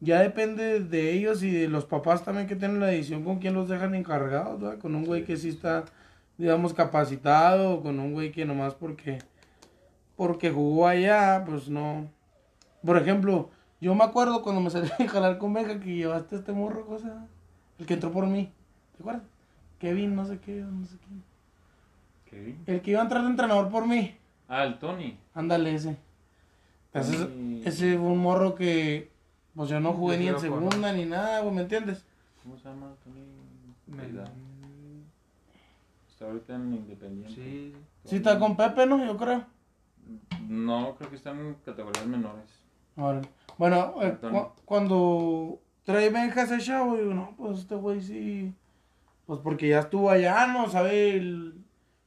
[0.00, 3.54] ya depende de ellos y de los papás también que tienen la decisión con quién
[3.54, 5.84] los dejan encargados, güey, con un güey que sí está,
[6.36, 9.20] digamos, capacitado, o con un güey que nomás porque,
[10.16, 12.08] porque jugó allá, pues no.
[12.84, 16.50] Por ejemplo, yo me acuerdo cuando me salí a jalar con Benja que llevaste este
[16.50, 17.28] morro, cosa,
[17.78, 18.52] el que entró por mí,
[18.96, 19.22] ¿te acuerdas?
[19.78, 21.31] Kevin, no sé qué, no sé quién.
[22.66, 24.14] El que iba a entrar de entrenador por mí.
[24.48, 25.18] Ah, el Tony.
[25.34, 25.96] Ándale ese.
[26.94, 27.62] Ese, Tony.
[27.64, 29.10] ese fue un morro que
[29.54, 32.04] pues yo no jugué Yo ni en segunda ni nada, güey, ¿me entiendes?
[32.42, 33.20] ¿Cómo se llama Tony?
[33.86, 34.22] Me-?
[36.08, 37.34] Está ahorita en Independiente.
[37.34, 39.04] sí, Sí está con Pepe, ¿no?
[39.04, 39.44] Yo creo.
[40.48, 42.44] No, creo que están en categorías menores.
[42.96, 43.28] Órale.
[43.58, 48.52] Bueno, eh, cu- cuando trae Benja ese chavo, digo, no, pues este güey sí.
[49.26, 50.68] Pues porque ya estuvo allá, ¿no?
[50.68, 51.61] Sabe el,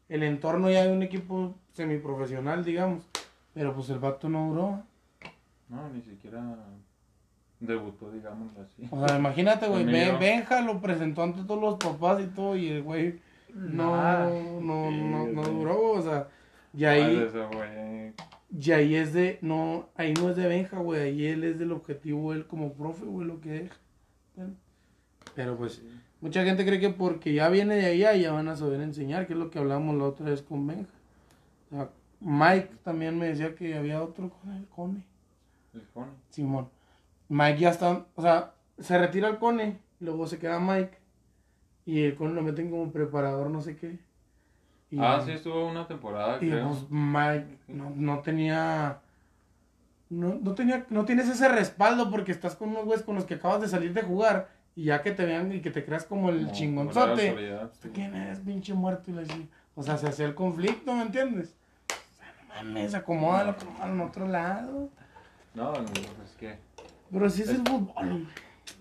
[0.09, 3.03] el entorno ya de un equipo semiprofesional, digamos.
[3.53, 4.83] Pero pues el vato no duró.
[5.69, 6.43] No, ni siquiera
[7.59, 8.87] debutó, digámoslo así.
[8.91, 9.85] O sea, imagínate, güey.
[9.85, 13.19] Ben- Benja lo presentó ante todos los papás y todo, y el güey
[13.53, 14.29] no,
[14.61, 16.27] no, Sí, no, no duró, o sea,
[16.73, 17.49] y Ah, ahí, eso
[18.57, 21.71] y ahí es de, no, ahí no es de Benja, güey, ahí él es del
[21.71, 23.75] objetivo, él como profe, güey, lo que deja.
[25.33, 25.81] Pero pues,
[26.25, 29.33] mucha gente cree que porque ya viene de allá ya van a saber enseñar, que
[29.33, 30.89] es lo que hablamos la otra vez con Benja.
[31.71, 31.89] O sea,
[32.19, 35.03] Mike también me decía que había otro con el Cone.
[35.75, 36.11] El Cone.
[36.29, 36.67] Simón.
[37.29, 40.97] Mike ya está, o sea, se retira el Cone, luego se queda Mike
[41.85, 43.99] y el Cone lo meten como preparador, no sé qué.
[44.89, 46.69] Y, Ah, sí, estuvo una temporada, Y creo.
[46.69, 48.99] pues Mike no, no tenía.
[50.09, 50.85] No, no tenía.
[50.89, 53.93] No tienes ese respaldo porque estás con unos güeyes con los que acabas de salir
[53.93, 54.54] de jugar.
[54.75, 57.69] Y ya que te vean y que te creas como el la chingonzote.
[57.81, 59.09] ¿Tú quién eres, pinche muerto?
[59.11, 61.55] Y le decía, o sea, se hacía el conflicto, ¿me entiendes?
[61.89, 62.33] O sea,
[62.63, 64.89] no mames, acomódalo, acomódalo en otro lado.
[65.53, 65.79] No, no,
[66.25, 66.57] es que.
[67.11, 68.27] Pero si es el fútbol,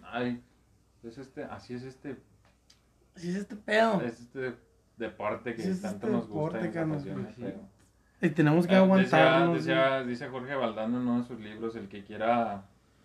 [0.02, 0.42] Ay,
[1.04, 2.16] es este, así es este,
[3.14, 4.00] si es este pedo.
[4.00, 4.54] es este
[4.96, 7.04] deporte que es tanto este nos gusta deporte, y nos
[8.22, 12.02] Y tenemos que Eh, decía- dice Jorge Valdano en uno de sus libros, el que
[12.02, 12.64] quiera,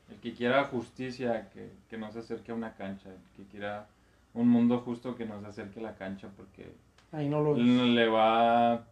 [0.09, 3.87] el que quiera justicia, que, que no se acerque a una cancha, el que quiera
[4.33, 6.71] un mundo justo que nos acerque a la cancha, porque
[7.11, 8.85] Ahí no lo le va,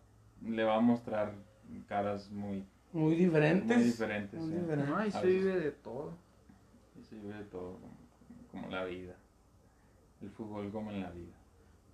[0.44, 1.34] le va a mostrar
[1.88, 2.64] caras muy,
[2.94, 3.78] Muy diferentes.
[3.78, 4.40] muy diferentes.
[4.40, 4.60] Muy ¿sí?
[4.60, 4.90] diferentes.
[4.90, 6.14] No, ahí A se vive de todo.
[7.00, 7.94] Y se vive todo como,
[8.52, 9.14] como la vida.
[10.22, 11.36] El fútbol como en la vida.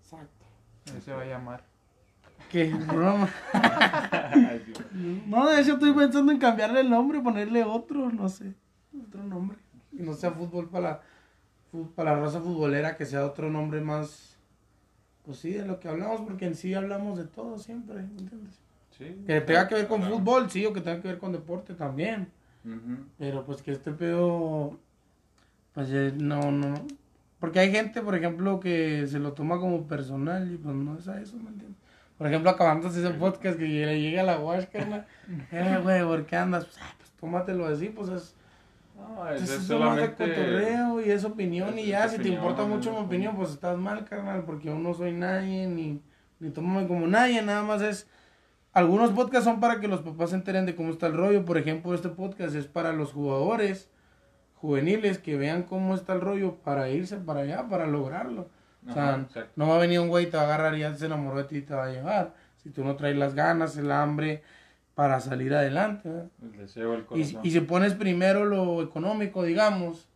[0.01, 0.45] Exacto.
[0.93, 1.63] Ahí se va a llamar.
[2.49, 2.73] ¿Qué?
[2.73, 3.29] Broma.
[5.27, 8.53] No, de hecho estoy pensando en cambiarle el nombre, ponerle otro, no sé,
[9.07, 9.57] otro nombre.
[9.95, 11.01] Que no sea fútbol para
[11.95, 14.37] para la raza futbolera, que sea otro nombre más,
[15.25, 18.59] pues sí, de lo que hablamos, porque en sí hablamos de todo siempre, ¿me entiendes?
[18.95, 19.23] Sí.
[19.25, 20.17] Que tenga que ver con Claro.
[20.19, 22.27] fútbol, sí, o que tenga que ver con deporte también.
[23.17, 24.77] Pero pues que este pedo,
[25.73, 26.75] pues eh, no, no.
[27.39, 31.07] Porque hay gente, por ejemplo, que se lo toma como personal y pues no es
[31.07, 31.77] a eso, ¿me entiendes?
[32.19, 35.07] Por ejemplo, acabando ese podcast que le llega a la wash, carnal.
[35.51, 36.65] Eh, güey, ¿por qué andas?
[36.65, 38.35] Pues, ah, pues tómatelo así, pues es,
[39.09, 40.15] No, es, es, es solamente...
[40.27, 43.51] cotorreo y es opinión es- y ya, si te importa opinión, mucho mi opinión, pues
[43.51, 46.01] estás mal, carnal, porque yo no soy nadie, ni,
[46.39, 48.07] ni tómame como nadie, nada más es...
[48.73, 51.57] Algunos podcasts son para que los papás se enteren de cómo está el rollo, por
[51.59, 53.89] ejemplo, este podcast es para los jugadores
[54.55, 58.49] juveniles que vean cómo está el rollo para irse para allá, para lograrlo.
[58.87, 60.93] O sea, Ajá, no va a venir un güey, te va a agarrar y ya
[60.95, 62.33] se enamoró de ti y te va a llevar.
[62.57, 64.41] Si tú no traes las ganas, el hambre
[64.95, 66.09] para salir adelante.
[66.09, 66.27] ¿verdad?
[66.41, 67.41] El deseo, corazón.
[67.43, 70.07] y si pones primero lo económico, digamos,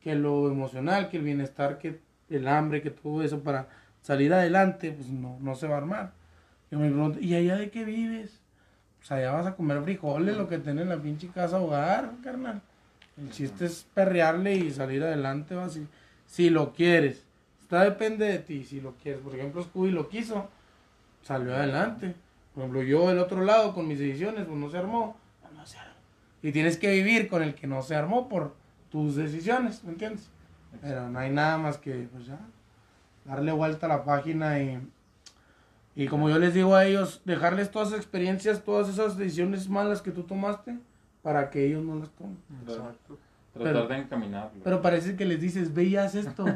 [0.00, 1.98] que lo emocional, que el bienestar, que
[2.30, 3.68] el hambre, que todo eso para
[4.02, 6.12] salir adelante, pues no, no se va a armar.
[6.70, 8.40] Yo me pregunto, ¿y allá de qué vives?
[8.98, 12.60] Pues allá vas a comer frijoles, lo que tenés en la pinche casa hogar, carnal.
[13.16, 15.86] El chiste es perrearle y salir adelante, va, si,
[16.26, 17.24] si lo quieres.
[17.62, 19.20] Está depende de ti, si lo quieres.
[19.22, 20.48] Por ejemplo, Scooby lo quiso,
[21.22, 22.14] salió adelante.
[22.56, 25.14] Por ejemplo, yo del otro lado con mis decisiones, pues no se armó,
[25.54, 25.92] no se armó.
[26.42, 28.54] Y tienes que vivir con el que no se armó por
[28.90, 30.30] tus decisiones, ¿me entiendes?
[30.80, 32.38] Pero no hay nada más que, pues ya,
[33.26, 34.80] darle vuelta a la página y,
[35.94, 40.00] y como yo les digo a ellos, dejarles todas esas experiencias, todas esas decisiones malas
[40.00, 40.78] que tú tomaste
[41.22, 42.38] para que ellos no las tomen.
[42.66, 43.18] Exacto.
[43.52, 44.62] Tratar pero- de encaminarlo.
[44.64, 46.46] Pero parece que les dices, ve y haz esto.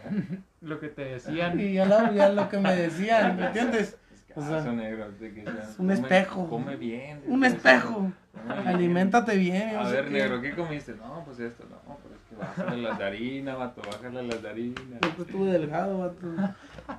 [0.60, 1.58] Lo que te decían.
[1.58, 3.96] y ya lo, ya lo que me decían, ¿me entiendes?
[4.38, 5.46] Que, o ah, sea, de que un
[5.76, 6.48] come- espejo.
[6.48, 7.20] Come bien.
[7.26, 7.94] Un que espejo.
[7.94, 8.12] come
[8.54, 8.66] bien.
[8.68, 9.72] Aliméntate bien.
[9.72, 10.94] yo A ver, negro, ¿qué comiste?
[10.94, 14.48] No, pues esto, no, pero es que bájale las de harina, vato, bájale las de
[14.48, 14.74] harina.
[15.02, 16.26] Siempre estuve delgado, vato.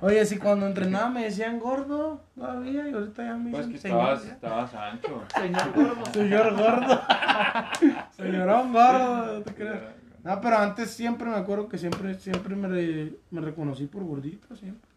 [0.02, 3.78] Oye, si cuando entrenaba me decían gordo todavía y ahorita ya me Pues dicen que
[3.78, 4.32] señor, estabas, ya.
[4.32, 5.22] estabas ancho.
[5.34, 6.06] Señor gordo.
[6.12, 7.00] Señor gordo.
[8.16, 9.80] Señorón gordo, no te creas.
[10.22, 14.54] No, pero antes siempre me acuerdo que siempre, siempre me, re- me reconocí por gordito,
[14.54, 14.89] siempre.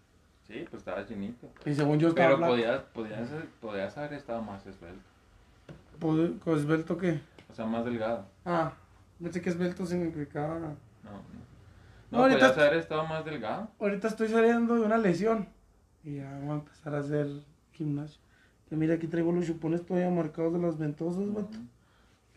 [0.53, 1.47] Sí, pues estabas llenito.
[1.65, 5.01] Y según yo estaba Pero podías, podías, podías haber estado más esbelto.
[5.99, 7.19] ¿Con esbelto qué?
[7.49, 8.25] O sea, más delgado.
[8.45, 8.73] Ah,
[9.21, 10.59] pensé que esbelto significaba...
[10.59, 10.73] No, no.
[12.11, 13.69] No, No, ahorita- podías haber estado más delgado.
[13.79, 15.47] Ahorita estoy saliendo de una lesión.
[16.03, 17.27] Y ya voy a empezar a hacer
[17.71, 18.21] gimnasio.
[18.69, 21.57] Que mira, aquí traigo los chupones todavía marcados de las ventosas, vato.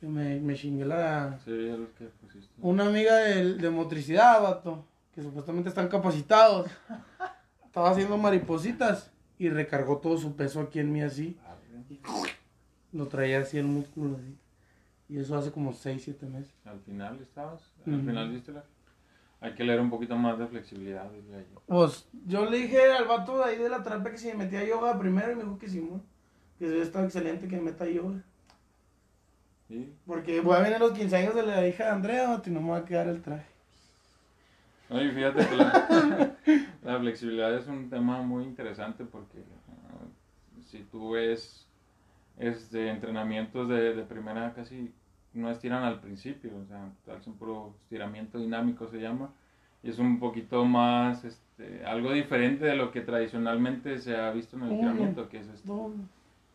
[0.00, 1.38] Que me, me chingué la...
[1.44, 2.52] Sí, los que pusiste.
[2.60, 4.84] Una amiga de, de motricidad, vato.
[5.14, 6.70] Que supuestamente están capacitados.
[7.76, 9.12] Estaba haciendo maripositas.
[9.38, 11.38] Y recargó todo su peso aquí en mí así.
[12.90, 14.34] Lo traía así el músculo así.
[15.10, 16.54] Y eso hace como 6, 7 meses.
[16.64, 17.70] Al final estabas.
[17.86, 18.64] Al final diste la.
[19.42, 21.06] Hay que leer un poquito más de flexibilidad.
[21.66, 24.64] Pues yo le dije al vato de ahí de la trampa que si me metía
[24.64, 26.00] yoga primero y me dijo que sí, ¿no?
[26.58, 28.24] Que eso está excelente que me meta yoga.
[29.68, 29.92] Sí.
[30.06, 32.62] Porque voy a venir a los 15 años de la hija de Andrea, y no
[32.62, 33.44] me va a quedar el traje.
[34.88, 36.36] Oye, fíjate que la,
[36.86, 39.38] la flexibilidad es un tema muy interesante porque
[39.68, 40.06] ah,
[40.66, 41.66] si tú ves
[42.38, 44.92] este, entrenamientos de, de primera casi
[45.34, 49.30] no estiran al principio, o sea, hacen puro estiramiento dinámico se llama,
[49.82, 54.56] y es un poquito más, este, algo diferente de lo que tradicionalmente se ha visto
[54.56, 55.92] en el estiramiento, que es No,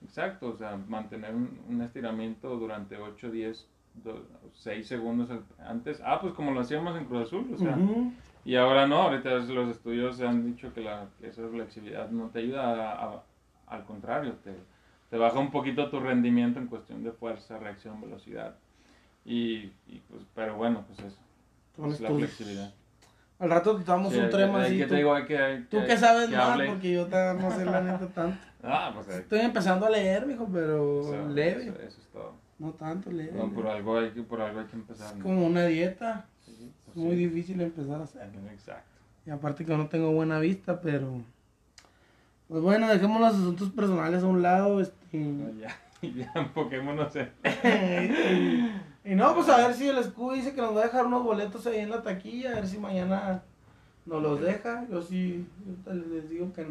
[0.03, 3.67] Exacto, o sea, mantener un, un estiramiento durante 8, 10,
[4.53, 5.29] 6 segundos
[5.59, 6.01] antes.
[6.03, 7.77] Ah, pues como lo hacíamos en Cruz Azul, o sea.
[8.43, 12.29] Y ahora no, ahorita los estudios se han dicho que, la, que esa flexibilidad no
[12.29, 13.23] te ayuda, a- a-
[13.67, 14.53] al contrario, te,
[15.09, 18.55] te baja un poquito tu rendimiento en cuestión de fuerza, reacción, velocidad.
[19.23, 21.17] Y, y, pues, pero bueno, pues eso,
[21.75, 22.73] Son es la flexibilidad.
[23.37, 24.77] Al rato te damos Sí, un trema así.
[24.77, 26.67] que tú- te digo, hay que, hay Tú que- que sabes que más, hable.
[26.69, 28.37] porque yo ta- no sé la neta tanto.
[28.63, 31.63] Ah, pues Estoy empezando a leer, mijo, pero leve.
[31.63, 32.33] Eso, eso es todo.
[32.59, 33.31] No tanto leve.
[33.33, 35.07] No, por algo hay que, por algo hay que empezar.
[35.13, 35.23] Es ¿no?
[35.23, 36.25] como una dieta.
[36.93, 37.27] Pues Es muy sí.
[37.27, 38.29] difícil empezar a hacer.
[38.51, 38.89] Exacto.
[39.25, 41.21] Y aparte que no tengo buena vista, pero...
[42.47, 44.81] Pues bueno, dejemos los asuntos personales a un lado.
[44.81, 45.17] Este...
[45.17, 47.31] No, ya, ya enfoquémonos en...
[49.05, 51.23] y no, pues a ver si el Scooby dice que nos va a dejar unos
[51.23, 53.43] boletos ahí en la taquilla, a ver si mañana
[54.05, 54.85] nos los deja.
[54.89, 55.47] Yo sí,
[55.85, 56.67] yo les digo que,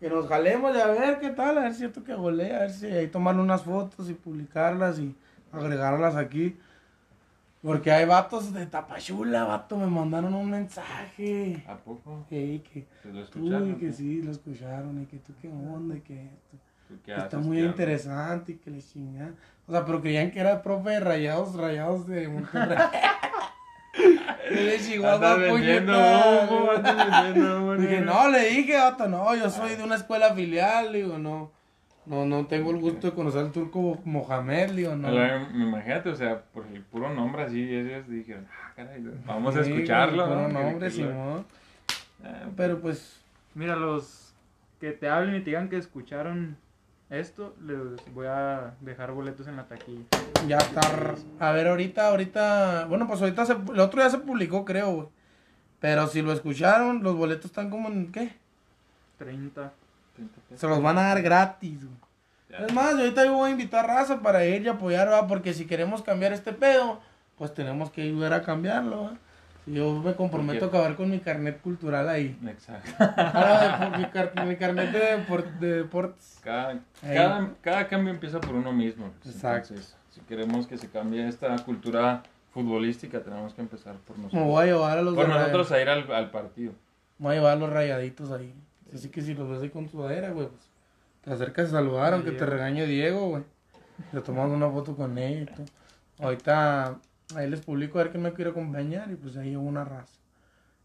[0.00, 2.56] que nos jalemos y a ver qué tal, a ver si es cierto que golea,
[2.56, 5.14] a ver si ahí tomarle unas fotos y publicarlas y
[5.52, 6.56] agregarlas aquí.
[7.62, 11.62] Porque hay vatos de Tapachula, vato, me mandaron un mensaje.
[11.68, 12.26] ¿A poco?
[12.30, 13.70] Ey, que ¿Se lo tú, escucharon?
[13.72, 16.56] y que sí, lo escucharon, y que tú qué onda, y que esto.
[16.88, 19.36] ¿Tú qué que está muy ¿Qué interesante y que le chingan.
[19.66, 22.78] O sea, pero creían que era profe de rayados, rayados de Monterrey.
[24.50, 28.14] De Chihuahua, vendiendo humo, vendiendo humo, Dije, no.
[28.24, 31.52] no, le dije, vato, no, yo soy de una escuela filial, digo, no.
[32.10, 35.08] No, no tengo el gusto de conocer al turco Mohamed, digo, no.
[35.08, 39.62] Me imagínate, o sea, por el puro nombre así, ellos dijeron, ah, caray, vamos a
[39.62, 40.24] Sí, escucharlo.
[40.26, 40.60] puro ¿no?
[40.60, 41.46] Nombre, lo- Simón.
[42.24, 43.20] Ah, Pero pues,
[43.54, 44.32] Mira, los
[44.80, 46.56] que te hablen y te digan que escucharon
[47.10, 47.78] esto, les
[48.14, 50.02] voy a dejar boletos en la taquilla.
[50.48, 51.14] ya está.
[51.38, 52.86] A ver, ahorita, ahorita.
[52.88, 55.08] Bueno, pues ahorita se, el otro día se publicó, creo, güey.
[55.80, 58.32] Pero si lo escucharon, los boletos están como en, ¿qué?
[59.18, 59.72] 30.
[60.56, 61.96] Se los van a dar gratis, güey.
[62.48, 62.66] Ya.
[62.66, 65.26] Es más, yo ahorita yo voy a invitar raza para ir y apoyar, ¿va?
[65.28, 67.00] Porque si queremos cambiar este pedo,
[67.38, 69.12] pues tenemos que ayudar a cambiarlo, ¿va?
[69.64, 72.36] Si yo me comprometo a acabar con mi carnet cultural ahí.
[72.46, 72.90] Exacto.
[72.98, 76.40] Ah, mi, car- mi carnet de, depor- de deportes.
[76.42, 76.80] Cada, Ahí.
[77.14, 79.12] cada, cada cambio empieza por uno mismo.
[79.24, 79.74] Exacto.
[79.74, 82.22] Entonces, si queremos que se cambie esta cultura
[82.52, 84.48] futbolística, tenemos que empezar por Me nosotros.
[84.48, 86.72] voy a llevar a los Por nosotros a ir al, al partido.
[87.18, 88.52] me voy a llevar a los rayaditos ahí.
[88.94, 90.62] Así que si los ves ahí con sudadera, güey, pues
[91.22, 93.44] te acercas a saludar, aunque te regañe Diego, güey.
[94.12, 95.66] Le tomamos una foto con él y todo.
[96.20, 96.98] Ahorita
[97.36, 100.18] ahí les publico a ver quién me quiere acompañar y pues ahí llevo una raza.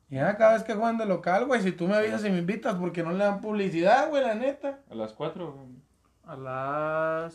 [0.10, 2.40] Y ya cada vez que juegan de local, güey, si tú me avisas y me
[2.40, 4.80] invitas, porque no le dan publicidad, güey, la neta.
[4.90, 5.68] A las 4.
[6.26, 7.34] A las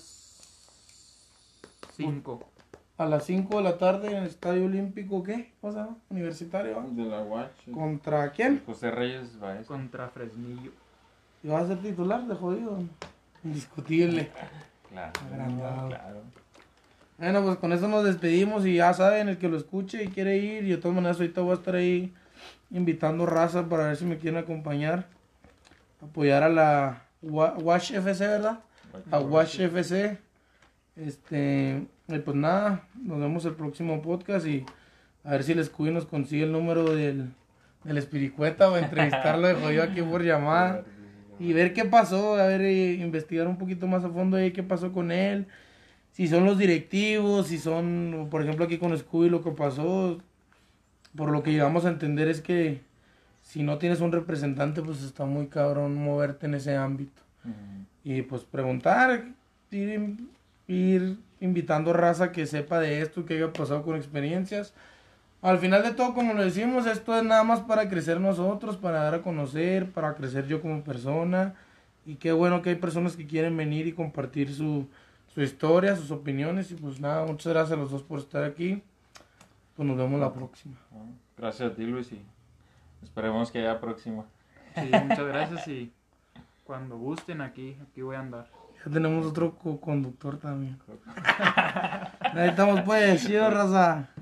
[1.97, 2.50] 5.
[3.01, 5.53] A las 5 de la tarde en el Estadio Olímpico, ¿qué?
[5.63, 5.97] ¿Cómo se llama?
[6.11, 6.85] Universitario.
[6.91, 7.71] De la Watch.
[7.73, 8.61] ¿Contra quién?
[8.67, 9.67] José Reyes Baez.
[9.67, 10.71] Contra Fresnillo.
[11.43, 12.79] ¿Y vas a ser titular de jodido?
[13.43, 14.31] Indiscutible.
[14.91, 15.13] Claro.
[15.33, 15.89] Agrandado.
[15.89, 16.21] Claro.
[17.17, 20.37] Bueno, pues con eso nos despedimos y ya saben, el que lo escuche y quiere
[20.37, 22.13] ir, y de todas maneras ahorita voy a estar ahí
[22.71, 25.07] invitando raza para ver si me quieren acompañar.
[26.03, 28.59] Apoyar a la Wa- Wash FC, ¿verdad?
[29.11, 30.19] A Wash FC.
[31.07, 34.67] Este, y pues nada, nos vemos el próximo podcast y
[35.25, 37.31] a ver si el Scooby nos consigue el número del,
[37.85, 40.85] del Espiricueta o entrevistarlo de jodido aquí por llamada.
[41.39, 44.63] Y ver qué pasó, a ver, eh, investigar un poquito más a fondo ahí qué
[44.63, 45.47] pasó con él,
[46.13, 50.19] si son los directivos, si son, por ejemplo, aquí con Scooby lo que pasó,
[51.17, 52.83] por lo que llegamos a entender es que
[53.41, 57.23] si no tienes un representante, pues está muy cabrón moverte en ese ámbito.
[58.05, 59.25] Y pues preguntar,
[59.71, 60.17] ir,
[60.71, 64.73] ir invitando raza que sepa de esto, que haya pasado con experiencias.
[65.43, 69.03] Al final de todo, como lo decimos, esto es nada más para crecer nosotros, para
[69.03, 71.55] dar a conocer, para crecer yo como persona.
[72.07, 74.87] Y qué bueno que hay personas que quieren venir y compartir su,
[75.35, 76.71] su historia, sus opiniones.
[76.71, 78.83] Y pues nada, muchas gracias a los dos por estar aquí.
[79.77, 80.77] Pues nos vemos la próxima.
[81.39, 82.21] Gracias a ti, Luis, y
[83.03, 84.25] esperemos que haya próxima.
[84.75, 85.91] Sí, muchas gracias y
[86.65, 88.60] cuando gusten aquí, aquí voy a andar.
[88.85, 90.79] Ya tenemos otro co-conductor también.
[92.21, 94.11] Ahí estamos pues, chido raza.